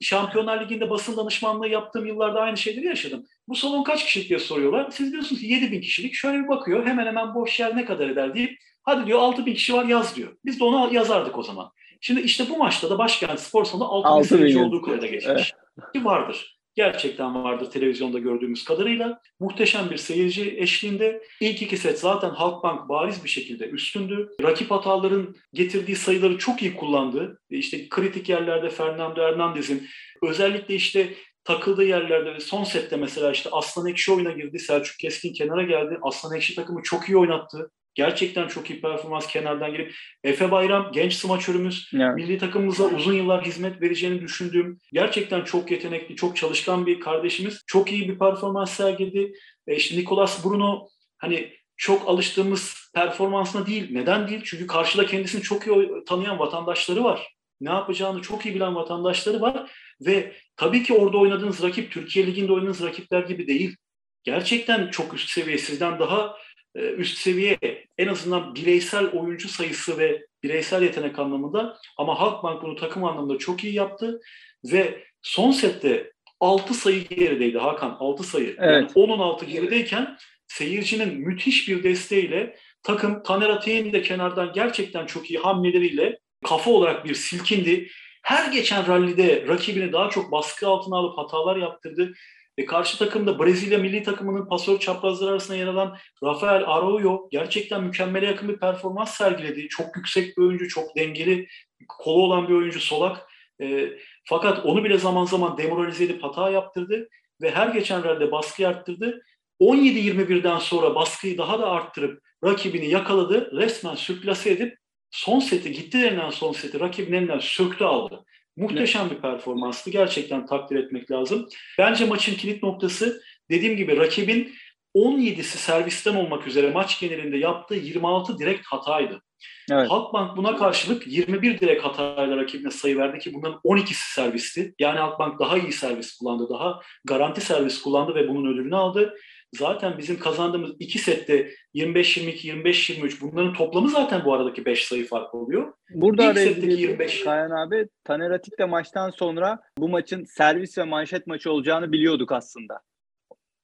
Şampiyonlar 0.00 0.60
Ligi'nde 0.60 0.90
basın 0.90 1.16
danışmanlığı 1.16 1.68
yaptığım 1.68 2.06
yıllarda 2.06 2.40
aynı 2.40 2.56
şeyleri 2.56 2.86
yaşadım. 2.86 3.26
Bu 3.48 3.54
salon 3.54 3.82
kaç 3.82 4.04
kişilik 4.04 4.28
diye 4.28 4.38
soruyorlar. 4.38 4.90
Siz 4.90 5.12
diyorsunuz 5.12 5.40
ki 5.40 5.46
7 5.46 5.72
bin 5.72 5.80
kişilik. 5.80 6.14
Şöyle 6.14 6.38
bir 6.38 6.48
bakıyor 6.48 6.86
hemen 6.86 7.06
hemen 7.06 7.34
boş 7.34 7.60
yer 7.60 7.76
ne 7.76 7.84
kadar 7.84 8.08
eder 8.08 8.34
deyip 8.34 8.58
hadi 8.82 9.06
diyor 9.06 9.18
6 9.18 9.46
bin 9.46 9.54
kişi 9.54 9.74
var 9.74 9.84
yaz 9.84 10.16
diyor. 10.16 10.36
Biz 10.44 10.60
de 10.60 10.64
ona 10.64 10.94
yazardık 10.94 11.38
o 11.38 11.42
zaman. 11.42 11.70
Şimdi 12.00 12.20
işte 12.20 12.48
bu 12.48 12.56
maçta 12.56 12.90
da 12.90 12.98
başkent 12.98 13.40
spor 13.40 13.64
salonu 13.64 13.92
6 13.92 14.18
bin 14.18 14.36
seyirci 14.36 14.58
olduğu 14.58 14.82
kayda 14.82 15.06
geçmiş. 15.06 15.52
Evet. 15.78 15.92
Ki 15.94 16.04
vardır 16.04 16.61
gerçekten 16.74 17.44
vardır 17.44 17.70
televizyonda 17.70 18.18
gördüğümüz 18.18 18.64
kadarıyla. 18.64 19.20
Muhteşem 19.40 19.90
bir 19.90 19.96
seyirci 19.96 20.58
eşliğinde. 20.58 21.22
ilk 21.40 21.62
iki 21.62 21.76
set 21.76 21.98
zaten 21.98 22.30
Halkbank 22.30 22.88
bariz 22.88 23.24
bir 23.24 23.28
şekilde 23.28 23.68
üstündü. 23.68 24.30
Rakip 24.42 24.70
hataların 24.70 25.34
getirdiği 25.52 25.96
sayıları 25.96 26.38
çok 26.38 26.62
iyi 26.62 26.76
kullandı. 26.76 27.40
E, 27.50 27.56
işte 27.56 27.88
kritik 27.88 28.28
yerlerde 28.28 28.70
Fernando 28.70 29.22
Hernandez'in 29.22 29.88
özellikle 30.22 30.74
işte 30.74 31.14
takıldığı 31.44 31.84
yerlerde 31.84 32.34
ve 32.34 32.40
son 32.40 32.64
sette 32.64 32.96
mesela 32.96 33.30
işte 33.32 33.50
Aslan 33.52 33.86
Ekşi 33.86 34.12
oyuna 34.12 34.32
girdi. 34.32 34.58
Selçuk 34.58 34.98
Keskin 34.98 35.32
kenara 35.32 35.62
geldi. 35.62 35.98
Aslan 36.02 36.36
Ekşi 36.36 36.54
takımı 36.54 36.82
çok 36.82 37.08
iyi 37.08 37.16
oynattı. 37.16 37.70
Gerçekten 37.94 38.48
çok 38.48 38.70
iyi 38.70 38.80
performans 38.80 39.26
kenardan 39.26 39.72
girip 39.72 39.94
Efe 40.24 40.50
Bayram 40.50 40.92
genç 40.92 41.14
smaçörümüz. 41.14 41.90
Evet. 41.94 42.14
Milli 42.14 42.38
takımımıza 42.38 42.84
uzun 42.84 43.12
yıllar 43.12 43.44
hizmet 43.44 43.82
vereceğini 43.82 44.20
düşündüğüm 44.20 44.78
gerçekten 44.92 45.44
çok 45.44 45.70
yetenekli, 45.70 46.16
çok 46.16 46.36
çalışkan 46.36 46.86
bir 46.86 47.00
kardeşimiz. 47.00 47.62
Çok 47.66 47.92
iyi 47.92 48.08
bir 48.08 48.18
performans 48.18 48.70
sergiledi. 48.70 49.32
E 49.66 49.76
işte 49.76 49.96
Nicolas 49.96 50.44
Bruno 50.44 50.88
hani 51.18 51.52
çok 51.76 52.08
alıştığımız 52.08 52.90
performansına 52.94 53.66
değil. 53.66 53.88
Neden 53.90 54.28
değil? 54.28 54.40
Çünkü 54.44 54.66
karşıda 54.66 55.06
kendisini 55.06 55.42
çok 55.42 55.66
iyi 55.66 55.88
tanıyan 56.06 56.38
vatandaşları 56.38 57.04
var. 57.04 57.32
Ne 57.60 57.70
yapacağını 57.70 58.22
çok 58.22 58.46
iyi 58.46 58.54
bilen 58.54 58.74
vatandaşları 58.74 59.40
var 59.40 59.70
ve 60.00 60.32
tabii 60.56 60.82
ki 60.82 60.94
orada 60.94 61.18
oynadığınız 61.18 61.62
rakip 61.62 61.92
Türkiye 61.92 62.26
Ligi'nde 62.26 62.52
oynadığınız 62.52 62.82
rakipler 62.82 63.22
gibi 63.22 63.46
değil. 63.46 63.76
Gerçekten 64.24 64.90
çok 64.90 65.14
üst 65.14 65.30
seviye, 65.30 65.58
sizden 65.58 65.98
daha 65.98 66.36
üst 66.74 67.18
seviye 67.18 67.58
en 67.98 68.08
azından 68.08 68.54
bireysel 68.54 69.06
oyuncu 69.06 69.48
sayısı 69.48 69.98
ve 69.98 70.26
bireysel 70.42 70.82
yetenek 70.82 71.18
anlamında 71.18 71.76
ama 71.98 72.20
Halkbank 72.20 72.62
bunu 72.62 72.76
takım 72.76 73.04
anlamında 73.04 73.38
çok 73.38 73.64
iyi 73.64 73.74
yaptı 73.74 74.20
ve 74.64 75.04
son 75.22 75.50
sette 75.50 76.12
6 76.40 76.74
sayı 76.74 77.08
gerideydi 77.08 77.58
Hakan 77.58 77.96
6 78.00 78.22
sayı. 78.22 78.56
Evet. 78.58 78.58
Yani 78.58 78.86
10'un 78.86 79.18
6 79.18 79.46
gerideyken 79.46 80.16
seyircinin 80.48 81.14
müthiş 81.14 81.68
bir 81.68 81.82
desteğiyle 81.82 82.56
takım 82.82 83.22
Taner 83.22 83.48
Ateğin 83.48 83.92
de 83.92 84.02
kenardan 84.02 84.52
gerçekten 84.52 85.06
çok 85.06 85.30
iyi 85.30 85.38
hamleleriyle 85.38 86.18
kafa 86.44 86.70
olarak 86.70 87.04
bir 87.04 87.14
silkindi. 87.14 87.88
Her 88.22 88.52
geçen 88.52 88.86
rallide 88.86 89.44
rakibini 89.48 89.92
daha 89.92 90.10
çok 90.10 90.32
baskı 90.32 90.68
altına 90.68 90.96
alıp 90.96 91.18
hatalar 91.18 91.56
yaptırdı. 91.56 92.12
E 92.58 92.64
karşı 92.64 92.98
takımda 92.98 93.38
Brezilya 93.38 93.78
milli 93.78 94.02
takımının 94.02 94.46
pasör 94.46 94.78
çaprazları 94.78 95.30
arasında 95.30 95.56
yer 95.56 95.66
alan 95.66 95.96
Rafael 96.24 96.64
Araujo 96.66 97.28
gerçekten 97.30 97.84
mükemmele 97.84 98.26
yakın 98.26 98.48
bir 98.48 98.56
performans 98.56 99.14
sergiledi. 99.14 99.68
Çok 99.68 99.96
yüksek 99.96 100.38
bir 100.38 100.42
oyuncu, 100.42 100.68
çok 100.68 100.96
dengeli, 100.96 101.48
kolu 101.88 102.22
olan 102.22 102.48
bir 102.48 102.54
oyuncu 102.54 102.80
solak. 102.80 103.28
E, 103.62 103.88
fakat 104.24 104.66
onu 104.66 104.84
bile 104.84 104.98
zaman 104.98 105.24
zaman 105.24 105.58
demoralize 105.58 106.04
edip 106.04 106.22
hata 106.22 106.50
yaptırdı 106.50 107.08
ve 107.42 107.50
her 107.50 107.68
geçen 107.68 108.04
rallde 108.04 108.32
baskı 108.32 108.68
arttırdı. 108.68 109.22
17-21'den 109.60 110.58
sonra 110.58 110.94
baskıyı 110.94 111.38
daha 111.38 111.58
da 111.58 111.70
arttırıp 111.70 112.22
rakibini 112.44 112.88
yakaladı. 112.88 113.50
Resmen 113.56 113.94
sürklase 113.94 114.50
edip 114.50 114.78
son 115.10 115.40
seti 115.40 115.72
gitti 115.72 116.02
denilen 116.02 116.30
son 116.30 116.52
seti 116.52 116.80
rakibin 116.80 117.12
elinden 117.12 117.38
söktü 117.38 117.84
aldı. 117.84 118.24
Muhteşem 118.56 119.10
bir 119.10 119.16
performanstı. 119.16 119.90
Gerçekten 119.90 120.46
takdir 120.46 120.76
etmek 120.76 121.10
lazım. 121.10 121.48
Bence 121.78 122.04
maçın 122.04 122.34
kilit 122.34 122.62
noktası 122.62 123.22
dediğim 123.50 123.76
gibi 123.76 123.96
rakibin 123.96 124.54
17'si 124.94 125.42
servisten 125.42 126.14
olmak 126.14 126.46
üzere 126.46 126.70
maç 126.70 127.00
genelinde 127.00 127.36
yaptığı 127.36 127.74
26 127.74 128.38
direkt 128.38 128.66
hataydı. 128.66 129.22
Evet. 129.70 129.90
Halkbank 129.90 130.36
buna 130.36 130.56
karşılık 130.56 131.06
21 131.06 131.60
direkt 131.60 131.84
hatayla 131.84 132.36
rakibine 132.36 132.70
sayı 132.70 132.98
verdi 132.98 133.18
ki 133.18 133.34
bunların 133.34 133.60
12'si 133.64 134.14
servisti. 134.14 134.74
Yani 134.78 134.98
Halkbank 134.98 135.40
daha 135.40 135.58
iyi 135.58 135.72
servis 135.72 136.16
kullandı, 136.16 136.48
daha 136.50 136.80
garanti 137.04 137.40
servis 137.40 137.82
kullandı 137.82 138.14
ve 138.14 138.28
bunun 138.28 138.52
ödülünü 138.52 138.76
aldı 138.76 139.14
zaten 139.54 139.98
bizim 139.98 140.18
kazandığımız 140.18 140.70
iki 140.78 140.98
sette 140.98 141.50
25-22, 141.74 142.62
25-23 142.62 143.20
bunların 143.20 143.54
toplamı 143.54 143.88
zaten 143.88 144.24
bu 144.24 144.34
aradaki 144.34 144.64
5 144.64 144.84
sayı 144.84 145.06
fark 145.06 145.34
oluyor. 145.34 145.72
Burada 145.94 146.30
İlk 146.30 146.38
setteki 146.38 146.80
25. 146.80 147.24
Kayan 147.24 147.50
abi 147.50 147.88
Taner 148.04 148.30
Atik 148.30 148.58
de 148.58 148.64
maçtan 148.64 149.10
sonra 149.10 149.60
bu 149.78 149.88
maçın 149.88 150.24
servis 150.24 150.78
ve 150.78 150.84
manşet 150.84 151.26
maçı 151.26 151.52
olacağını 151.52 151.92
biliyorduk 151.92 152.32
aslında. 152.32 152.80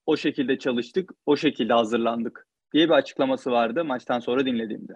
O 0.07 0.17
şekilde 0.17 0.59
çalıştık, 0.59 1.11
o 1.27 1.37
şekilde 1.37 1.73
hazırlandık 1.73 2.47
diye 2.75 2.87
bir 2.89 2.95
açıklaması 2.95 3.51
vardı 3.51 3.85
maçtan 3.85 4.21
sonra 4.21 4.47
dinlediğimde. 4.47 4.93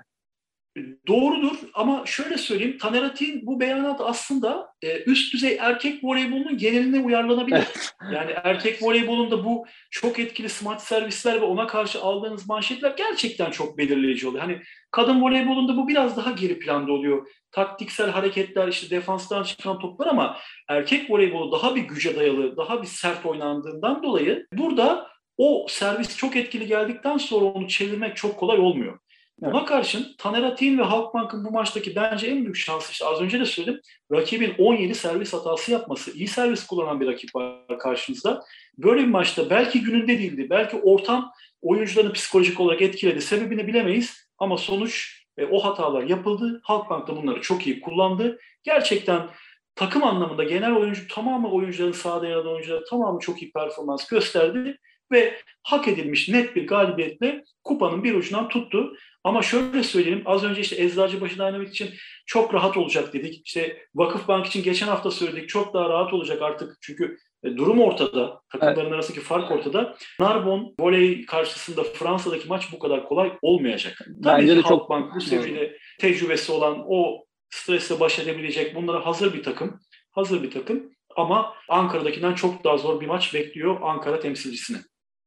Doğrudur 1.07 1.57
ama 1.75 2.03
şöyle 2.07 2.39
söyleyeyim 2.39 2.79
Taner 2.79 3.03
Atik'in 3.03 3.47
bu 3.47 3.61
beyanat 3.61 4.01
aslında 4.01 4.73
e, 4.83 5.03
üst 5.03 5.35
düzey 5.35 5.57
erkek 5.61 6.05
voleybolunun 6.05 6.59
geneline 6.59 7.01
uyarlanabilir. 7.01 7.67
yani 8.13 8.33
erkek 8.45 8.83
voleybolunda 8.83 9.45
bu 9.45 9.67
çok 9.91 10.19
etkili 10.19 10.49
smart 10.49 10.83
servisler 10.83 11.41
ve 11.41 11.45
ona 11.45 11.67
karşı 11.67 12.01
aldığınız 12.01 12.49
manşetler 12.49 12.95
gerçekten 12.97 13.51
çok 13.51 13.79
belirleyici 13.79 14.29
oluyor. 14.29 14.43
Hani 14.43 14.63
kadın 14.91 15.23
voleybolunda 15.23 15.77
bu 15.77 15.89
biraz 15.89 16.17
daha 16.17 16.31
geri 16.31 16.59
planda 16.59 16.93
oluyor. 16.93 17.27
Taktiksel 17.51 18.11
hareketler 18.11 18.69
işte 18.69 18.97
defanstan 18.97 19.43
çıkan 19.43 19.79
toplar 19.79 20.07
ama 20.07 20.39
erkek 20.69 21.11
voleybolu 21.11 21.53
daha 21.53 21.77
bir 21.77 21.83
güce 21.83 22.17
dayalı, 22.17 22.57
daha 22.57 22.83
bir 22.83 22.87
sert 22.87 23.27
oynandığından 23.27 24.03
dolayı 24.03 24.47
burada 24.53 25.09
o 25.37 25.67
servis 25.69 26.17
çok 26.17 26.37
etkili 26.37 26.67
geldikten 26.67 27.17
sonra 27.17 27.45
onu 27.45 27.69
çevirmek 27.69 28.17
çok 28.17 28.37
kolay 28.37 28.59
olmuyor. 28.59 28.99
Buna 29.43 29.65
karşın 29.65 30.15
Taner 30.19 30.43
Atin 30.43 30.79
ve 30.79 30.83
Halkbank'ın 30.83 31.45
bu 31.45 31.51
maçtaki 31.51 31.97
bence 31.97 32.27
en 32.27 32.45
büyük 32.45 32.57
şansı 32.57 32.93
işte 32.93 33.05
az 33.07 33.21
önce 33.21 33.41
de 33.41 33.45
söyledim. 33.45 33.81
Rakibin 34.13 34.55
17 34.59 34.95
servis 34.95 35.33
hatası 35.33 35.73
yapması. 35.73 36.11
iyi 36.11 36.29
servis 36.29 36.67
kullanan 36.67 37.01
bir 37.01 37.07
rakip 37.07 37.35
var 37.35 37.79
karşınızda. 37.79 38.45
Böyle 38.79 39.03
bir 39.03 39.09
maçta 39.09 39.51
belki 39.51 39.83
gününde 39.83 40.19
değildi. 40.19 40.47
Belki 40.51 40.77
ortam 40.77 41.33
oyuncularını 41.63 42.13
psikolojik 42.13 42.61
olarak 42.61 42.83
etkiledi. 42.83 43.23
Sebebini 43.23 43.67
bilemeyiz 43.67 44.29
ama 44.39 44.59
sonuç 44.59 45.23
e, 45.39 45.45
o 45.45 45.65
hatalar 45.65 46.03
yapıldı. 46.03 46.61
Halkbank 46.65 47.09
da 47.09 47.17
bunları 47.17 47.41
çok 47.41 47.67
iyi 47.67 47.81
kullandı. 47.81 48.39
Gerçekten 48.63 49.29
takım 49.75 50.05
anlamında 50.05 50.45
genel 50.45 50.75
oyuncu 50.75 51.09
tamamı 51.09 51.51
oyuncuların 51.51 51.93
sahada 51.93 52.27
yer 52.27 52.37
alan 52.37 52.53
oyuncular 52.53 52.85
tamamı 52.91 53.21
çok 53.21 53.43
iyi 53.43 53.53
performans 53.53 54.07
gösterdi 54.07 54.79
ve 55.13 55.35
hak 55.63 55.89
edilmiş 55.89 56.29
net 56.29 56.57
bir 56.57 56.67
galibiyetle 56.67 57.45
kupanın 57.65 58.05
bir 58.05 58.15
ucundan 58.15 58.49
tuttu. 58.49 58.97
Ama 59.25 59.43
şöyle 59.43 59.83
söyleyeyim 59.83 60.23
az 60.25 60.45
önce 60.45 60.61
işte 60.61 60.83
Eczacıbaşı 60.83 61.35
Dynamit 61.37 61.71
için 61.71 61.91
çok 62.27 62.55
rahat 62.55 62.77
olacak 62.77 63.13
dedik. 63.13 63.47
İşte 63.47 63.79
Vakıfbank 63.95 64.47
için 64.47 64.63
geçen 64.63 64.87
hafta 64.87 65.11
söyledik 65.11 65.49
çok 65.49 65.75
daha 65.75 65.89
rahat 65.89 66.13
olacak 66.13 66.43
artık 66.43 66.77
çünkü 66.81 67.19
e, 67.45 67.57
durum 67.57 67.81
ortada. 67.81 68.41
Takımların 68.53 68.81
evet. 68.81 68.93
arasındaki 68.93 69.25
fark 69.25 69.51
ortada. 69.51 69.97
Narbon 70.21 70.75
voley 70.81 71.27
karşısında 71.27 71.83
Fransa'daki 71.85 72.49
maç 72.49 72.73
bu 72.73 72.79
kadar 72.79 73.09
kolay 73.09 73.33
olmayacak. 73.43 73.99
Tabii 74.25 74.43
Bence 74.43 74.57
de 74.57 74.63
çok 74.63 74.91
Bank 74.91 75.15
bu 75.15 75.21
seviyede 75.21 75.79
tecrübesi 76.01 76.53
olan 76.53 76.85
o 76.87 77.25
stresle 77.51 78.01
baş 78.01 78.19
edebilecek 78.19 78.75
bunlara 78.75 79.07
hazır 79.07 79.35
bir 79.35 79.43
takım. 79.43 79.81
Hazır 80.11 80.43
bir 80.43 80.51
takım 80.51 80.93
ama 81.17 81.55
Ankara'dakinden 81.69 82.35
çok 82.35 82.65
daha 82.65 82.79
zor 82.79 83.01
bir 83.01 83.07
maç 83.07 83.35
bekliyor 83.35 83.79
Ankara 83.83 84.21
temsilcisini. 84.21 84.79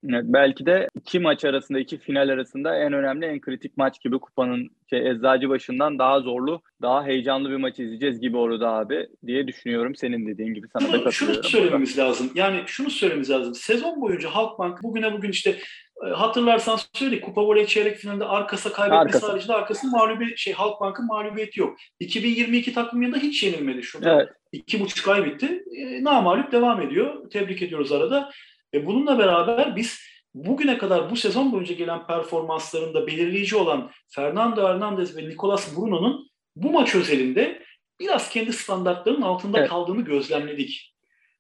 Evet, 0.10 0.24
belki 0.28 0.66
de 0.66 0.88
iki 0.96 1.20
maç 1.20 1.46
arasında, 1.46 1.80
iki 1.80 1.98
final 1.98 2.30
arasında 2.30 2.76
en 2.76 2.94
önemli, 2.94 3.26
en 3.26 3.42
kritik 3.42 3.78
maç 3.78 4.02
gibi 4.02 4.20
kupanın 4.20 4.70
şey, 4.90 5.10
eczacı 5.10 5.50
başından 5.50 6.00
daha 6.00 6.20
zorlu, 6.20 6.62
daha 6.82 7.06
heyecanlı 7.06 7.50
bir 7.50 7.56
maç 7.56 7.80
izleyeceğiz 7.80 8.20
gibi 8.20 8.38
orada 8.38 8.70
abi 8.72 9.08
diye 9.26 9.48
düşünüyorum. 9.48 9.96
Senin 9.96 10.28
dediğin 10.28 10.54
gibi 10.54 10.68
sana 10.74 10.88
şunu, 10.88 10.94
da 10.94 11.04
katılıyorum. 11.04 11.44
Şunu 11.44 11.52
söylememiz 11.52 11.98
lazım. 11.98 12.32
Yani 12.36 12.64
şunu 12.66 12.90
söylememiz 12.90 13.30
lazım. 13.30 13.56
Sezon 13.56 14.02
boyunca 14.02 14.30
Halkbank 14.30 14.84
bugüne 14.84 15.14
bugün 15.14 15.30
işte 15.30 15.56
e, 16.08 16.10
hatırlarsan 16.10 16.80
söyledik 16.94 17.24
Kupa 17.24 17.46
Voley 17.46 17.66
çeyrek 17.66 17.98
finalinde 17.98 18.26
arkası 18.26 18.74
kaybetmesi 18.74 19.18
arkası. 19.18 19.32
haricinde 19.32 19.54
arkasının 19.54 19.92
mağlubi 19.92 20.38
şey 20.38 20.54
Halkbank'ın 20.54 21.08
mağlubiyeti 21.08 21.60
yok. 21.60 21.78
2022 22.00 22.74
takviminde 22.74 23.20
hiç 23.20 23.44
yenilmedi 23.44 23.84
şurada. 23.84 24.16
Evet. 24.16 24.30
İki 24.52 24.80
buçuk 24.80 25.08
ay 25.08 25.26
bitti. 25.26 25.64
E, 25.78 26.04
namalup 26.04 26.52
devam 26.52 26.82
ediyor. 26.82 27.30
Tebrik 27.30 27.62
ediyoruz 27.62 27.92
arada. 27.92 28.32
Ve 28.76 28.86
bununla 28.86 29.20
beraber 29.20 29.76
biz 29.76 30.00
bugüne 30.34 30.78
kadar 30.78 31.12
bu 31.12 31.16
sezon 31.16 31.52
boyunca 31.52 31.74
gelen 31.76 32.08
performanslarında 32.08 33.08
belirleyici 33.08 33.56
olan 33.56 33.92
Fernando 34.08 34.68
Hernandez 34.68 35.18
ve 35.18 35.30
Nicolas 35.30 35.78
Bruno'nun 35.78 36.30
bu 36.56 36.72
maç 36.72 36.96
özelinde 36.96 37.64
biraz 38.00 38.30
kendi 38.30 38.54
standartlarının 38.54 39.22
altında 39.22 39.60
evet. 39.60 39.70
kaldığını 39.70 40.02
gözlemledik. 40.02 40.96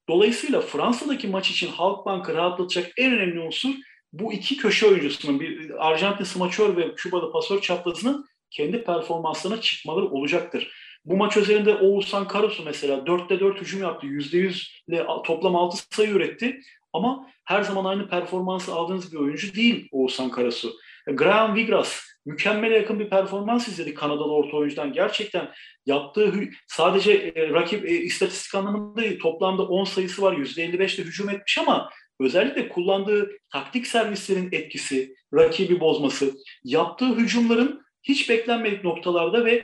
Dolayısıyla 0.10 0.62
Fransa'daki 0.62 1.28
maç 1.28 1.52
için 1.52 1.68
Halkbank'ı 1.68 2.34
rahatlatacak 2.34 2.92
en 2.98 3.14
önemli 3.14 3.40
unsur 3.40 3.70
bu 4.14 4.34
iki 4.34 4.58
köşe 4.58 4.88
oyuncusunun, 4.88 5.40
bir 5.40 5.88
Arjantin 5.88 6.24
smaçör 6.24 6.78
ve 6.78 6.96
Küba'da 6.96 7.32
pasör 7.32 7.62
çaprazının 7.62 8.26
kendi 8.52 8.84
performanslarına 8.84 9.62
çıkmaları 9.62 10.06
olacaktır. 10.06 10.72
Bu 11.06 11.18
maç 11.18 11.38
üzerinde 11.38 11.76
Oğuzhan 11.76 12.28
Karasu 12.28 12.64
mesela 12.64 12.98
4'te 12.98 13.40
4 13.40 13.62
hücum 13.62 13.82
yaptı. 13.82 14.08
%100 14.08 14.68
ile 14.88 15.06
toplam 15.26 15.56
6 15.56 15.78
sayı 15.96 16.10
üretti. 16.10 16.62
Ama 16.96 17.28
her 17.44 17.62
zaman 17.62 17.86
aynı 17.86 18.10
performansı 18.10 18.74
aldığınız 18.74 19.14
bir 19.14 19.18
oyuncu 19.18 19.56
değil 19.56 19.88
Oğuzhan 19.92 20.30
Karasu. 20.30 20.74
Graham 21.08 21.56
Vigras 21.56 22.02
mükemmele 22.26 22.76
yakın 22.76 23.00
bir 23.00 23.10
performans 23.10 23.68
izledik 23.68 23.98
Kanadalı 23.98 24.34
orta 24.34 24.58
oyuncudan. 24.58 24.94
Gerçekten 24.94 25.52
yaptığı 25.86 26.34
sadece 26.68 27.12
e, 27.14 27.50
rakip 27.50 27.86
e, 27.86 27.92
istatistik 27.92 28.56
anlamında 28.56 29.02
değil, 29.02 29.20
toplamda 29.20 29.64
10 29.68 29.84
sayısı 29.84 30.22
var. 30.22 30.34
%55'te 30.34 31.04
hücum 31.04 31.30
etmiş 31.30 31.58
ama 31.58 31.90
özellikle 32.20 32.70
kullandığı 32.70 33.32
taktik 33.50 33.88
servislerin 33.88 34.50
etkisi, 34.52 35.16
rakibi 35.34 35.80
bozması, 35.80 36.34
yaptığı 36.64 37.16
hücumların 37.16 37.86
hiç 38.04 38.30
beklenmedik 38.30 38.84
noktalarda 38.84 39.46
ve 39.46 39.64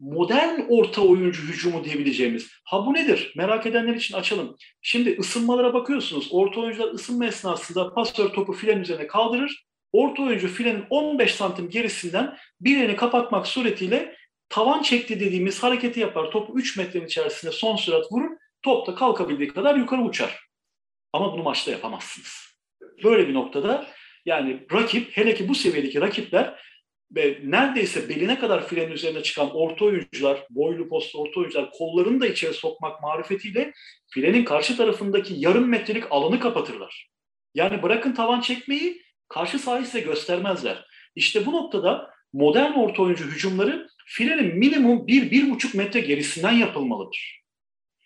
modern 0.00 0.60
orta 0.68 1.02
oyuncu 1.02 1.42
hücumu 1.42 1.84
diyebileceğimiz. 1.84 2.50
Ha 2.64 2.86
bu 2.86 2.94
nedir? 2.94 3.32
Merak 3.36 3.66
edenler 3.66 3.94
için 3.94 4.14
açalım. 4.14 4.56
Şimdi 4.82 5.16
ısınmalara 5.18 5.74
bakıyorsunuz. 5.74 6.28
Orta 6.30 6.60
oyuncular 6.60 6.94
ısınma 6.94 7.26
esnasında 7.26 7.94
pasör 7.94 8.28
topu 8.28 8.52
filenin 8.52 8.82
üzerine 8.82 9.06
kaldırır. 9.06 9.64
Orta 9.92 10.22
oyuncu 10.22 10.48
filenin 10.48 10.84
15 10.90 11.34
santim 11.34 11.70
gerisinden 11.70 12.36
bir 12.60 12.76
birini 12.80 12.96
kapatmak 12.96 13.46
suretiyle 13.46 14.16
tavan 14.48 14.82
çekti 14.82 15.20
dediğimiz 15.20 15.62
hareketi 15.62 16.00
yapar. 16.00 16.30
Topu 16.30 16.58
3 16.58 16.76
metrenin 16.76 17.06
içerisinde 17.06 17.52
son 17.52 17.76
sürat 17.76 18.12
vurur. 18.12 18.30
Top 18.62 18.86
da 18.86 18.94
kalkabildiği 18.94 19.48
kadar 19.48 19.74
yukarı 19.74 20.00
uçar. 20.00 20.40
Ama 21.12 21.32
bunu 21.32 21.42
maçta 21.42 21.70
yapamazsınız. 21.70 22.56
Böyle 23.04 23.28
bir 23.28 23.34
noktada 23.34 23.86
yani 24.26 24.66
rakip 24.72 25.16
hele 25.16 25.34
ki 25.34 25.48
bu 25.48 25.54
seviyedeki 25.54 26.00
rakipler 26.00 26.60
ve 27.14 27.38
neredeyse 27.44 28.08
beline 28.08 28.38
kadar 28.38 28.66
frenin 28.66 28.92
üzerine 28.92 29.22
çıkan 29.22 29.50
orta 29.54 29.84
oyuncular, 29.84 30.46
boylu 30.50 30.88
postu 30.88 31.22
orta 31.22 31.40
oyuncular 31.40 31.70
kollarını 31.70 32.20
da 32.20 32.26
içeri 32.26 32.54
sokmak 32.54 33.02
marifetiyle 33.02 33.72
frenin 34.14 34.44
karşı 34.44 34.76
tarafındaki 34.76 35.34
yarım 35.36 35.68
metrelik 35.68 36.04
alanı 36.10 36.40
kapatırlar. 36.40 37.10
Yani 37.54 37.82
bırakın 37.82 38.12
tavan 38.12 38.40
çekmeyi 38.40 39.02
karşı 39.28 39.58
sahayı 39.58 39.84
size 39.84 40.00
göstermezler. 40.00 40.86
İşte 41.14 41.46
bu 41.46 41.52
noktada 41.52 42.10
modern 42.32 42.72
orta 42.72 43.02
oyuncu 43.02 43.24
hücumları 43.24 43.88
filenin 44.06 44.58
minimum 44.58 45.06
bir 45.06 45.30
bir 45.30 45.50
buçuk 45.50 45.74
metre 45.74 46.00
gerisinden 46.00 46.52
yapılmalıdır. 46.52 47.42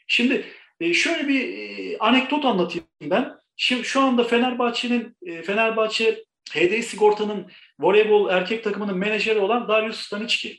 Şimdi 0.07 0.45
e, 0.81 0.95
şöyle 0.95 1.29
bir 1.29 1.59
e, 1.59 1.99
anekdot 1.99 2.45
anlatayım 2.45 2.87
ben. 3.03 3.35
Şimdi 3.57 3.85
şu 3.85 4.01
anda 4.01 4.25
Fenerbahçe'nin 4.25 5.17
e, 5.27 5.43
Fenerbahçe 5.43 6.25
HD 6.53 6.83
Sigorta'nın 6.83 7.51
voleybol 7.81 8.31
erkek 8.31 8.65
takımının 8.65 8.99
menajeri 8.99 9.39
olan 9.39 9.69
Darius 9.69 10.01
Stanicki. 10.01 10.59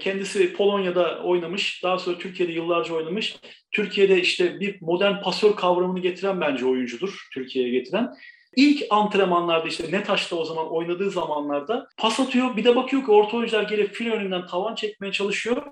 Kendisi 0.00 0.52
Polonya'da 0.52 1.22
oynamış, 1.22 1.82
daha 1.82 1.98
sonra 1.98 2.18
Türkiye'de 2.18 2.52
yıllarca 2.52 2.94
oynamış. 2.94 3.36
Türkiye'de 3.70 4.20
işte 4.20 4.60
bir 4.60 4.78
modern 4.80 5.22
pasör 5.22 5.56
kavramını 5.56 6.00
getiren 6.00 6.40
bence 6.40 6.66
oyuncudur, 6.66 7.28
Türkiye'ye 7.34 7.70
getiren. 7.70 8.14
İlk 8.56 8.82
antrenmanlarda 8.90 9.68
işte 9.68 9.92
Netaş'ta 9.92 10.36
o 10.36 10.44
zaman 10.44 10.72
oynadığı 10.72 11.10
zamanlarda 11.10 11.88
pas 11.98 12.20
atıyor. 12.20 12.56
Bir 12.56 12.64
de 12.64 12.76
bakıyor 12.76 13.04
ki 13.04 13.10
orta 13.10 13.36
oyuncular 13.36 13.62
gelip 13.62 13.94
fil 13.94 14.10
önünden 14.10 14.46
tavan 14.46 14.74
çekmeye 14.74 15.12
çalışıyor. 15.12 15.62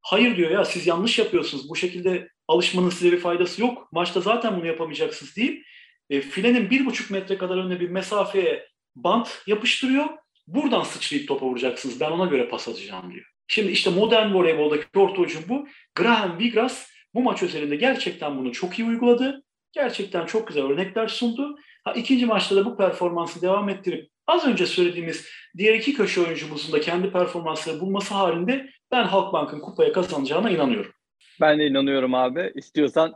Hayır 0.00 0.36
diyor 0.36 0.50
ya 0.50 0.64
siz 0.64 0.86
yanlış 0.86 1.18
yapıyorsunuz. 1.18 1.68
Bu 1.68 1.76
şekilde 1.76 2.28
alışmanın 2.48 2.90
size 2.90 3.12
bir 3.12 3.20
faydası 3.20 3.60
yok. 3.60 3.88
Maçta 3.92 4.20
zaten 4.20 4.56
bunu 4.56 4.66
yapamayacaksınız 4.66 5.36
deyip 5.36 5.66
e, 6.10 6.20
filenin 6.20 6.70
bir 6.70 6.86
buçuk 6.86 7.10
metre 7.10 7.38
kadar 7.38 7.56
önüne 7.56 7.80
bir 7.80 7.90
mesafeye 7.90 8.68
bant 8.96 9.42
yapıştırıyor. 9.46 10.06
Buradan 10.54 10.82
sıçrayıp 10.82 11.28
topa 11.28 11.46
vuracaksınız. 11.46 12.00
Ben 12.00 12.10
ona 12.10 12.26
göre 12.26 12.48
pas 12.48 12.68
atacağım 12.68 13.12
diyor. 13.12 13.26
Şimdi 13.48 13.72
işte 13.72 13.90
modern 13.90 14.34
voleyboldaki 14.34 14.98
orta 14.98 15.20
ucum 15.20 15.42
bu. 15.48 15.68
Graham 15.94 16.38
Vigras 16.38 16.90
bu 17.14 17.22
maç 17.22 17.42
üzerinde 17.42 17.76
gerçekten 17.76 18.38
bunu 18.38 18.52
çok 18.52 18.78
iyi 18.78 18.88
uyguladı. 18.88 19.42
Gerçekten 19.72 20.26
çok 20.26 20.48
güzel 20.48 20.64
örnekler 20.64 21.08
sundu. 21.08 21.58
Ha, 21.84 21.92
ikinci 21.92 22.26
maçta 22.26 22.56
da 22.56 22.64
bu 22.64 22.76
performansı 22.76 23.42
devam 23.42 23.68
ettirip 23.68 24.10
az 24.26 24.46
önce 24.46 24.66
söylediğimiz 24.66 25.26
diğer 25.56 25.74
iki 25.74 25.94
köşe 25.94 26.20
oyuncumuzun 26.20 26.72
da 26.72 26.80
kendi 26.80 27.12
performansları 27.12 27.80
bulması 27.80 28.14
halinde 28.14 28.70
ben 28.90 29.04
Halkbank'ın 29.04 29.60
kupaya 29.60 29.92
kazanacağına 29.92 30.50
inanıyorum. 30.50 30.92
Ben 31.40 31.58
de 31.58 31.66
inanıyorum 31.66 32.14
abi. 32.14 32.52
İstiyorsan 32.54 33.14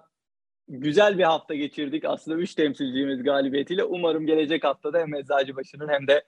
güzel 0.69 1.19
bir 1.19 1.25
hafta 1.25 1.55
geçirdik. 1.55 2.05
Aslında 2.05 2.39
3 2.39 2.55
temsilcimiz 2.55 3.23
galibiyetiyle. 3.23 3.85
Umarım 3.85 4.27
gelecek 4.27 4.65
haftada 4.65 4.99
hem 4.99 5.15
Eczacıbaşı'nın 5.15 5.89
hem 5.89 6.07
de 6.07 6.25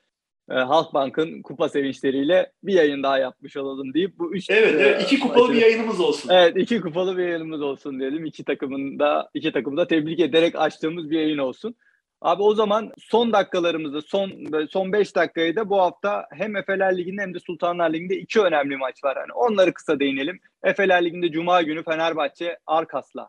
e, 0.51 0.55
Halkbank'ın 0.55 1.43
kupa 1.43 1.69
sevinçleriyle 1.69 2.53
bir 2.63 2.75
yayın 2.75 3.03
daha 3.03 3.19
yapmış 3.19 3.57
olalım 3.57 3.95
deyip 3.95 4.19
bu 4.19 4.35
üç 4.35 4.51
Evet, 4.51 4.75
evet 4.79 5.03
iki 5.03 5.21
kupalı 5.21 5.39
maçını, 5.39 5.57
bir 5.57 5.61
yayınımız 5.61 6.01
olsun. 6.01 6.31
Evet, 6.33 6.57
iki 6.57 6.81
kupalı 6.81 7.17
bir 7.17 7.23
yayınımız 7.23 7.63
olsun 7.63 8.01
diyelim. 8.01 8.25
İki 8.25 8.45
takımın 8.45 8.99
da 8.99 9.31
iki 9.35 9.53
takımı 9.53 9.77
da 9.77 9.87
tebrik 9.87 10.21
ederek 10.21 10.57
açtığımız 10.57 11.11
bir 11.11 11.19
yayın 11.19 11.39
olsun. 11.39 11.75
Abi 12.21 12.43
o 12.43 12.55
zaman 12.55 12.93
son 12.99 13.33
dakikalarımızda 13.33 14.03
son 14.03 14.33
son 14.71 14.93
5 14.93 15.17
dakikayı 15.17 15.57
da 15.57 15.69
bu 15.69 15.81
hafta 15.81 16.27
hem 16.31 16.57
Efeler 16.57 16.99
Ligi'nde 16.99 17.23
hem 17.23 17.35
de 17.35 17.41
Sultanlar 17.41 17.93
Ligi'nde 17.93 18.17
iki 18.17 18.41
önemli 18.41 18.77
maç 18.77 19.05
var. 19.05 19.17
Yani 19.17 19.33
onları 19.33 19.75
kısa 19.75 20.01
değinelim. 20.01 20.41
Efeler 20.63 21.05
Ligi'nde 21.05 21.31
Cuma 21.31 21.63
günü 21.63 21.85
Fenerbahçe 21.85 22.59
Arkas'la 22.67 23.29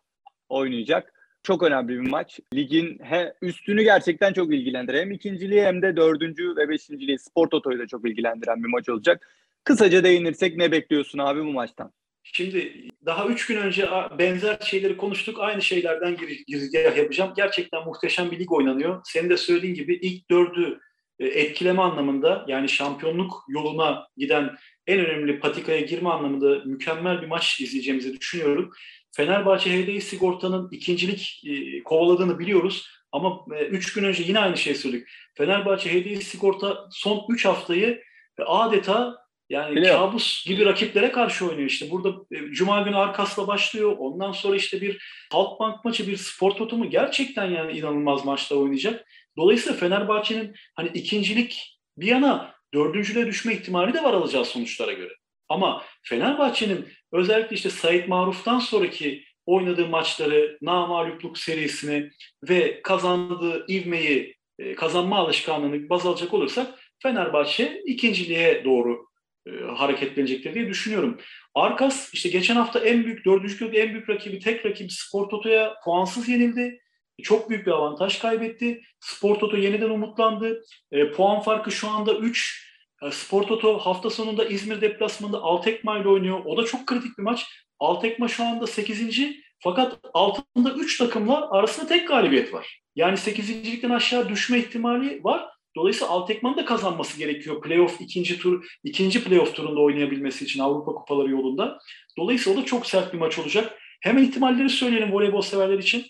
oynayacak. 0.50 1.14
Çok 1.48 1.64
önemli 1.64 1.90
bir 1.90 2.10
maç. 2.10 2.40
Ligin 2.54 3.00
he, 3.04 3.34
üstünü 3.42 3.84
gerçekten 3.84 4.34
çok 4.34 4.54
ilgilendiren 4.54 5.02
hem 5.02 5.12
ikinciliği 5.12 5.62
hem 5.62 5.82
de 5.82 5.96
dördüncü 5.96 6.56
ve 6.56 6.70
beşinciliği 6.70 7.20
Spor 7.20 7.48
Toto'yu 7.48 7.80
da 7.80 7.88
çok 7.88 8.10
ilgilendiren 8.10 8.64
bir 8.64 8.70
maç 8.70 8.90
olacak. 8.90 9.30
Kısaca 9.64 10.04
değinirsek 10.04 10.58
ne 10.58 10.72
bekliyorsun 10.72 11.20
abi 11.20 11.40
bu 11.40 11.52
maçtan? 11.52 11.92
Şimdi 12.24 12.88
daha 13.06 13.28
üç 13.28 13.46
gün 13.46 13.58
önce 13.58 13.90
benzer 14.20 14.58
şeyleri 14.62 14.98
konuştuk. 14.98 15.40
Aynı 15.40 15.62
şeylerden 15.62 16.18
girizgah 16.48 16.98
yapacağım. 16.98 17.34
Gerçekten 17.36 17.86
muhteşem 17.86 18.32
bir 18.32 18.40
lig 18.40 18.52
oynanıyor. 18.52 19.02
Senin 19.04 19.30
de 19.30 19.38
söylediğin 19.38 19.76
gibi 19.76 19.94
ilk 19.96 20.30
dördü 20.30 20.80
e, 21.20 21.28
etkileme 21.28 21.82
anlamında 21.82 22.46
yani 22.48 22.70
şampiyonluk 22.70 23.46
yoluna 23.50 24.08
giden 24.18 24.56
en 24.88 25.00
önemli 25.00 25.40
patikaya 25.40 25.82
girme 25.82 26.10
anlamında 26.10 26.66
mükemmel 26.66 27.22
bir 27.22 27.28
maç 27.28 27.62
izleyeceğimizi 27.62 28.20
düşünüyorum. 28.20 28.72
Fenerbahçe 29.18 29.70
HDI 29.70 30.02
Sigorta'nın 30.02 30.70
ikincilik 30.72 31.44
e, 31.46 31.84
kovaladığını 31.84 32.40
biliyoruz. 32.40 32.88
Ama 33.12 33.46
e, 33.56 33.66
üç 33.66 33.94
gün 33.94 34.04
önce 34.04 34.24
yine 34.24 34.40
aynı 34.40 34.58
şey 34.58 34.76
söyledik. 34.76 35.08
Fenerbahçe 35.34 35.90
HDI 35.90 36.22
Sigorta 36.22 36.88
son 36.92 37.26
üç 37.30 37.46
haftayı 37.46 38.04
adeta 38.46 39.18
yani 39.50 39.76
Biliyorum. 39.76 40.00
kabus 40.00 40.46
gibi 40.46 40.66
rakiplere 40.66 41.12
karşı 41.12 41.48
oynuyor 41.48 41.70
işte. 41.70 41.92
Burada 41.92 42.10
e, 42.32 42.52
Cuma 42.52 42.82
günü 42.82 42.96
arkasla 42.96 43.48
başlıyor. 43.48 43.96
Ondan 44.00 44.32
sonra 44.32 44.56
işte 44.56 44.82
bir 44.82 44.98
Halkbank 45.32 45.86
maçı, 45.86 46.08
bir 46.08 46.18
spor 46.18 46.52
tutumu 46.52 46.90
gerçekten 46.90 47.46
yani 47.46 47.78
inanılmaz 47.78 48.26
maçta 48.26 48.56
oynayacak. 48.56 49.08
Dolayısıyla 49.38 49.80
Fenerbahçe'nin 49.80 50.56
hani 50.76 50.90
ikincilik 50.94 51.80
bir 51.98 52.08
yana 52.08 52.56
dördüncüle 52.74 53.28
düşme 53.28 53.54
ihtimali 53.54 53.94
de 53.94 54.04
var 54.04 54.14
alacağı 54.14 54.46
sonuçlara 54.46 54.94
göre. 54.94 55.14
Ama 55.50 55.84
Fenerbahçe'nin 56.04 56.88
özellikle 57.12 57.56
işte 57.56 57.70
Sait 57.70 58.08
Maruf'tan 58.08 58.60
sonraki 58.60 59.24
oynadığı 59.46 59.88
maçları, 59.88 60.58
namalupluk 60.62 61.38
serisini 61.38 62.12
ve 62.50 62.82
kazandığı 62.82 63.66
ivmeyi, 63.70 64.36
e, 64.60 64.76
kazanma 64.76 65.18
alışkanlığını 65.18 65.90
baz 65.90 66.06
alacak 66.06 66.34
olursak 66.34 66.68
Fenerbahçe 67.04 67.82
ikinciliğe 67.86 68.66
doğru 68.66 69.08
e, 69.48 69.52
hareketlenecektir 69.76 70.54
diye 70.54 70.68
düşünüyorum. 70.68 71.20
Arkas 71.56 72.14
işte 72.14 72.30
geçen 72.30 72.56
hafta 72.56 72.80
en 72.80 73.06
büyük, 73.06 73.26
dördüncü 73.26 73.58
köyde 73.58 73.80
en 73.80 73.90
büyük 73.90 74.10
rakibi, 74.10 74.40
tek 74.40 74.66
rakibi 74.66 74.90
Spor 74.90 75.30
Toto'ya 75.30 75.76
puansız 75.86 76.30
yenildi. 76.30 76.80
Çok 77.24 77.50
büyük 77.50 77.66
bir 77.66 77.72
avantaj 77.72 78.20
kaybetti. 78.20 78.82
Spor 79.00 79.36
Toto 79.36 79.58
yeniden 79.58 79.90
umutlandı. 79.90 80.62
E, 80.92 81.12
puan 81.12 81.40
farkı 81.40 81.72
şu 81.72 81.90
anda 81.90 82.14
3. 82.14 82.67
Spor 83.12 83.44
Toto 83.44 83.78
hafta 83.78 84.10
sonunda 84.10 84.46
İzmir 84.46 84.82
deplasmanında 84.82 85.42
Altekma 85.42 86.00
ile 86.00 86.08
oynuyor. 86.08 86.42
O 86.46 86.58
da 86.58 86.66
çok 86.66 86.88
kritik 86.88 87.18
bir 87.18 87.24
maç. 87.24 87.46
Altekma 87.80 88.28
şu 88.28 88.44
anda 88.44 88.68
8. 88.68 89.22
Fakat 89.60 90.00
altında 90.14 90.72
3 90.74 90.98
takımla 90.98 91.52
arasında 91.52 91.88
tek 91.88 92.08
galibiyet 92.08 92.54
var. 92.54 92.82
Yani 92.96 93.18
8.likten 93.18 93.90
aşağı 93.90 94.30
düşme 94.30 94.60
ihtimali 94.60 95.24
var. 95.24 95.46
Dolayısıyla 95.76 96.14
Altekman 96.14 96.58
da 96.58 96.66
kazanması 96.66 97.18
gerekiyor 97.18 97.62
playoff 97.62 98.02
ikinci 98.02 98.40
tur 98.40 98.66
ikinci 98.84 99.24
playoff 99.24 99.56
turunda 99.56 99.82
oynayabilmesi 99.82 100.46
için 100.46 100.60
Avrupa 100.60 100.92
Kupaları 100.92 101.32
yolunda. 101.32 101.80
Dolayısıyla 102.18 102.60
o 102.60 102.62
da 102.62 102.66
çok 102.66 102.86
sert 102.86 103.14
bir 103.14 103.18
maç 103.18 103.40
olacak. 103.40 103.80
Hemen 104.02 104.24
ihtimalleri 104.24 104.70
söyleyelim 104.70 105.14
voleybol 105.14 105.42
severler 105.42 105.80
için. 105.80 106.06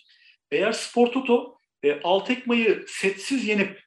Eğer 0.52 0.72
Spor 0.72 1.08
Toto 1.08 1.58
e, 1.84 2.02
Altekma'yı 2.02 2.86
setsiz 2.88 3.48
yenip 3.48 3.87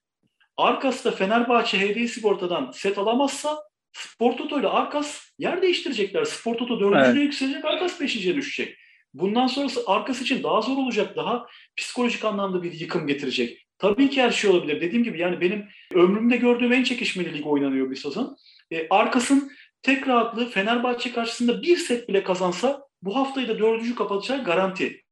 Arkas'ta 0.60 1.10
Fenerbahçe 1.10 1.78
HD 1.78 2.06
Sigorta'dan 2.06 2.70
set 2.70 2.98
alamazsa 2.98 3.58
Spor 3.92 4.36
Toto 4.36 4.60
ile 4.60 4.68
Arkas 4.68 5.20
yer 5.38 5.62
değiştirecekler. 5.62 6.24
Spor 6.24 6.54
Toto 6.54 6.80
dördüncüye 6.80 7.12
evet. 7.12 7.22
yükselecek, 7.22 7.64
Arkas 7.64 8.00
beşinciye 8.00 8.36
düşecek. 8.36 8.78
Bundan 9.14 9.46
sonrası 9.46 9.82
Arkas 9.86 10.22
için 10.22 10.42
daha 10.42 10.60
zor 10.60 10.76
olacak, 10.76 11.16
daha 11.16 11.46
psikolojik 11.76 12.24
anlamda 12.24 12.62
bir 12.62 12.72
yıkım 12.72 13.06
getirecek. 13.06 13.66
Tabii 13.78 14.10
ki 14.10 14.22
her 14.22 14.30
şey 14.30 14.50
olabilir. 14.50 14.80
Dediğim 14.80 15.04
gibi 15.04 15.18
yani 15.18 15.40
benim 15.40 15.68
ömrümde 15.94 16.36
gördüğüm 16.36 16.72
en 16.72 16.82
çekişmeli 16.82 17.38
lig 17.38 17.46
oynanıyor 17.46 17.90
bir 17.90 17.96
sezon. 17.96 18.36
E, 18.70 18.86
Arkas'ın 18.90 19.52
tek 19.82 20.08
rahatlığı 20.08 20.50
Fenerbahçe 20.50 21.12
karşısında 21.12 21.62
bir 21.62 21.76
set 21.76 22.08
bile 22.08 22.22
kazansa 22.22 22.82
bu 23.02 23.16
haftayı 23.16 23.48
da 23.48 23.58
dördüncü 23.58 23.94
kapatacağı 23.94 24.44
garanti. 24.44 25.02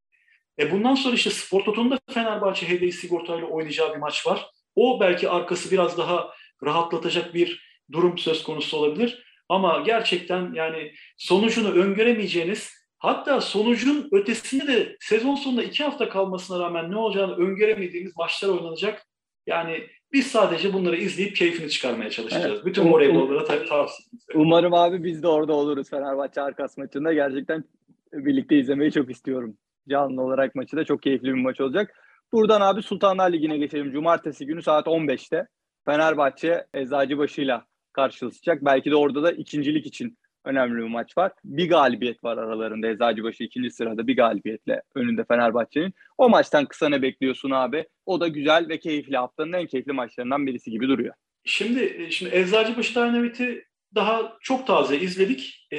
E 0.58 0.72
bundan 0.72 0.94
sonra 0.94 1.14
işte 1.14 1.30
Spor 1.30 1.64
Toto'nun 1.64 1.98
Fenerbahçe 2.10 2.68
HDI 2.68 2.92
Sigorta 2.92 3.38
ile 3.38 3.44
oynayacağı 3.44 3.94
bir 3.94 3.98
maç 3.98 4.26
var. 4.26 4.50
O 4.78 5.00
belki 5.00 5.28
arkası 5.28 5.70
biraz 5.70 5.98
daha 5.98 6.30
rahatlatacak 6.64 7.34
bir 7.34 7.68
durum 7.92 8.18
söz 8.18 8.42
konusu 8.42 8.76
olabilir. 8.76 9.24
Ama 9.48 9.82
gerçekten 9.86 10.52
yani 10.54 10.92
sonucunu 11.16 11.70
öngöremeyeceğiniz 11.70 12.72
hatta 12.98 13.40
sonucun 13.40 14.08
ötesinde 14.12 14.66
de 14.66 14.96
sezon 15.00 15.34
sonunda 15.34 15.62
iki 15.62 15.84
hafta 15.84 16.08
kalmasına 16.08 16.64
rağmen 16.64 16.90
ne 16.90 16.96
olacağını 16.96 17.36
öngöremediğimiz 17.36 18.16
maçlar 18.16 18.48
oynanacak. 18.48 19.06
Yani 19.46 19.86
biz 20.12 20.26
sadece 20.26 20.72
bunları 20.72 20.96
izleyip 20.96 21.36
keyfini 21.36 21.70
çıkarmaya 21.70 22.10
çalışacağız. 22.10 22.54
Evet. 22.54 22.64
Bütün 22.64 22.92
voleybollara 22.92 23.44
tabii 23.44 23.68
tavsiye 23.68 24.08
Umarım 24.34 24.74
abi 24.74 25.04
biz 25.04 25.22
de 25.22 25.28
orada 25.28 25.52
oluruz 25.52 25.90
Fenerbahçe 25.90 26.40
Arkas 26.40 26.78
maçında. 26.78 27.12
Gerçekten 27.12 27.64
birlikte 28.12 28.58
izlemeyi 28.58 28.92
çok 28.92 29.10
istiyorum. 29.10 29.56
Canlı 29.88 30.22
olarak 30.22 30.54
maçı 30.54 30.76
da 30.76 30.84
çok 30.84 31.02
keyifli 31.02 31.26
bir 31.26 31.42
maç 31.42 31.60
olacak. 31.60 31.94
Buradan 32.32 32.60
abi 32.60 32.82
Sultanlar 32.82 33.32
Ligi'ne 33.32 33.58
geçelim. 33.58 33.92
Cumartesi 33.92 34.46
günü 34.46 34.62
saat 34.62 34.86
15'te 34.86 35.46
Fenerbahçe 35.84 36.66
Eczacıbaşı'yla 36.74 37.66
karşılaşacak. 37.92 38.64
Belki 38.64 38.90
de 38.90 38.96
orada 38.96 39.22
da 39.22 39.32
ikincilik 39.32 39.86
için 39.86 40.18
önemli 40.44 40.76
bir 40.76 40.88
maç 40.88 41.18
var. 41.18 41.32
Bir 41.44 41.68
galibiyet 41.68 42.24
var 42.24 42.36
aralarında. 42.36 42.88
Eczacıbaşı 42.88 43.44
ikinci 43.44 43.70
sırada 43.70 44.06
bir 44.06 44.16
galibiyetle 44.16 44.82
önünde 44.94 45.24
Fenerbahçe'nin. 45.24 45.94
O 46.18 46.28
maçtan 46.28 46.66
kısa 46.66 46.88
ne 46.88 47.02
bekliyorsun 47.02 47.50
abi? 47.50 47.86
O 48.06 48.20
da 48.20 48.28
güzel 48.28 48.68
ve 48.68 48.78
keyifli. 48.78 49.16
Haftanın 49.16 49.52
en 49.52 49.66
keyifli 49.66 49.92
maçlarından 49.92 50.46
birisi 50.46 50.70
gibi 50.70 50.88
duruyor. 50.88 51.14
Şimdi 51.44 51.84
e, 51.84 52.10
şimdi 52.10 52.36
Eczacıbaşı 52.36 52.94
Dynamite'i 52.94 53.64
daha 53.94 54.36
çok 54.40 54.66
taze 54.66 55.00
izledik. 55.00 55.66
Ee, 55.70 55.78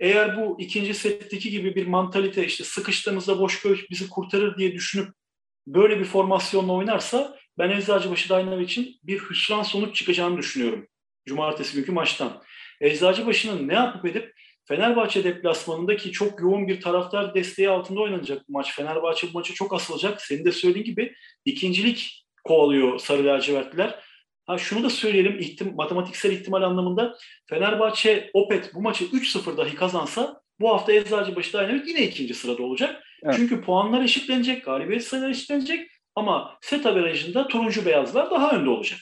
eğer 0.00 0.36
bu 0.36 0.56
ikinci 0.60 0.94
setteki 0.94 1.50
gibi 1.50 1.74
bir 1.74 1.86
mantalite 1.86 2.46
işte 2.46 2.64
sıkıştığımızda 2.64 3.38
boş 3.38 3.62
köy 3.62 3.78
bizi 3.90 4.08
kurtarır 4.08 4.56
diye 4.58 4.72
düşünüp 4.72 5.08
böyle 5.66 6.00
bir 6.00 6.04
formasyonla 6.04 6.72
oynarsa 6.72 7.36
ben 7.58 7.70
Eczacıbaşı 7.70 8.28
Dynamo 8.28 8.60
için 8.60 8.96
bir 9.02 9.18
hüsran 9.18 9.62
sonuç 9.62 9.96
çıkacağını 9.96 10.38
düşünüyorum. 10.38 10.88
Cumartesi 11.26 11.76
günkü 11.76 11.92
maçtan. 11.92 12.42
Eczacıbaşı'nın 12.80 13.68
ne 13.68 13.74
yapıp 13.74 14.06
edip 14.06 14.34
Fenerbahçe 14.68 15.24
deplasmanındaki 15.24 16.12
çok 16.12 16.40
yoğun 16.40 16.68
bir 16.68 16.80
taraftar 16.80 17.34
desteği 17.34 17.70
altında 17.70 18.00
oynanacak 18.00 18.48
bu 18.48 18.52
maç. 18.52 18.76
Fenerbahçe 18.76 19.28
bu 19.28 19.32
maçı 19.32 19.54
çok 19.54 19.74
asılacak. 19.74 20.22
Senin 20.22 20.44
de 20.44 20.52
söylediğin 20.52 20.84
gibi 20.84 21.14
ikincilik 21.44 22.26
kovalıyor 22.44 22.98
Sarı 22.98 23.26
Lacivertliler. 23.26 24.04
Ha 24.46 24.58
şunu 24.58 24.84
da 24.84 24.90
söyleyelim 24.90 25.38
ihtim, 25.38 25.74
matematiksel 25.74 26.32
ihtimal 26.32 26.62
anlamında 26.62 27.16
Fenerbahçe 27.48 28.30
Opet 28.34 28.74
bu 28.74 28.82
maçı 28.82 29.04
3-0 29.04 29.56
dahi 29.56 29.74
kazansa 29.74 30.40
bu 30.60 30.74
hafta 30.74 30.92
Eczacıbaşı 30.92 31.52
Dynamit 31.52 31.88
yine 31.88 32.02
ikinci 32.02 32.34
sırada 32.34 32.62
olacak. 32.62 33.02
Evet. 33.24 33.36
Çünkü 33.36 33.60
puanlar 33.60 34.02
eşitlenecek, 34.02 34.64
galibiyet 34.64 35.04
sayıları 35.04 35.30
eşitlenecek 35.30 35.90
ama 36.14 36.58
set 36.60 36.86
averajında 36.86 37.48
turuncu 37.48 37.86
beyazlar 37.86 38.30
daha 38.30 38.50
önde 38.50 38.70
olacak. 38.70 39.00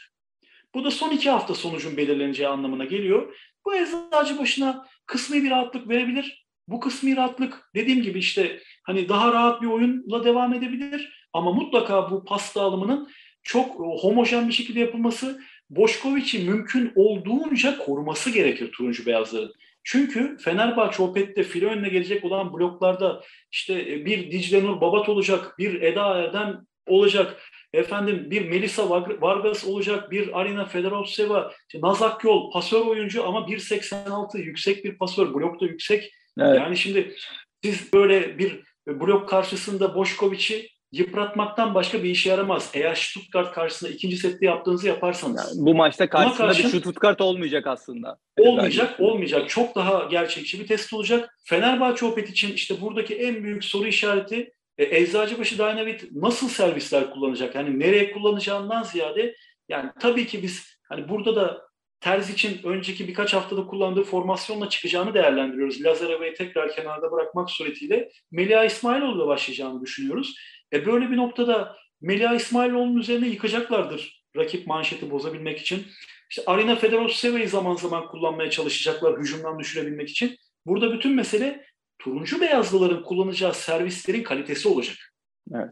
Bu 0.75 0.85
da 0.85 0.91
son 0.91 1.11
iki 1.11 1.31
hafta 1.31 1.55
sonucun 1.55 1.97
belirleneceği 1.97 2.49
anlamına 2.49 2.85
geliyor. 2.85 3.37
Bu 3.65 3.75
eczacı 3.75 4.39
başına 4.39 4.87
kısmi 5.07 5.43
bir 5.43 5.51
rahatlık 5.51 5.89
verebilir. 5.89 6.47
Bu 6.69 6.81
kısmi 6.81 7.17
rahatlık 7.17 7.71
dediğim 7.75 8.03
gibi 8.03 8.19
işte 8.19 8.61
hani 8.83 9.09
daha 9.09 9.33
rahat 9.33 9.63
bir 9.63 9.67
oyunla 9.67 10.25
devam 10.25 10.55
edebilir. 10.55 11.29
Ama 11.33 11.53
mutlaka 11.53 12.11
bu 12.11 12.25
pas 12.25 12.57
dağılımının 12.57 13.09
çok 13.43 13.75
homojen 13.75 14.49
bir 14.49 14.53
şekilde 14.53 14.81
yapılması, 14.81 15.43
Boşkoviç'i 15.71 16.39
mümkün 16.39 16.93
olduğunca 16.95 17.79
koruması 17.79 18.31
gerekir 18.31 18.73
turuncu 18.73 19.07
beyazların. 19.07 19.53
Çünkü 19.85 20.37
Fenerbahçe 20.37 21.03
Opet'te 21.03 21.43
file 21.43 21.67
önüne 21.67 21.89
gelecek 21.89 22.25
olan 22.25 22.53
bloklarda 22.53 23.23
işte 23.51 24.05
bir 24.07 24.31
Dicle 24.31 24.63
Nur 24.65 24.81
Babat 24.81 25.09
olacak, 25.09 25.59
bir 25.59 25.83
Eda 25.83 26.19
Erdem 26.19 26.61
olacak, 26.87 27.43
efendim 27.73 28.31
bir 28.31 28.49
Melisa 28.49 28.91
Vargas 29.21 29.65
olacak, 29.65 30.11
bir 30.11 30.41
Arina 30.41 30.65
Fedorovseva, 30.65 31.53
Nazak 31.75 32.25
Yol, 32.25 32.53
pasör 32.53 32.87
oyuncu 32.87 33.27
ama 33.27 33.39
1.86 33.39 34.39
yüksek 34.39 34.85
bir 34.85 34.99
pasör, 34.99 35.35
blokta 35.35 35.67
yüksek. 35.67 36.13
Evet. 36.39 36.59
Yani 36.59 36.77
şimdi 36.77 37.15
siz 37.65 37.93
böyle 37.93 38.39
bir 38.39 38.63
blok 38.87 39.29
karşısında 39.29 39.95
Boşkoviç'i 39.95 40.69
yıpratmaktan 40.93 41.75
başka 41.75 42.03
bir 42.03 42.11
işe 42.11 42.31
yaramaz. 42.31 42.71
Eğer 42.75 42.95
Stuttgart 42.95 43.55
karşısında 43.55 43.91
ikinci 43.91 44.17
sette 44.17 44.47
yaptığınızı 44.47 44.89
yaparsanız. 44.89 45.57
Yani 45.57 45.67
bu 45.67 45.75
maçta 45.75 46.09
karşısında 46.09 46.47
karşı, 46.47 46.65
bir 46.65 46.69
Stuttgart 46.69 47.21
olmayacak 47.21 47.67
aslında. 47.67 48.19
Olmayacak, 48.39 49.01
olmayacak. 49.01 49.49
Çok 49.49 49.75
daha 49.75 50.05
gerçekçi 50.05 50.61
bir 50.61 50.67
test 50.67 50.93
olacak. 50.93 51.39
Fenerbahçe 51.45 52.07
Opet 52.07 52.31
için 52.31 52.53
işte 52.53 52.81
buradaki 52.81 53.15
en 53.15 53.45
büyük 53.45 53.65
soru 53.65 53.87
işareti 53.87 54.53
e, 54.79 54.97
Eczacıbaşı 54.99 55.59
Dynamit 55.59 56.13
nasıl 56.13 56.49
servisler 56.49 57.11
kullanacak? 57.11 57.55
Yani 57.55 57.81
nereye 57.81 58.13
kullanacağından 58.13 58.83
ziyade 58.83 59.35
yani 59.69 59.91
tabii 60.01 60.27
ki 60.27 60.43
biz 60.43 60.79
hani 60.89 61.09
burada 61.09 61.37
da 61.37 61.73
Terz 62.03 62.31
için 62.31 62.61
önceki 62.65 63.09
birkaç 63.09 63.35
haftada 63.35 63.67
kullandığı 63.67 64.05
formasyonla 64.05 64.69
çıkacağını 64.69 65.15
değerlendiriyoruz. 65.15 65.85
Lazareva'yı 65.85 66.35
tekrar 66.35 66.75
kenarda 66.75 67.13
bırakmak 67.13 67.51
suretiyle 67.51 68.11
Melia 68.31 68.65
İsmailoğlu'la 68.65 69.27
başlayacağını 69.27 69.81
düşünüyoruz. 69.81 70.35
E 70.73 70.87
böyle 70.87 71.11
bir 71.11 71.17
noktada 71.17 71.77
Melia 72.01 72.35
İsmailoğlu'nun 72.35 73.01
üzerine 73.01 73.29
yıkacaklardır 73.29 74.23
rakip 74.37 74.67
manşeti 74.67 75.11
bozabilmek 75.11 75.59
için. 75.59 75.87
İşte 76.31 76.43
Arina 76.47 76.77
Fedorovseva'yı 76.77 77.49
zaman 77.49 77.77
zaman 77.77 78.09
kullanmaya 78.09 78.51
çalışacaklar 78.51 79.21
hücumdan 79.21 79.59
düşürebilmek 79.59 80.09
için. 80.09 80.37
Burada 80.67 80.93
bütün 80.93 81.15
mesele 81.15 81.65
turuncu 81.99 82.41
beyazlıların 82.41 83.03
kullanacağı 83.03 83.55
servislerin 83.55 84.23
kalitesi 84.23 84.69
olacak. 84.69 84.97
Evet. 85.55 85.71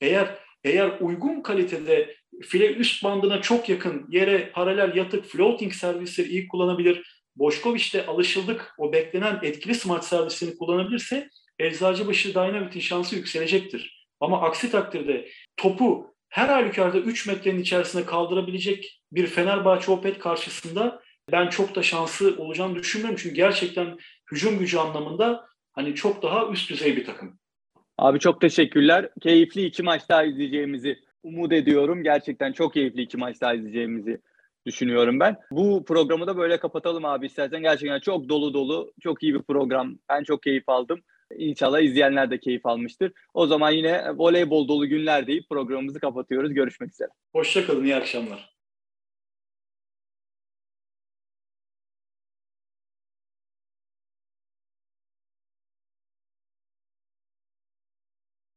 Eğer 0.00 0.38
eğer 0.64 1.00
uygun 1.00 1.40
kalitede 1.40 2.16
file 2.42 2.74
üst 2.74 3.04
bandına 3.04 3.42
çok 3.42 3.68
yakın 3.68 4.06
yere 4.10 4.50
paralel 4.50 4.96
yatık 4.96 5.24
floating 5.24 5.72
servisleri 5.72 6.28
iyi 6.28 6.48
kullanabilir. 6.48 7.18
Boşkoviç'te 7.36 8.06
alışıldık 8.06 8.74
o 8.78 8.92
beklenen 8.92 9.38
etkili 9.42 9.74
smart 9.74 10.04
servisini 10.04 10.56
kullanabilirse 10.56 11.28
Eczacıbaşı 11.58 12.34
Dynamit'in 12.34 12.80
şansı 12.80 13.16
yükselecektir. 13.16 13.97
Ama 14.20 14.42
aksi 14.42 14.70
takdirde 14.70 15.28
topu 15.56 16.14
her 16.28 16.48
halükarda 16.48 16.98
3 16.98 17.26
metrenin 17.26 17.60
içerisinde 17.60 18.04
kaldırabilecek 18.06 19.00
bir 19.12 19.26
Fenerbahçe 19.26 19.90
Opet 19.90 20.18
karşısında 20.18 21.02
ben 21.32 21.48
çok 21.48 21.74
da 21.74 21.82
şansı 21.82 22.34
olacağını 22.38 22.74
düşünmüyorum. 22.74 23.18
Çünkü 23.22 23.34
gerçekten 23.34 23.98
hücum 24.32 24.58
gücü 24.58 24.78
anlamında 24.78 25.46
hani 25.72 25.94
çok 25.94 26.22
daha 26.22 26.48
üst 26.48 26.70
düzey 26.70 26.96
bir 26.96 27.04
takım. 27.04 27.38
Abi 27.98 28.18
çok 28.18 28.40
teşekkürler. 28.40 29.08
Keyifli 29.20 29.64
iki 29.64 29.82
maç 29.82 30.02
daha 30.08 30.24
izleyeceğimizi 30.24 30.98
umut 31.22 31.52
ediyorum. 31.52 32.02
Gerçekten 32.02 32.52
çok 32.52 32.74
keyifli 32.74 33.02
iki 33.02 33.16
maç 33.16 33.40
daha 33.40 33.54
izleyeceğimizi 33.54 34.20
düşünüyorum 34.66 35.20
ben. 35.20 35.36
Bu 35.50 35.84
programı 35.84 36.26
da 36.26 36.36
böyle 36.36 36.60
kapatalım 36.60 37.04
abi 37.04 37.26
istersen. 37.26 37.62
Gerçekten 37.62 38.00
çok 38.00 38.28
dolu 38.28 38.54
dolu, 38.54 38.92
çok 39.00 39.22
iyi 39.22 39.34
bir 39.34 39.42
program. 39.42 39.98
Ben 40.08 40.24
çok 40.24 40.42
keyif 40.42 40.68
aldım. 40.68 41.00
İnşallah 41.36 41.80
izleyenler 41.80 42.30
de 42.30 42.40
keyif 42.40 42.66
almıştır. 42.66 43.12
O 43.34 43.46
zaman 43.46 43.70
yine 43.70 44.16
voleybol 44.16 44.68
dolu 44.68 44.88
günler 44.88 45.26
deyip 45.26 45.48
programımızı 45.48 46.00
kapatıyoruz. 46.00 46.54
Görüşmek 46.54 46.92
üzere. 46.92 47.08
Hoşçakalın, 47.32 47.84
iyi 47.84 47.96
akşamlar. 47.96 48.57